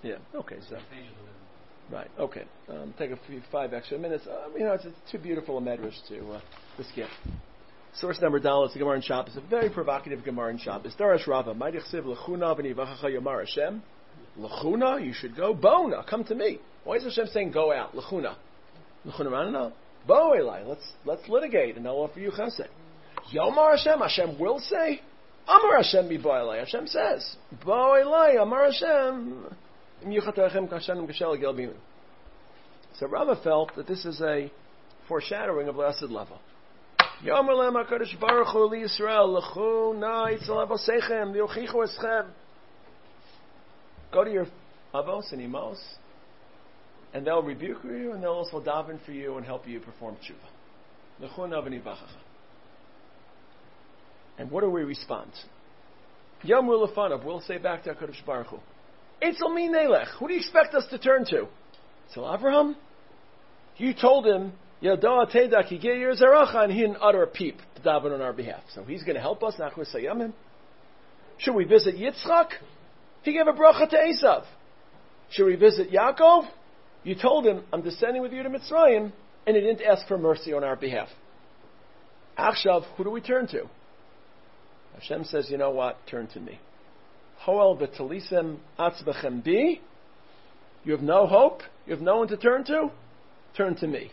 Yeah. 0.03 0.15
Okay. 0.33 0.55
So. 0.69 0.77
Right. 1.91 2.09
Okay. 2.19 2.43
Um, 2.67 2.93
take 2.97 3.11
a 3.11 3.19
few, 3.27 3.41
five 3.51 3.73
extra 3.73 3.97
minutes. 3.99 4.25
Um, 4.27 4.53
you 4.57 4.63
know, 4.63 4.73
it's, 4.73 4.85
it's 4.85 5.11
too 5.11 5.19
beautiful 5.19 5.57
a 5.57 5.61
medrash 5.61 5.95
to, 6.07 6.31
uh, 6.31 6.41
to 6.77 6.83
skip. 6.85 7.09
Source 7.99 8.19
number 8.21 8.39
Dalit, 8.39 8.73
the 8.73 8.79
Gemara 8.79 8.95
in 8.97 9.01
Shop, 9.01 9.29
is 9.29 9.37
a 9.37 9.41
very 9.41 9.69
provocative 9.69 10.23
Gemara 10.23 10.51
in 10.51 10.57
Shop. 10.57 10.85
It's 10.85 10.95
Darash 10.95 11.27
Rava. 11.27 11.53
Yomar 11.53 13.39
Hashem. 13.39 13.83
You 14.37 15.13
should 15.13 15.37
go. 15.37 15.53
Bona, 15.53 16.03
come 16.09 16.23
to 16.25 16.35
me. 16.35 16.59
Why 16.83 16.95
is 16.95 17.03
Hashem 17.03 17.27
saying 17.27 17.51
go 17.51 17.71
out? 17.71 17.95
Lechuna. 17.95 18.35
Lechuna, 19.05 19.27
I 19.27 19.43
don't 19.43 19.53
know. 19.53 19.71
Bo 20.07 20.35
Eli, 20.35 20.63
let's, 20.63 20.83
let's 21.05 21.27
litigate 21.29 21.77
and 21.77 21.87
I'll 21.87 21.95
offer 21.95 22.19
you 22.19 22.31
chesed. 22.31 22.67
Yomar 23.33 23.77
Hashem, 23.77 23.99
Hashem 23.99 24.39
will 24.39 24.59
say. 24.59 25.01
Amar 25.47 25.77
Hashem 25.77 26.09
be 26.09 26.17
Bo 26.17 26.37
Eli. 26.37 26.57
Hashem 26.57 26.87
says. 26.87 27.37
Bo 27.63 27.97
Eli, 27.97 28.41
Amar 28.41 28.71
Hashem. 28.71 29.55
So 32.99 33.07
Rava 33.07 33.35
felt 33.43 33.75
that 33.75 33.87
this 33.87 34.05
is 34.05 34.21
a 34.21 34.51
foreshadowing 35.07 35.67
of 35.67 35.75
the 35.75 35.81
Asid 35.83 36.09
Lavo. 36.11 36.39
Go 44.11 44.23
to 44.23 44.31
your 44.31 44.47
avos 44.93 45.31
and 45.33 45.41
imos 45.41 45.77
and 47.13 47.25
they'll 47.25 47.41
rebuke 47.41 47.83
you 47.83 48.11
and 48.13 48.21
they'll 48.21 48.31
also 48.31 48.61
daven 48.61 48.99
for 49.05 49.11
you 49.11 49.37
and 49.37 49.45
help 49.45 49.67
you 49.67 49.79
perform 49.79 50.15
tshuva. 50.15 50.49
And 54.37 54.51
what 54.51 54.61
do 54.61 54.69
we 54.69 54.83
respond? 54.83 55.31
We'll 56.43 57.41
say 57.47 57.57
back 57.57 57.83
to 57.85 57.93
HaKadosh 57.93 58.25
Baruch 58.25 58.47
Hu. 58.47 58.59
Eitzel 59.21 59.53
mi 59.53 59.67
nelech. 59.69 60.07
Who 60.19 60.27
do 60.27 60.33
you 60.33 60.39
expect 60.39 60.73
us 60.75 60.85
to 60.91 60.97
turn 60.97 61.25
to? 61.25 61.47
To 62.13 62.19
Avraham? 62.19 62.75
You 63.77 63.93
told 63.93 64.25
him 64.25 64.53
Yadah 64.81 65.31
Teda 65.31 65.63
Kigir 65.67 66.19
Zeracha, 66.19 66.63
and 66.63 66.71
he 66.71 66.81
didn't 66.81 66.97
utter 67.01 67.23
a 67.23 67.27
peep 67.27 67.57
to 67.75 67.81
daven 67.81 68.13
on 68.13 68.21
our 68.21 68.33
behalf. 68.33 68.61
So 68.73 68.83
he's 68.83 69.03
going 69.03 69.15
to 69.15 69.21
help 69.21 69.43
us, 69.43 69.55
Nachman 69.59 69.93
Sayamim. 69.93 70.33
Should 71.37 71.55
we 71.55 71.65
visit 71.65 71.95
Yitzchak? 71.95 72.47
He 73.23 73.33
gave 73.33 73.47
a 73.47 73.53
bracha 73.53 73.89
to 73.89 73.97
Esav. 73.97 74.45
Should 75.31 75.45
we 75.45 75.55
visit 75.55 75.91
Yaakov? 75.91 76.47
You 77.03 77.15
told 77.15 77.45
him, 77.45 77.63
I'm 77.73 77.81
descending 77.81 78.21
with 78.21 78.31
you 78.31 78.43
to 78.43 78.49
Mitzrayim, 78.49 79.11
and 79.45 79.55
he 79.55 79.61
didn't 79.61 79.81
ask 79.81 80.07
for 80.07 80.17
mercy 80.17 80.53
on 80.53 80.63
our 80.63 80.75
behalf. 80.75 81.09
Akshav, 82.37 82.83
who 82.95 83.03
do 83.03 83.09
we 83.09 83.21
turn 83.21 83.47
to? 83.47 83.63
Hashem 84.95 85.25
says, 85.25 85.49
you 85.49 85.57
know 85.57 85.71
what? 85.71 85.97
Turn 86.07 86.27
to 86.27 86.39
me. 86.39 86.59
Hoel 87.39 87.77
v'talisem 87.77 88.57
atzbechem 88.79 89.43
bi. 89.43 89.79
You 90.83 90.91
have 90.91 91.01
no 91.01 91.25
hope? 91.27 91.61
You 91.85 91.93
have 91.93 92.01
no 92.01 92.17
one 92.17 92.27
to 92.29 92.37
turn 92.37 92.63
to? 92.65 92.91
Turn 93.55 93.75
to 93.77 93.87
me. 93.87 94.11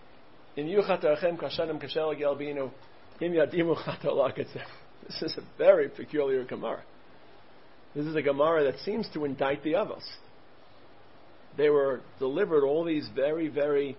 In 0.56 0.66
yuchatachem 0.66 1.38
kashanim 1.38 1.82
kashel 1.82 2.18
gelbinu 2.18 2.70
im 3.20 3.32
yadimu 3.32 3.76
This 5.06 5.22
is 5.22 5.36
a 5.36 5.42
very 5.58 5.88
peculiar 5.88 6.44
Gemara. 6.44 6.82
This 7.94 8.06
is 8.06 8.14
a 8.14 8.22
Gemara 8.22 8.64
that 8.64 8.80
seems 8.80 9.08
to 9.14 9.24
indict 9.24 9.62
the 9.62 9.72
Avos. 9.72 10.04
They 11.56 11.68
were 11.68 12.00
delivered 12.18 12.64
all 12.64 12.84
these 12.84 13.08
very, 13.14 13.48
very 13.48 13.96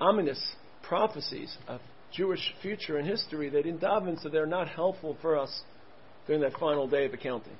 ominous 0.00 0.40
prophecies 0.82 1.56
of 1.66 1.80
Jewish 2.12 2.54
future 2.62 2.96
and 2.96 3.08
history. 3.08 3.48
They 3.48 3.62
didn't 3.62 3.80
daven, 3.80 4.22
so 4.22 4.28
they're 4.28 4.46
not 4.46 4.68
helpful 4.68 5.16
for 5.20 5.36
us 5.36 5.62
during 6.26 6.42
that 6.42 6.52
final 6.58 6.86
day 6.86 7.06
of 7.06 7.14
accounting. 7.14 7.56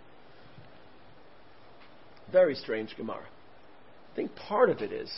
Very 2.33 2.55
strange 2.55 2.97
Gemara. 2.97 3.27
I 4.13 4.17
think 4.17 4.35
part 4.37 4.71
of 4.71 4.81
it 4.81 4.93
is 4.93 5.11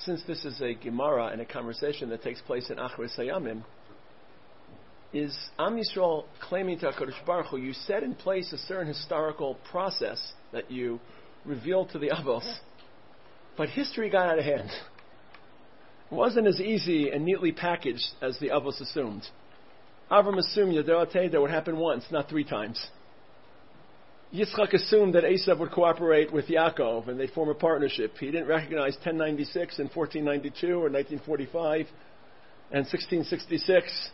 since 0.00 0.22
this 0.26 0.44
is 0.44 0.60
a 0.60 0.74
Gemara 0.74 1.26
and 1.26 1.40
a 1.40 1.44
conversation 1.44 2.08
that 2.10 2.22
takes 2.22 2.40
place 2.42 2.70
in 2.70 2.76
Achris 2.76 3.18
Hayamim, 3.18 3.64
is 5.12 5.36
Am 5.58 5.76
Yisrael 5.76 6.24
claiming 6.40 6.78
to 6.80 6.92
HaKadosh 6.92 7.26
Baruch 7.26 7.46
Hu, 7.46 7.56
you 7.56 7.72
set 7.72 8.02
in 8.02 8.14
place 8.14 8.52
a 8.52 8.58
certain 8.58 8.86
historical 8.86 9.56
process 9.70 10.20
that 10.52 10.70
you 10.70 11.00
revealed 11.44 11.90
to 11.90 11.98
the 11.98 12.10
Avos, 12.10 12.44
but 13.56 13.70
history 13.70 14.10
got 14.10 14.28
out 14.28 14.38
of 14.38 14.44
hand. 14.44 14.70
It 16.10 16.14
wasn't 16.14 16.46
as 16.46 16.60
easy 16.60 17.10
and 17.10 17.24
neatly 17.24 17.52
packaged 17.52 18.06
as 18.22 18.38
the 18.38 18.48
Avos 18.48 18.80
assumed. 18.80 19.26
Avram 20.10 20.38
assumed 20.38 20.76
that 20.76 21.40
would 21.40 21.50
happen 21.50 21.76
once, 21.76 22.04
not 22.10 22.28
three 22.28 22.44
times. 22.44 22.86
Yitzchak 24.32 24.74
assumed 24.74 25.14
that 25.14 25.24
Esav 25.24 25.58
would 25.58 25.70
cooperate 25.70 26.30
with 26.30 26.48
Yaakov 26.48 27.08
and 27.08 27.18
they'd 27.18 27.30
form 27.30 27.48
a 27.48 27.54
partnership. 27.54 28.12
He 28.18 28.26
didn't 28.26 28.46
recognize 28.46 28.94
1096 28.96 29.78
and 29.78 29.88
1492 29.88 30.66
or 30.74 30.90
1945 30.90 31.86
and 32.70 32.84
1666. 32.84 34.10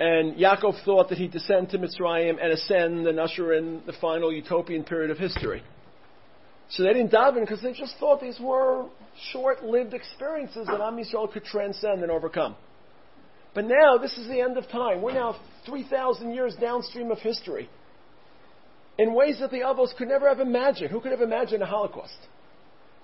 And 0.00 0.34
Yaakov 0.34 0.84
thought 0.84 1.08
that 1.10 1.18
he'd 1.18 1.30
descend 1.30 1.70
to 1.70 1.78
Mitzrayim 1.78 2.42
and 2.42 2.52
ascend 2.52 3.06
and 3.06 3.20
usher 3.20 3.52
in 3.52 3.82
the 3.86 3.92
final 4.00 4.32
utopian 4.32 4.82
period 4.82 5.12
of 5.12 5.18
history. 5.18 5.62
So 6.70 6.82
they 6.82 6.92
didn't 6.92 7.12
daven 7.12 7.40
because 7.40 7.62
they 7.62 7.74
just 7.74 7.94
thought 8.00 8.20
these 8.20 8.40
were 8.40 8.86
short-lived 9.30 9.94
experiences 9.94 10.66
that 10.66 10.80
Am 10.80 10.96
Yisrael 10.96 11.32
could 11.32 11.44
transcend 11.44 12.02
and 12.02 12.10
overcome. 12.10 12.56
But 13.54 13.66
now, 13.66 13.98
this 13.98 14.16
is 14.16 14.26
the 14.26 14.40
end 14.40 14.56
of 14.56 14.66
time. 14.68 15.02
We're 15.02 15.12
now 15.12 15.36
3,000 15.66 16.32
years 16.32 16.56
downstream 16.56 17.12
of 17.12 17.18
history 17.18 17.68
in 18.98 19.14
ways 19.14 19.38
that 19.40 19.50
the 19.50 19.60
Avos 19.60 19.96
could 19.96 20.08
never 20.08 20.28
have 20.28 20.40
imagined. 20.40 20.90
Who 20.90 21.00
could 21.00 21.12
have 21.12 21.20
imagined 21.22 21.62
a 21.62 21.66
Holocaust? 21.66 22.16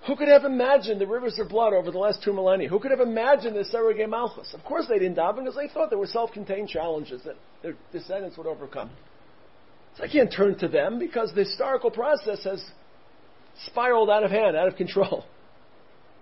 Who 0.07 0.17
could 0.17 0.29
have 0.29 0.45
imagined 0.45 1.01
the 1.01 1.07
rivers 1.07 1.39
of 1.39 1.49
blood 1.49 1.73
over 1.73 1.91
the 1.91 1.99
last 1.99 2.23
two 2.23 2.33
millennia? 2.33 2.69
Who 2.69 2.79
could 2.79 2.91
have 2.91 3.01
imagined 3.01 3.57
the 3.57 3.65
Sergei 3.65 4.07
Malchus? 4.07 4.55
Of 4.55 4.65
course 4.65 4.87
they 4.89 4.99
didn't 4.99 5.17
daven 5.17 5.41
because 5.41 5.57
they 5.57 5.69
thought 5.69 5.91
there 5.91 5.99
were 5.99 6.07
self-contained 6.07 6.69
challenges 6.69 7.23
that 7.25 7.35
their 7.63 7.75
descendants 7.93 8.37
would 8.37 8.47
overcome. 8.47 8.91
So 9.97 10.05
I 10.05 10.09
can't 10.09 10.33
turn 10.33 10.57
to 10.59 10.69
them 10.69 10.99
because 10.99 11.33
the 11.35 11.43
historical 11.45 11.91
process 11.91 12.45
has 12.45 12.65
spiraled 13.67 14.09
out 14.09 14.23
of 14.23 14.31
hand, 14.31 14.57
out 14.57 14.69
of 14.69 14.77
control. 14.77 15.25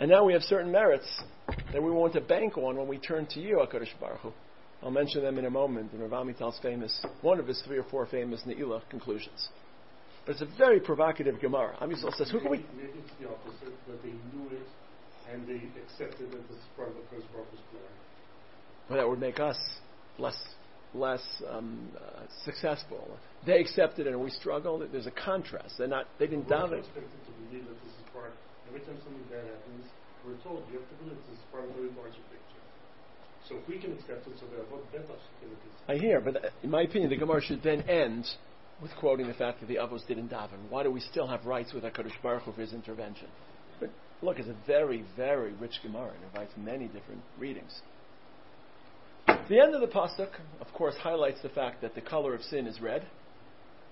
And 0.01 0.11
now 0.11 0.25
we 0.25 0.33
have 0.33 0.43
certain 0.43 0.73
merits 0.73 1.07
that 1.73 1.83
we 1.83 1.91
want 1.91 2.14
to 2.14 2.21
bank 2.21 2.57
on 2.57 2.77
when 2.77 2.89
we 2.89 2.99
turn 2.99 3.27
to 3.33 3.41
you, 3.41 3.64
Baruch 4.01 4.21
Hu. 4.21 4.33
I'll 4.87 4.93
mention 4.93 5.20
them 5.24 5.37
in 5.37 5.47
a 5.47 5.51
moment 5.51 5.93
in 5.93 5.99
Rav 5.99 6.12
Amital's 6.12 6.61
famous, 6.62 7.05
one 7.20 7.41
of 7.41 7.49
his 7.49 7.61
three 7.66 7.76
or 7.76 7.82
four 7.91 8.07
famous 8.07 8.43
Ne'ilah 8.47 8.89
conclusions. 8.89 9.49
But 10.24 10.39
it's 10.39 10.43
a 10.43 10.57
very 10.57 10.78
provocative 10.78 11.41
Gemara. 11.41 11.74
Amisol 11.82 12.14
says, 12.14 12.30
who 12.30 12.39
can 12.39 12.53
we... 12.53 12.59
Maybe 12.78 13.03
it's 13.03 13.11
the 13.18 13.26
opposite, 13.26 13.74
that 13.89 14.01
they 14.05 14.14
knew 14.30 14.47
it 14.55 14.62
and 15.32 15.43
they 15.43 15.59
accepted 15.82 16.32
it 16.32 16.39
as 16.39 16.62
part 16.76 16.91
of 16.91 16.95
the 16.95 17.03
first 17.11 17.26
Baruch's 17.34 17.59
plan. 17.74 17.82
Well, 18.89 18.99
that 19.01 19.09
would 19.09 19.18
make 19.18 19.41
us 19.41 19.59
less 20.18 20.39
less 20.95 21.43
um, 21.51 21.91
uh, 21.99 22.22
successful. 22.45 23.18
They 23.45 23.59
accepted 23.59 24.07
it 24.07 24.11
and 24.11 24.22
we 24.22 24.30
struggled. 24.30 24.87
There's 24.93 25.09
a 25.09 25.18
contrast. 25.18 25.78
They're 25.78 25.89
not. 25.89 26.07
They 26.20 26.28
didn't 26.28 26.49
doubt 26.49 26.72
it. 26.72 26.87
expected 26.87 27.11
to 27.11 27.32
believe 27.51 27.66
that 27.66 27.74
this 27.82 27.91
is 27.91 28.07
part. 28.14 28.30
Every 28.68 28.87
time 28.87 28.95
something 29.03 29.26
bad 29.34 29.51
happens, 29.51 29.91
we're 30.24 30.39
told 30.47 30.62
you 30.70 30.78
have 30.78 30.89
to 30.89 30.97
believe 31.03 31.18
this 31.26 31.43
is 31.43 31.45
part 31.51 31.64
of 31.64 31.74
the 31.74 31.91
larger. 31.99 32.36
So 33.49 33.57
if 33.57 33.69
we 33.69 33.79
can 33.79 33.93
accept 33.93 34.27
it, 34.27 34.35
so 34.41 34.47
there 34.47 34.65
what 34.71 34.91
better 34.91 35.05
can 35.05 35.51
it 35.51 35.53
is. 35.53 35.75
I 35.89 35.97
hear, 35.97 36.21
but 36.21 36.37
uh, 36.37 36.49
in 36.63 36.71
my 36.71 36.83
opinion, 36.83 37.11
the 37.11 37.17
Gemara 37.17 37.41
should 37.41 37.63
then 37.63 37.83
end 37.83 38.27
with 38.83 38.91
quoting 38.99 39.29
the 39.29 39.35
fact 39.35 39.61
that 39.61 39.67
the 39.67 39.77
Avos 39.77 40.07
didn't 40.07 40.31
daven. 40.31 40.69
Why 40.69 40.83
do 40.83 40.91
we 40.91 41.01
still 41.01 41.27
have 41.27 41.47
rights 41.47 41.73
with 41.73 41.85
HaKadosh 41.85 42.21
Baruch 42.23 42.43
Hu 42.43 42.53
for 42.53 42.61
his 42.61 42.73
intervention? 42.73 43.29
But 43.79 43.91
look, 44.21 44.39
it's 44.39 44.49
a 44.49 44.57
very, 44.67 45.05
very 45.17 45.53
rich 45.55 45.81
Gemara. 45.83 46.11
It 46.11 46.27
invites 46.27 46.53
many 46.57 46.87
different 46.87 47.23
readings. 47.39 47.81
The 49.27 49.61
end 49.61 49.75
of 49.75 49.81
the 49.81 49.87
pasuk, 49.87 50.31
of 50.61 50.73
course, 50.73 50.97
highlights 50.97 51.41
the 51.43 51.49
fact 51.49 51.83
that 51.83 51.95
the 51.95 52.01
color 52.01 52.35
of 52.35 52.43
sin 52.43 52.67
is 52.67 52.81
red. 52.81 53.07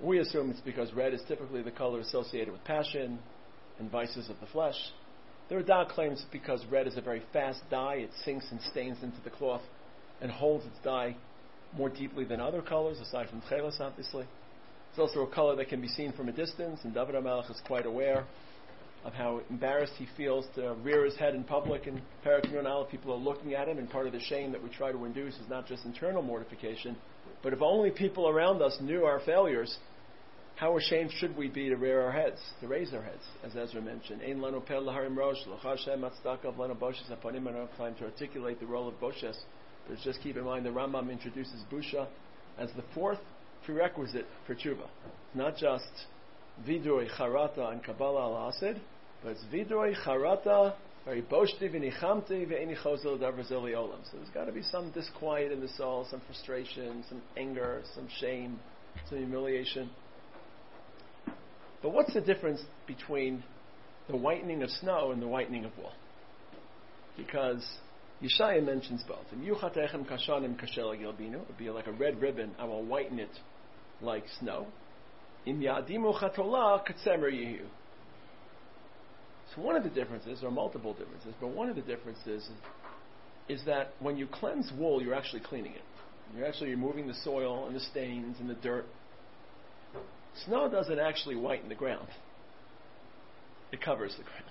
We 0.02 0.18
assume 0.18 0.50
it's 0.50 0.60
because 0.60 0.92
red 0.92 1.14
is 1.14 1.22
typically 1.28 1.62
the 1.62 1.70
color 1.70 2.00
associated 2.00 2.52
with 2.52 2.64
passion 2.64 3.20
and 3.78 3.90
vices 3.90 4.28
of 4.28 4.40
the 4.40 4.46
flesh. 4.46 4.74
The 5.48 5.56
Radak 5.56 5.90
claims 5.90 6.24
because 6.32 6.64
red 6.70 6.86
is 6.86 6.96
a 6.96 7.02
very 7.02 7.22
fast 7.32 7.60
dye, 7.70 7.96
it 7.96 8.10
sinks 8.24 8.46
and 8.50 8.60
stains 8.62 9.02
into 9.02 9.20
the 9.22 9.30
cloth 9.30 9.60
and 10.22 10.30
holds 10.30 10.64
its 10.64 10.78
dye 10.82 11.14
more 11.76 11.90
deeply 11.90 12.24
than 12.24 12.40
other 12.40 12.62
colors, 12.62 12.98
aside 13.00 13.28
from 13.28 13.42
tchelis, 13.42 13.78
obviously. 13.80 14.24
It's 14.90 14.98
also 14.98 15.20
a 15.20 15.34
color 15.34 15.56
that 15.56 15.68
can 15.68 15.80
be 15.80 15.88
seen 15.88 16.12
from 16.12 16.28
a 16.28 16.32
distance, 16.32 16.80
and 16.84 16.94
David 16.94 17.16
HaMelech 17.16 17.50
is 17.50 17.60
quite 17.66 17.84
aware 17.84 18.24
of 19.04 19.12
how 19.12 19.40
embarrassed 19.50 19.92
he 19.98 20.06
feels 20.16 20.46
to 20.54 20.74
rear 20.82 21.04
his 21.04 21.16
head 21.16 21.34
in 21.34 21.44
public 21.44 21.86
in 21.86 22.00
Parakmyon 22.24 22.90
People 22.90 23.12
are 23.12 23.18
looking 23.18 23.54
at 23.54 23.68
him, 23.68 23.78
and 23.78 23.90
part 23.90 24.06
of 24.06 24.12
the 24.12 24.20
shame 24.20 24.52
that 24.52 24.62
we 24.62 24.70
try 24.70 24.92
to 24.92 25.04
induce 25.04 25.34
is 25.34 25.48
not 25.50 25.66
just 25.66 25.84
internal 25.84 26.22
mortification, 26.22 26.96
but 27.42 27.52
if 27.52 27.60
only 27.60 27.90
people 27.90 28.28
around 28.28 28.62
us 28.62 28.78
knew 28.80 29.04
our 29.04 29.20
failures, 29.26 29.76
how 30.56 30.76
ashamed 30.76 31.10
should 31.18 31.36
we 31.36 31.48
be 31.48 31.68
to 31.68 31.76
rear 31.76 32.00
our 32.02 32.12
heads, 32.12 32.40
to 32.60 32.68
raise 32.68 32.94
our 32.94 33.02
heads, 33.02 33.24
as 33.42 33.56
Ezra 33.56 33.82
mentioned. 33.82 34.22
Ein 34.22 34.38
lanu 34.38 34.64
laharim 34.68 35.16
rosh, 35.16 35.38
l'chashem 35.46 36.08
atztakav 36.08 36.56
lanu 36.56 36.76
boshes 36.78 37.10
aponim. 37.10 37.48
I 37.48 37.52
don't 37.52 37.76
time 37.76 37.94
to 37.96 38.04
articulate 38.04 38.60
the 38.60 38.66
role 38.66 38.88
of 38.88 38.94
boshes, 39.00 39.36
but 39.88 39.98
just 40.04 40.20
keep 40.22 40.36
in 40.36 40.44
mind 40.44 40.64
the 40.64 40.70
Rambam 40.70 41.10
introduces 41.10 41.60
busha 41.72 42.06
as 42.56 42.70
the 42.76 42.84
fourth 42.94 43.18
prerequisite 43.66 44.26
for 44.46 44.54
tshuva. 44.54 44.86
It's 45.06 45.34
not 45.34 45.56
just 45.56 45.90
vidroi, 46.66 47.08
charata, 47.18 47.72
and 47.72 47.82
kabbalah 47.82 48.22
al 48.22 48.52
asid, 48.52 48.80
but 49.22 49.30
it's 49.30 49.44
vidroi, 49.52 49.94
charata, 50.04 50.74
very 51.04 51.22
boshti 51.22 51.62
v'nichamti 51.62 52.46
v'eni 52.46 52.80
chozel 52.80 53.18
davrazili 53.18 53.72
olam. 53.74 54.04
So 54.04 54.18
there's 54.18 54.30
got 54.32 54.44
to 54.44 54.52
be 54.52 54.62
some 54.62 54.92
disquiet 54.92 55.50
in 55.50 55.60
the 55.60 55.68
soul, 55.68 56.06
some 56.08 56.20
frustration, 56.26 57.04
some 57.08 57.22
anger, 57.36 57.82
some 57.94 58.08
shame, 58.20 58.60
some 59.08 59.18
humiliation. 59.18 59.90
But 61.84 61.92
what's 61.92 62.14
the 62.14 62.22
difference 62.22 62.62
between 62.86 63.44
the 64.08 64.16
whitening 64.16 64.62
of 64.62 64.70
snow 64.70 65.12
and 65.12 65.20
the 65.20 65.28
whitening 65.28 65.66
of 65.66 65.76
wool? 65.76 65.92
Because 67.14 67.62
Yeshaya 68.22 68.64
mentions 68.64 69.04
both. 69.06 69.26
And 69.32 69.46
yuchatechem 69.46 70.06
kashanim 70.06 70.58
kashel 70.58 70.98
gilbinu 70.98 71.46
would 71.46 71.58
be 71.58 71.68
like 71.68 71.86
a 71.86 71.92
red 71.92 72.22
ribbon. 72.22 72.52
I 72.58 72.64
will 72.64 72.82
whiten 72.82 73.18
it 73.18 73.28
like 74.00 74.24
snow. 74.40 74.66
In 75.44 75.60
yadimu 75.60 76.18
chatolah 76.18 76.86
katsemer 76.86 77.30
yihu. 77.30 77.66
So 79.54 79.60
one 79.60 79.76
of 79.76 79.84
the 79.84 79.90
differences, 79.90 80.42
or 80.42 80.50
multiple 80.50 80.94
differences, 80.94 81.34
but 81.38 81.48
one 81.48 81.68
of 81.68 81.76
the 81.76 81.82
differences 81.82 82.48
is, 83.46 83.60
is 83.60 83.66
that 83.66 83.92
when 84.00 84.16
you 84.16 84.26
cleanse 84.26 84.72
wool, 84.78 85.02
you're 85.02 85.14
actually 85.14 85.42
cleaning 85.42 85.72
it. 85.72 85.82
You're 86.34 86.46
actually 86.46 86.70
removing 86.70 87.06
the 87.06 87.14
soil 87.22 87.66
and 87.66 87.76
the 87.76 87.80
stains 87.80 88.36
and 88.40 88.48
the 88.48 88.54
dirt 88.54 88.86
Snow 90.46 90.68
doesn't 90.68 90.98
actually 90.98 91.36
whiten 91.36 91.68
the 91.68 91.74
ground. 91.74 92.08
It 93.72 93.80
covers 93.80 94.14
the 94.16 94.24
ground. 94.24 94.50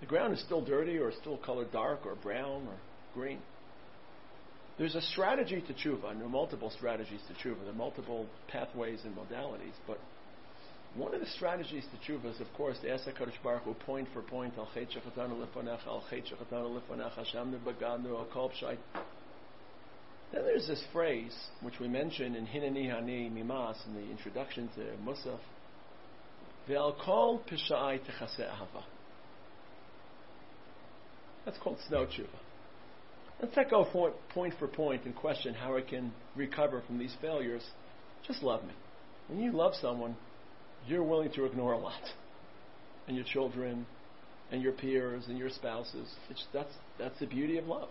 The 0.00 0.06
ground 0.06 0.34
is 0.34 0.40
still 0.40 0.64
dirty 0.64 0.96
or 0.98 1.12
still 1.20 1.38
colored 1.38 1.72
dark 1.72 2.06
or 2.06 2.14
brown 2.14 2.66
or 2.66 2.76
green. 3.14 3.40
There's 4.78 4.94
a 4.94 5.02
strategy 5.02 5.62
to 5.66 5.74
tshuva, 5.74 6.10
and 6.10 6.20
there 6.20 6.26
are 6.26 6.30
multiple 6.30 6.70
strategies 6.70 7.20
to 7.28 7.34
tshuva. 7.34 7.60
There 7.60 7.70
are 7.70 7.76
multiple 7.76 8.26
pathways 8.48 9.00
and 9.04 9.14
modalities, 9.14 9.76
but 9.86 9.98
one 10.96 11.14
of 11.14 11.20
the 11.20 11.26
strategies 11.26 11.84
to 11.84 12.12
tshuva 12.12 12.34
is, 12.34 12.40
of 12.40 12.52
course, 12.54 12.78
to 12.82 12.90
ask 12.90 13.04
HaKadosh 13.04 13.42
Baruch 13.44 13.64
Hu 13.64 13.74
point 13.74 14.08
for 14.14 14.22
point, 14.22 14.54
al 14.56 14.68
chet 14.72 14.88
shechatanu 14.88 15.46
lefonecha, 15.46 15.86
al 15.86 16.02
chet 16.08 16.24
shechatanu 16.24 16.80
lefonecha, 16.80 17.24
shamnu 17.34 17.60
baganu, 17.60 18.18
al 18.18 18.26
kol 18.32 18.50
pshait, 18.50 18.78
then 20.32 20.44
there's 20.44 20.66
this 20.66 20.82
phrase, 20.92 21.34
which 21.62 21.80
we 21.80 21.88
mentioned 21.88 22.36
in 22.36 22.46
Hinani 22.46 22.88
Hani 22.88 23.32
Mimas 23.32 23.76
in 23.86 23.94
the 23.94 24.10
introduction 24.10 24.68
to 24.76 24.80
Musaf, 25.04 25.40
Ve'al 26.68 26.94
kol 27.04 27.40
pishai 27.50 27.98
techase 27.98 28.40
ahava. 28.40 28.84
That's 31.44 31.58
called 31.58 31.78
snow 31.88 32.06
tshuva. 32.06 32.28
Let's 33.42 33.56
not 33.56 33.70
go 33.70 33.84
point 34.34 34.54
for 34.58 34.68
point 34.68 35.04
and 35.06 35.16
question 35.16 35.54
how 35.54 35.76
I 35.76 35.80
can 35.80 36.12
recover 36.36 36.82
from 36.86 36.98
these 36.98 37.14
failures. 37.22 37.62
Just 38.26 38.42
love 38.42 38.62
me. 38.62 38.74
When 39.28 39.40
you 39.40 39.52
love 39.52 39.72
someone, 39.80 40.16
you're 40.86 41.02
willing 41.02 41.32
to 41.32 41.46
ignore 41.46 41.72
a 41.72 41.78
lot. 41.78 42.02
And 43.08 43.16
your 43.16 43.24
children, 43.24 43.86
and 44.52 44.62
your 44.62 44.72
peers, 44.72 45.24
and 45.28 45.38
your 45.38 45.48
spouses. 45.48 46.06
It's, 46.28 46.44
that's, 46.52 46.72
that's 46.98 47.18
the 47.18 47.26
beauty 47.26 47.56
of 47.56 47.66
love. 47.66 47.88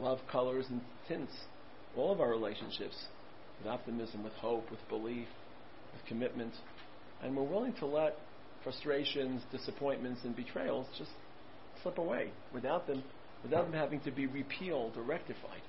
Love 0.00 0.18
colors 0.30 0.66
and 0.68 0.80
tints 1.06 1.32
all 1.96 2.12
of 2.12 2.20
our 2.20 2.30
relationships 2.30 2.96
with 3.58 3.70
optimism, 3.70 4.24
with 4.24 4.32
hope, 4.34 4.70
with 4.70 4.80
belief, 4.88 5.28
with 5.92 6.04
commitment. 6.06 6.52
And 7.22 7.36
we're 7.36 7.42
willing 7.42 7.74
to 7.74 7.86
let 7.86 8.16
frustrations, 8.64 9.42
disappointments, 9.50 10.20
and 10.24 10.34
betrayals 10.34 10.86
just 10.98 11.10
slip 11.82 11.98
away 11.98 12.30
without 12.52 12.86
them, 12.86 13.02
without 13.42 13.64
them 13.64 13.74
having 13.74 14.00
to 14.00 14.10
be 14.10 14.26
repealed 14.26 14.96
or 14.96 15.02
rectified. 15.02 15.62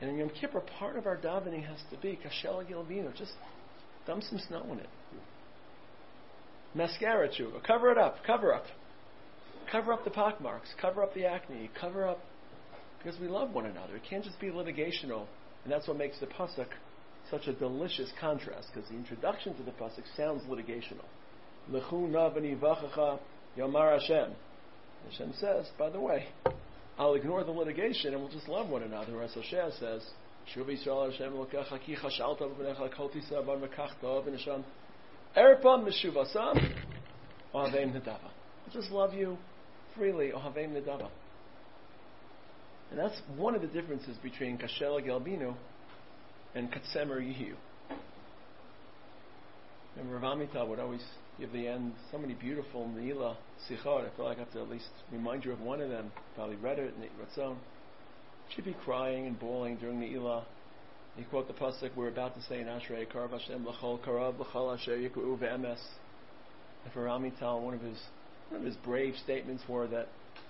And 0.00 0.10
in 0.10 0.18
Yom 0.18 0.30
Kippur, 0.40 0.62
part 0.78 0.96
of 0.96 1.06
our 1.06 1.16
davening 1.16 1.64
has 1.66 1.78
to 1.90 1.96
be 1.98 2.18
kashel 2.22 2.64
gilvino, 2.64 3.16
just 3.16 3.32
dump 4.06 4.22
some 4.24 4.40
snow 4.48 4.66
in 4.72 4.80
it. 4.80 4.88
Mascara 6.74 7.28
tshuva, 7.28 7.62
cover 7.64 7.90
it 7.90 7.98
up, 7.98 8.16
cover 8.26 8.52
up. 8.52 8.64
Cover 9.70 9.92
up 9.92 10.04
the 10.04 10.10
pockmarks, 10.10 10.68
cover 10.80 11.02
up 11.02 11.14
the 11.14 11.24
acne, 11.24 11.70
cover 11.80 12.06
up 12.06 12.18
because 13.02 13.18
we 13.20 13.28
love 13.28 13.52
one 13.52 13.66
another. 13.66 13.96
It 13.96 14.02
can't 14.08 14.24
just 14.24 14.40
be 14.40 14.48
litigational, 14.48 15.26
and 15.64 15.72
that's 15.72 15.88
what 15.88 15.96
makes 15.96 16.18
the 16.20 16.26
pasuk 16.26 16.68
such 17.30 17.46
a 17.46 17.52
delicious 17.52 18.10
contrast. 18.20 18.68
Because 18.72 18.88
the 18.88 18.96
introduction 18.96 19.54
to 19.56 19.62
the 19.62 19.72
pasuk 19.72 20.04
sounds 20.16 20.42
litigational. 20.44 21.04
Lechu 21.70 22.08
navani 22.10 22.58
yomar 23.56 23.98
Hashem. 23.98 24.34
Hashem 25.10 25.32
says, 25.38 25.68
by 25.78 25.90
the 25.90 26.00
way, 26.00 26.26
I'll 26.98 27.14
ignore 27.14 27.44
the 27.44 27.50
litigation 27.50 28.12
and 28.12 28.22
we'll 28.22 28.32
just 28.32 28.48
love 28.48 28.68
one 28.68 28.82
another. 28.82 29.22
As 29.22 29.32
Hosea 29.34 29.70
says, 29.78 30.02
Shuv 30.54 30.66
Yisrael 30.66 31.10
Hashem 31.10 31.32
lokecha 31.32 31.84
ki 31.84 31.96
chashalta 31.96 32.42
v'necha 32.42 32.94
kol 32.94 33.10
tisa 33.10 33.44
bar 33.44 33.56
mekachta 33.56 34.02
v'nesham 34.02 34.64
erpam 35.36 35.88
meshuvasam 35.88 36.74
ohavim 37.54 37.92
nedava. 37.92 38.30
I'll 38.66 38.72
just 38.72 38.90
love 38.90 39.14
you 39.14 39.38
freely 39.96 40.30
ohavim 40.30 40.72
nedava. 40.72 41.08
And 42.92 43.00
that's 43.00 43.22
one 43.38 43.54
of 43.54 43.62
the 43.62 43.68
differences 43.68 44.18
between 44.22 44.58
Kashela 44.58 45.02
Gelbinu 45.02 45.54
and 46.54 46.70
Katsemer 46.70 47.22
Yihu. 47.22 47.54
And 49.98 50.12
Rav 50.12 50.20
Amital 50.20 50.68
would 50.68 50.78
always 50.78 51.00
give 51.40 51.52
the 51.52 51.68
end 51.68 51.94
so 52.10 52.18
many 52.18 52.34
beautiful 52.34 52.90
Neila 52.94 53.36
Sichot. 53.66 54.06
I 54.06 54.14
feel 54.14 54.26
like 54.26 54.36
I 54.36 54.40
have 54.40 54.52
to 54.52 54.60
at 54.60 54.68
least 54.68 54.90
remind 55.10 55.42
you 55.46 55.52
of 55.52 55.60
one 55.62 55.80
of 55.80 55.88
them. 55.88 56.12
Probably 56.34 56.56
read 56.56 56.78
it 56.78 56.92
in 56.94 57.08
Ratzon. 57.42 57.56
She'd 58.54 58.66
be 58.66 58.76
crying 58.84 59.26
and 59.26 59.40
bawling 59.40 59.78
during 59.78 59.98
the 59.98 60.08
Ilah. 60.08 60.44
You 61.16 61.24
quote 61.30 61.48
the 61.48 61.54
pasuk 61.54 61.96
we're 61.96 62.08
about 62.08 62.34
to 62.34 62.42
say 62.42 62.60
in 62.60 62.66
Ashrei 62.66 63.10
Karav 63.10 63.30
Hashem 63.30 63.66
L'chol 63.66 64.04
Karav 64.04 64.38
L'chol 64.38 64.78
Asher 64.78 64.98
Yiku'u 64.98 65.38
Ve'emes. 65.38 65.80
And 66.84 66.92
for 66.92 67.04
Amital, 67.06 67.62
one 67.62 67.72
of 67.72 67.80
his 67.80 67.98
one 68.50 68.60
of 68.60 68.66
his 68.66 68.76
brave 68.84 69.14
statements 69.24 69.62
were 69.66 69.86
that 69.86 70.08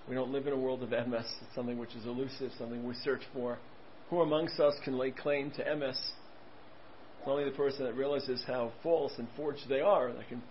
we 0.09 0.15
don't 0.15 0.33
live 0.33 0.47
in 0.47 0.53
a 0.53 0.59
world 0.59 0.83
of 0.83 0.91
emes. 0.91 1.21
It's 1.21 1.55
something 1.55 1.79
which 1.79 1.95
is 1.95 2.07
elusive, 2.07 2.51
something 2.59 2.85
we 2.87 2.95
search 3.05 3.23
for. 3.33 3.59
Who 4.11 4.21
amongst 4.21 4.59
us 4.61 4.75
can 4.85 4.99
lay 4.99 5.11
claim 5.11 5.51
to 5.53 5.65
emes? 5.65 5.91
It's 5.91 7.29
only 7.29 7.45
the 7.45 7.57
person 7.57 7.85
that 7.85 7.95
realizes 7.95 8.43
how 8.47 8.73
false 8.83 9.13
and 9.19 9.29
forged 9.37 9.69
they 9.69 9.81
are 9.81 10.13
that 10.13 10.29
can 10.29 10.43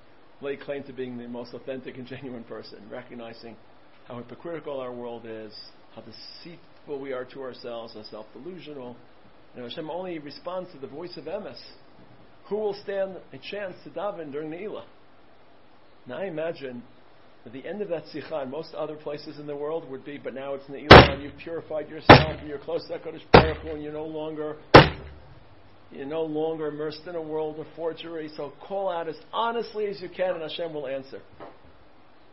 lay 0.41 0.55
claim 0.55 0.83
to 0.83 0.93
being 0.93 1.17
the 1.17 1.27
most 1.27 1.53
authentic 1.53 1.97
and 1.97 2.07
genuine 2.07 2.43
person, 2.45 2.79
recognizing 2.89 3.55
how 4.07 4.17
hypocritical 4.17 4.79
our 4.79 4.93
world 4.93 5.23
is, 5.25 5.53
how 5.95 6.01
deceitful 6.01 6.99
we 6.99 7.13
are 7.13 7.25
to 7.25 7.41
ourselves, 7.41 7.93
how 7.93 8.03
self-delusional. 8.03 8.95
And 9.55 9.63
Hashem 9.63 9.89
only 9.89 10.17
responds 10.19 10.71
to 10.71 10.79
the 10.79 10.87
voice 10.87 11.17
of 11.17 11.25
emes. 11.25 11.59
Who 12.47 12.55
will 12.55 12.73
stand 12.83 13.17
a 13.33 13.37
chance 13.37 13.75
to 13.83 13.89
daven 13.89 14.31
during 14.31 14.49
the 14.49 14.57
Ilah? 14.57 14.85
Now 16.07 16.17
I 16.17 16.25
imagine 16.25 16.83
at 17.45 17.53
the 17.53 17.65
end 17.65 17.81
of 17.81 17.89
that 17.89 18.05
sikha, 18.07 18.37
and 18.41 18.51
most 18.51 18.73
other 18.75 18.95
places 18.95 19.39
in 19.39 19.47
the 19.47 19.55
world 19.55 19.89
would 19.89 20.05
be, 20.05 20.17
but 20.17 20.33
now 20.33 20.53
it's 20.53 20.67
in 20.67 20.73
the 20.73 20.95
Elon, 20.95 21.21
you've 21.21 21.37
purified 21.37 21.89
yourself, 21.89 22.37
and 22.39 22.47
you're 22.47 22.59
close 22.59 22.87
to 22.87 22.99
HaKadosh 22.99 23.23
Baruch 23.33 23.57
Hu, 23.57 23.69
and 23.69 23.81
you're 23.81 23.91
no 23.91 24.05
longer, 24.05 24.57
you're 25.91 26.05
no 26.05 26.21
longer 26.21 26.67
immersed 26.67 27.01
in 27.07 27.15
a 27.15 27.21
world 27.21 27.59
of 27.59 27.65
forgery, 27.75 28.29
so 28.37 28.53
call 28.67 28.89
out 28.89 29.07
as 29.07 29.15
honestly 29.33 29.87
as 29.87 29.99
you 30.01 30.09
can, 30.09 30.35
and 30.35 30.43
Hashem 30.43 30.71
will 30.71 30.85
answer. 30.85 31.19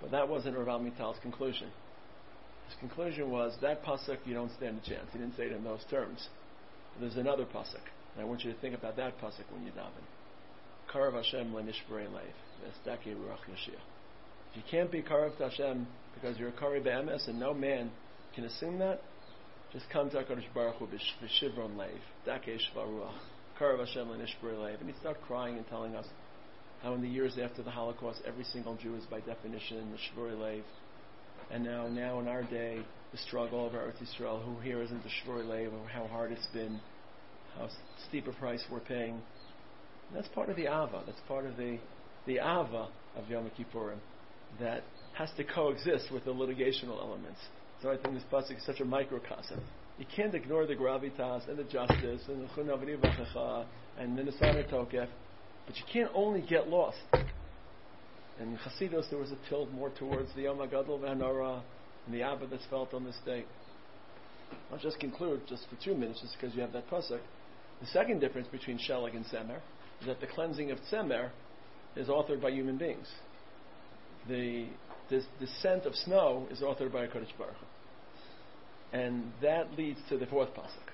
But 0.02 0.10
that 0.10 0.28
wasn't 0.28 0.58
Rav 0.58 0.68
Amital's 0.68 1.16
conclusion. 1.22 1.68
His 2.68 2.78
conclusion 2.78 3.30
was, 3.30 3.56
that 3.62 3.82
pasuk, 3.82 4.18
you 4.26 4.34
don't 4.34 4.52
stand 4.58 4.80
a 4.84 4.88
chance. 4.88 5.06
He 5.12 5.18
didn't 5.18 5.36
say 5.36 5.44
it 5.44 5.52
in 5.52 5.64
those 5.64 5.84
terms. 5.90 6.28
But 6.92 7.00
there's 7.00 7.16
another 7.16 7.44
pasuk, 7.44 7.80
and 8.14 8.20
I 8.20 8.24
want 8.24 8.44
you 8.44 8.52
to 8.52 8.58
think 8.60 8.74
about 8.76 8.96
that 8.96 9.18
pasuk 9.22 9.50
when 9.52 9.64
you 9.64 9.72
daven. 9.72 10.04
Karav 10.92 11.14
Hashem 11.14 11.50
le'nishbarei 11.52 12.12
leif, 12.12 12.36
v'estake 12.62 13.16
ruach. 13.16 13.38
If 14.50 14.56
you 14.56 14.62
can't 14.70 14.90
be 14.90 15.02
Karav 15.02 15.36
to 15.38 15.50
Hashem 15.50 15.86
because 16.14 16.38
you're 16.38 16.48
a 16.48 16.52
Kari 16.52 16.80
Be'emes 16.80 17.28
and 17.28 17.38
no 17.38 17.52
man 17.52 17.90
can 18.34 18.44
assume 18.44 18.78
that, 18.78 19.02
just 19.72 19.84
come 19.92 20.08
to 20.10 20.16
HaKadosh 20.16 20.54
Baruch 20.54 20.76
Hu 20.76 20.86
b'shivron 20.86 21.76
leiv, 21.76 22.00
dakesh 22.26 22.62
varuach, 22.74 23.12
Karav 23.60 23.86
Hashem 23.86 24.08
Lev, 24.08 24.80
and 24.80 24.88
he'd 24.88 24.98
start 25.00 25.20
crying 25.26 25.56
and 25.58 25.68
telling 25.68 25.94
us 25.94 26.06
how 26.82 26.94
in 26.94 27.02
the 27.02 27.08
years 27.08 27.36
after 27.42 27.62
the 27.62 27.70
Holocaust, 27.70 28.22
every 28.26 28.44
single 28.44 28.76
Jew 28.76 28.94
is 28.94 29.04
by 29.10 29.20
definition 29.20 29.92
Shvuri 30.16 30.40
Lev. 30.40 30.64
And 31.50 31.64
now, 31.64 31.88
now 31.88 32.20
in 32.20 32.28
our 32.28 32.44
day, 32.44 32.80
the 33.12 33.18
struggle 33.18 33.66
of 33.66 33.74
our 33.74 33.80
Eretz 33.80 34.02
Yisrael, 34.02 34.42
who 34.44 34.60
here 34.60 34.80
isn't 34.80 35.02
the 35.02 35.08
Shvuri 35.08 35.46
Lev, 35.46 35.72
or 35.74 35.88
how 35.88 36.06
hard 36.06 36.32
it's 36.32 36.46
been, 36.54 36.80
how 37.56 37.68
steep 38.08 38.26
a 38.28 38.32
price 38.32 38.64
we're 38.70 38.80
paying. 38.80 39.14
And 39.14 40.16
that's 40.16 40.28
part 40.28 40.48
of 40.48 40.56
the 40.56 40.66
Ava. 40.66 41.02
That's 41.04 41.20
part 41.26 41.44
of 41.44 41.56
the, 41.56 41.78
the 42.26 42.38
Ava 42.38 42.88
of 43.16 43.28
Yom 43.28 43.50
Kippurim 43.58 43.98
that 44.60 44.82
has 45.14 45.30
to 45.36 45.44
coexist 45.44 46.12
with 46.12 46.24
the 46.24 46.32
litigational 46.32 47.00
elements. 47.00 47.40
So 47.82 47.90
I 47.90 47.96
think 47.96 48.14
this 48.14 48.24
pasuk 48.32 48.56
is 48.56 48.64
such 48.64 48.80
a 48.80 48.84
microcosm. 48.84 49.60
You 49.98 50.06
can't 50.14 50.34
ignore 50.34 50.66
the 50.66 50.76
gravitas 50.76 51.48
and 51.48 51.58
the 51.58 51.64
justice 51.64 52.22
and 52.28 52.42
the 52.42 52.48
chunavri 52.54 52.94
and 53.98 54.16
the 54.16 54.22
nisana 54.22 54.68
tokef, 54.70 55.08
but 55.66 55.76
you 55.76 55.82
can't 55.92 56.10
only 56.14 56.40
get 56.40 56.68
lost. 56.68 56.98
In 58.40 58.56
Chasidus, 58.58 59.10
there 59.10 59.18
was 59.18 59.32
a 59.32 59.48
tilt 59.48 59.70
more 59.72 59.90
towards 59.90 60.32
the 60.36 60.42
Yom 60.42 60.58
HaGadol 60.58 61.04
and 61.10 62.14
the 62.14 62.22
Abba 62.22 62.46
that's 62.46 62.64
felt 62.66 62.94
on 62.94 63.04
this 63.04 63.18
day. 63.26 63.44
I'll 64.72 64.78
just 64.78 65.00
conclude, 65.00 65.42
just 65.48 65.66
for 65.68 65.76
two 65.84 65.94
minutes, 65.96 66.20
just 66.20 66.36
because 66.40 66.54
you 66.54 66.62
have 66.62 66.72
that 66.72 66.88
pasuk. 66.88 67.20
The 67.80 67.86
second 67.86 68.20
difference 68.20 68.48
between 68.48 68.78
Shelag 68.78 69.14
and 69.14 69.24
Semer 69.26 69.58
is 70.00 70.06
that 70.06 70.20
the 70.20 70.26
cleansing 70.26 70.70
of 70.70 70.78
Semer 70.90 71.30
is 71.96 72.08
authored 72.08 72.40
by 72.40 72.50
human 72.50 72.78
beings. 72.78 73.08
The 74.28 74.66
descent 75.38 75.86
of 75.86 75.94
snow 75.94 76.46
is 76.50 76.60
authored 76.60 76.92
by 76.92 77.04
a 77.04 77.08
Kodesh 77.08 77.32
Baruch 77.38 77.56
And 78.92 79.32
that 79.40 79.72
leads 79.76 80.00
to 80.10 80.18
the 80.18 80.26
fourth 80.26 80.50
pasuk. 80.54 80.88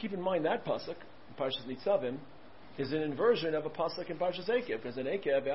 Keep 0.00 0.12
in 0.12 0.20
mind 0.20 0.44
that 0.44 0.64
pasuk, 0.64 0.96
Parshas 1.38 1.66
Nitzavim, 1.66 2.16
is 2.78 2.92
an 2.92 3.02
inversion 3.02 3.54
of 3.54 3.66
a 3.66 3.70
pasuk 3.70 4.08
in 4.08 4.18
Parshas 4.18 4.48
Ekev, 4.48 4.82
because 4.82 4.96
in 4.96 5.06
Ekev, 5.06 5.46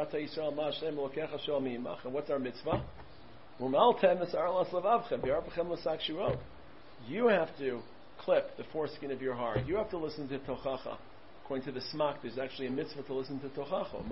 and 2.05 2.13
what's 2.13 2.29
our 2.29 2.39
mitzvah? 2.39 2.83
You 7.07 7.27
have 7.27 7.57
to 7.57 7.81
clip 8.19 8.57
the 8.57 8.63
foreskin 8.71 9.11
of 9.11 9.21
your 9.21 9.33
heart. 9.33 9.65
You 9.65 9.75
have 9.77 9.89
to 9.89 9.97
listen 9.97 10.27
to 10.29 10.39
Tochacha. 10.39 10.97
According 11.49 11.73
to 11.73 11.79
the 11.79 11.85
Smak, 11.91 12.17
there's 12.21 12.37
actually 12.37 12.67
a 12.67 12.69
mitzvah 12.69 13.01
to 13.01 13.13
listen 13.15 13.39
to 13.39 13.49
Tochacho. 13.49 14.07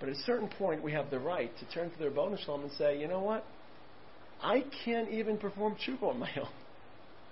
But 0.00 0.08
at 0.08 0.16
a 0.16 0.18
certain 0.22 0.48
point, 0.48 0.82
we 0.82 0.90
have 0.90 1.08
the 1.08 1.20
right 1.20 1.56
to 1.56 1.64
turn 1.66 1.88
to 1.88 1.98
the 2.00 2.06
Rabbanu 2.06 2.44
Shalom 2.44 2.62
and 2.62 2.72
say, 2.72 2.98
you 2.98 3.06
know 3.06 3.20
what? 3.20 3.44
I 4.42 4.64
can't 4.84 5.08
even 5.08 5.38
perform 5.38 5.76
tshuva 5.76 6.02
on 6.02 6.18
my 6.18 6.30
own. 6.40 6.48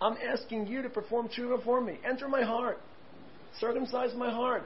I'm 0.01 0.17
asking 0.33 0.69
you 0.69 0.81
to 0.83 0.89
perform 0.89 1.29
tshuva 1.29 1.65
for 1.65 1.81
me. 1.81 1.99
Enter 2.09 2.29
my 2.29 2.45
heart. 2.45 2.79
Circumcise 3.59 4.15
my 4.15 4.31
heart. 4.31 4.63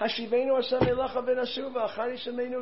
Hashivenu 0.00 0.56
Hashem 0.56 0.88
elacha 0.88 1.26
ben 1.26 1.36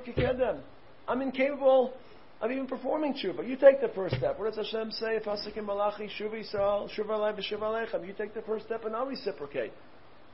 kikedem. 0.05 0.59
I'm 1.07 1.23
incapable 1.23 1.93
of 2.41 2.51
even 2.51 2.67
performing 2.67 3.15
tshuva. 3.15 3.47
You 3.47 3.57
take 3.57 3.81
the 3.81 3.89
first 3.95 4.17
step. 4.17 4.39
What 4.39 4.55
does 4.55 4.67
Hashem 4.67 4.93
say? 4.93 5.17
If 5.17 5.25
Pasikim 5.25 5.65
malachi 5.67 6.09
shuva 6.19 6.35
Yisrael 6.35 6.89
shuva 6.97 7.11
alei 7.11 7.37
v'shuva 7.37 7.63
aleichem. 7.63 8.07
You 8.07 8.13
take 8.13 8.35
the 8.35 8.43
first 8.43 8.67
step 8.67 8.85
and 8.85 8.95
I'll 8.95 9.07
reciprocate. 9.07 9.73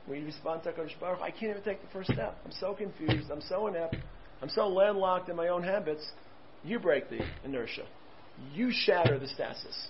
You 0.07 0.23
respond 0.23 0.61
to 0.63 0.71
HaKadosh 0.71 0.99
Baruch, 0.99 1.21
I 1.21 1.31
can't 1.31 1.51
even 1.51 1.63
take 1.63 1.81
the 1.81 1.87
first 1.91 2.11
step. 2.13 2.37
I'm 2.45 2.51
so 2.51 2.75
confused. 2.75 3.31
I'm 3.31 3.41
so 3.41 3.67
inept. 3.67 3.95
I'm 4.41 4.49
so 4.49 4.67
landlocked 4.67 5.29
in 5.29 5.35
my 5.35 5.47
own 5.47 5.63
habits. 5.63 6.05
You 6.63 6.77
break 6.77 7.09
the 7.09 7.21
inertia. 7.43 7.85
You 8.53 8.69
shatter 8.71 9.17
the 9.17 9.27
stasis. 9.27 9.87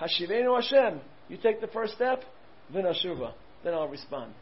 Hashivenu 0.00 0.60
Hashem. 0.60 1.00
You 1.28 1.36
take 1.36 1.60
the 1.60 1.68
first 1.68 1.94
step, 1.94 2.22
then. 2.72 2.84
Then 3.64 3.74
I'll 3.74 3.88
respond. 3.88 4.32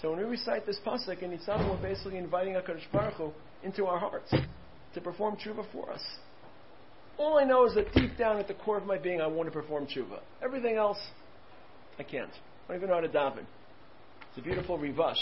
So 0.00 0.10
when 0.10 0.18
we 0.18 0.24
recite 0.24 0.66
this 0.66 0.78
pasuk 0.84 1.22
in 1.22 1.30
Nitzavim, 1.30 1.70
we're 1.70 1.88
basically 1.88 2.18
inviting 2.18 2.54
HaKadosh 2.54 2.90
Baruch 2.92 3.14
Hu 3.14 3.32
into 3.62 3.86
our 3.86 3.98
hearts 3.98 4.32
to 4.94 5.00
perform 5.00 5.36
tshuva 5.36 5.64
for 5.72 5.92
us. 5.92 6.02
All 7.18 7.38
I 7.38 7.44
know 7.44 7.66
is 7.66 7.74
that 7.74 7.92
deep 7.94 8.16
down 8.18 8.38
at 8.38 8.48
the 8.48 8.54
core 8.54 8.76
of 8.76 8.86
my 8.86 8.98
being, 8.98 9.20
I 9.20 9.26
want 9.26 9.46
to 9.48 9.52
perform 9.52 9.86
tshuva. 9.86 10.20
Everything 10.42 10.76
else, 10.76 10.98
I 11.98 12.02
can't. 12.02 12.30
I 12.30 12.68
don't 12.68 12.78
even 12.78 12.88
know 12.88 12.96
how 12.96 13.00
to 13.00 13.08
daven. 13.08 13.46
It's 14.30 14.38
a 14.38 14.42
beautiful 14.42 14.78
rivash. 14.78 15.14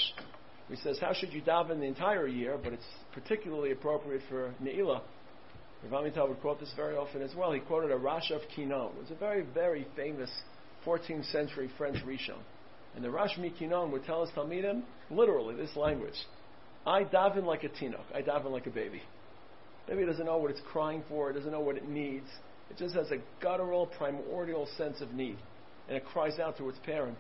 He 0.71 0.77
says, 0.77 0.99
how 1.01 1.13
should 1.13 1.33
you 1.35 1.43
daven 1.43 1.81
the 1.81 1.87
entire 1.87 2.27
year, 2.27 2.59
but 2.63 2.73
it's 2.73 2.87
particularly 3.13 3.73
appropriate 3.73 4.23
for 4.31 4.55
Ne'ilah. 4.63 5.03
Rav 5.91 6.29
would 6.29 6.41
quote 6.41 6.61
this 6.61 6.73
very 6.77 6.97
often 6.97 7.23
as 7.23 7.35
well. 7.35 7.53
He 7.53 7.61
quoted 7.61 7.91
a 7.91 7.97
Rash 7.97 8.31
of 8.31 8.41
Kinon. 8.57 8.95
It 8.95 9.01
was 9.01 9.11
a 9.11 9.17
very, 9.17 9.45
very 9.53 9.87
famous 9.97 10.31
14th 10.87 11.31
century 11.31 11.69
French 11.77 11.99
Rishon. 12.07 12.39
And 12.95 13.05
the 13.05 13.11
Rash 13.11 13.37
Mikinon 13.37 13.91
would 13.91 14.05
tell 14.05 14.23
us 14.23 14.31
Talmidim, 14.37 14.83
literally, 15.11 15.57
this 15.57 15.75
language. 15.77 16.15
I 16.87 17.05
daven 17.05 17.45
like 17.45 17.65
a 17.65 17.69
tinok. 17.69 18.05
I 18.15 18.23
daven 18.23 18.51
like 18.51 18.67
a 18.67 18.71
baby. 18.71 19.03
Maybe 19.89 20.03
it 20.03 20.07
doesn't 20.07 20.27
know 20.27 20.39
what 20.39 20.51
it's 20.51 20.61
crying 20.71 21.03
for, 21.09 21.31
it 21.31 21.35
doesn't 21.35 21.51
know 21.51 21.61
what 21.61 21.77
it 21.77 21.89
needs. 21.89 22.27
It 22.71 22.79
just 22.79 22.95
has 22.95 23.11
a 23.11 23.19
guttural, 23.41 23.87
primordial 23.87 24.69
sense 24.79 25.01
of 25.01 25.13
need. 25.13 25.37
And 25.89 25.97
it 25.97 26.05
cries 26.05 26.39
out 26.39 26.57
to 26.59 26.69
its 26.69 26.79
parent. 26.85 27.19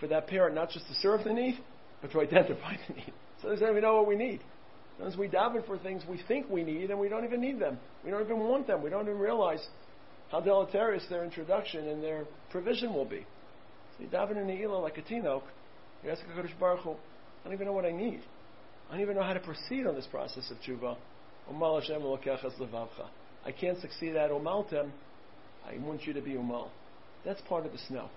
For 0.00 0.08
that 0.08 0.26
parent 0.26 0.54
not 0.54 0.70
just 0.70 0.86
to 0.88 0.94
serve 0.94 1.24
the 1.24 1.32
need, 1.32 1.58
but 2.00 2.10
to 2.12 2.20
identify 2.20 2.76
the 2.88 2.94
need. 2.94 3.12
So 3.40 3.48
doesn't 3.48 3.68
even 3.68 3.82
know 3.82 3.96
what 3.96 4.08
we 4.08 4.16
need. 4.16 4.40
Sometimes 4.96 5.18
we 5.18 5.28
daven 5.28 5.66
for 5.66 5.78
things 5.78 6.02
we 6.08 6.20
think 6.28 6.48
we 6.48 6.64
need 6.64 6.90
and 6.90 6.98
we 6.98 7.08
don't 7.08 7.24
even 7.24 7.40
need 7.40 7.60
them. 7.60 7.78
We 8.04 8.10
don't 8.10 8.22
even 8.22 8.40
want 8.40 8.66
them. 8.66 8.82
We 8.82 8.90
don't 8.90 9.02
even 9.02 9.18
realize 9.18 9.64
how 10.30 10.40
deleterious 10.40 11.04
their 11.10 11.24
introduction 11.24 11.88
and 11.88 12.02
their 12.02 12.24
provision 12.50 12.94
will 12.94 13.04
be. 13.04 13.26
So 13.96 14.04
you 14.04 14.08
daven 14.08 14.36
in 14.36 14.46
the 14.46 14.68
like 14.68 14.98
a 14.98 15.02
tinok, 15.02 15.42
you 16.02 16.10
ask 16.10 16.22
HaKadosh 16.22 16.58
Baruch 16.58 16.80
Hu, 16.80 16.90
I 16.90 16.94
don't 17.44 17.54
even 17.54 17.66
know 17.66 17.72
what 17.72 17.84
I 17.84 17.92
need. 17.92 18.22
I 18.88 18.94
don't 18.94 19.02
even 19.02 19.16
know 19.16 19.22
how 19.22 19.34
to 19.34 19.40
proceed 19.40 19.86
on 19.86 19.94
this 19.94 20.06
process 20.06 20.50
of 20.50 20.56
tshuva. 20.58 20.96
I 23.44 23.52
can't 23.52 23.80
succeed 23.80 24.16
at 24.16 24.30
umaltem. 24.30 24.90
I 25.66 25.78
want 25.78 26.06
you 26.06 26.12
to 26.12 26.20
be 26.20 26.32
umal. 26.32 26.68
That's 27.24 27.40
part 27.42 27.66
of 27.66 27.72
the 27.72 27.78
snow. 27.88 28.08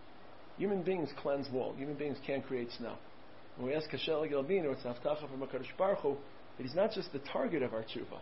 Human 0.58 0.84
beings 0.84 1.10
cleanse 1.22 1.48
wool. 1.52 1.74
Human 1.78 1.96
beings 1.96 2.18
can't 2.26 2.46
create 2.46 2.70
snow. 2.78 2.96
When 3.58 3.68
we 3.68 3.76
ask 3.76 3.90
Kashel 3.90 4.30
Gelbino, 4.30 4.74
it's 4.74 4.84
Haftacha 4.84 5.30
from 5.30 5.42
HaKadosh 5.42 5.78
Baruch 5.78 6.00
Hu, 6.00 6.18
that 6.58 6.64
he's 6.64 6.76
not 6.76 6.92
just 6.92 7.12
the 7.14 7.20
target 7.32 7.62
of 7.64 7.74
our 7.74 7.84
tshuva. 7.84 8.20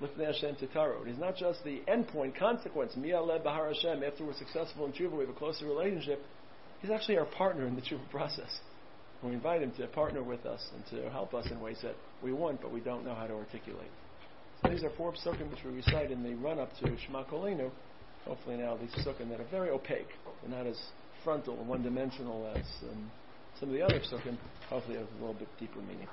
Lifnei 0.00 0.26
Hashem 0.26 0.56
Titaro. 0.56 1.06
It 1.06 1.10
is 1.10 1.18
not 1.18 1.36
just 1.36 1.64
the 1.64 1.80
endpoint 1.88 2.38
consequence, 2.38 2.92
Miyaleh 2.98 3.42
Bahar 3.42 3.72
Hashem, 3.72 4.02
after 4.02 4.24
we're 4.24 4.34
successful 4.34 4.84
in 4.84 4.92
tshuva, 4.92 5.12
we 5.12 5.20
have 5.20 5.30
a 5.34 5.38
closer 5.38 5.64
relationship. 5.64 6.22
He's 6.82 6.90
actually 6.90 7.18
our 7.18 7.24
partner 7.24 7.66
in 7.66 7.74
the 7.74 7.82
tshuva 7.82 8.08
process. 8.10 8.60
We 9.22 9.32
invite 9.32 9.62
him 9.62 9.72
to 9.78 9.86
partner 9.88 10.22
with 10.22 10.44
us 10.44 10.62
and 10.74 10.84
to 11.02 11.10
help 11.10 11.34
us 11.34 11.46
in 11.50 11.60
ways 11.60 11.78
that 11.82 11.94
we 12.22 12.32
want, 12.32 12.60
but 12.60 12.72
we 12.72 12.80
don't 12.80 13.04
know 13.04 13.14
how 13.14 13.26
to 13.26 13.34
articulate. 13.34 13.88
These 14.64 14.82
are 14.82 14.90
four 14.96 15.12
psukim 15.12 15.50
which 15.50 15.64
we 15.64 15.72
recite 15.72 16.10
in 16.10 16.22
the 16.22 16.34
run-up 16.34 16.70
to 16.80 16.96
Shema 16.98 17.24
Kolenu. 17.24 17.70
Hopefully 18.24 18.56
now 18.56 18.76
these 18.76 18.90
psukim 19.04 19.28
that 19.30 19.40
are 19.40 19.46
very 19.50 19.70
opaque. 19.70 20.08
They're 20.42 20.50
not 20.50 20.66
as 20.66 20.78
frontal 21.22 21.58
and 21.58 21.68
one-dimensional 21.68 22.52
as 22.54 22.64
um, 22.90 23.10
some 23.60 23.68
of 23.68 23.74
the 23.74 23.82
other 23.82 24.00
psukim. 24.00 24.36
Hopefully 24.68 24.96
have 24.98 25.06
a 25.06 25.20
little 25.20 25.34
bit 25.34 25.48
deeper 25.58 25.80
meaning. 25.80 26.08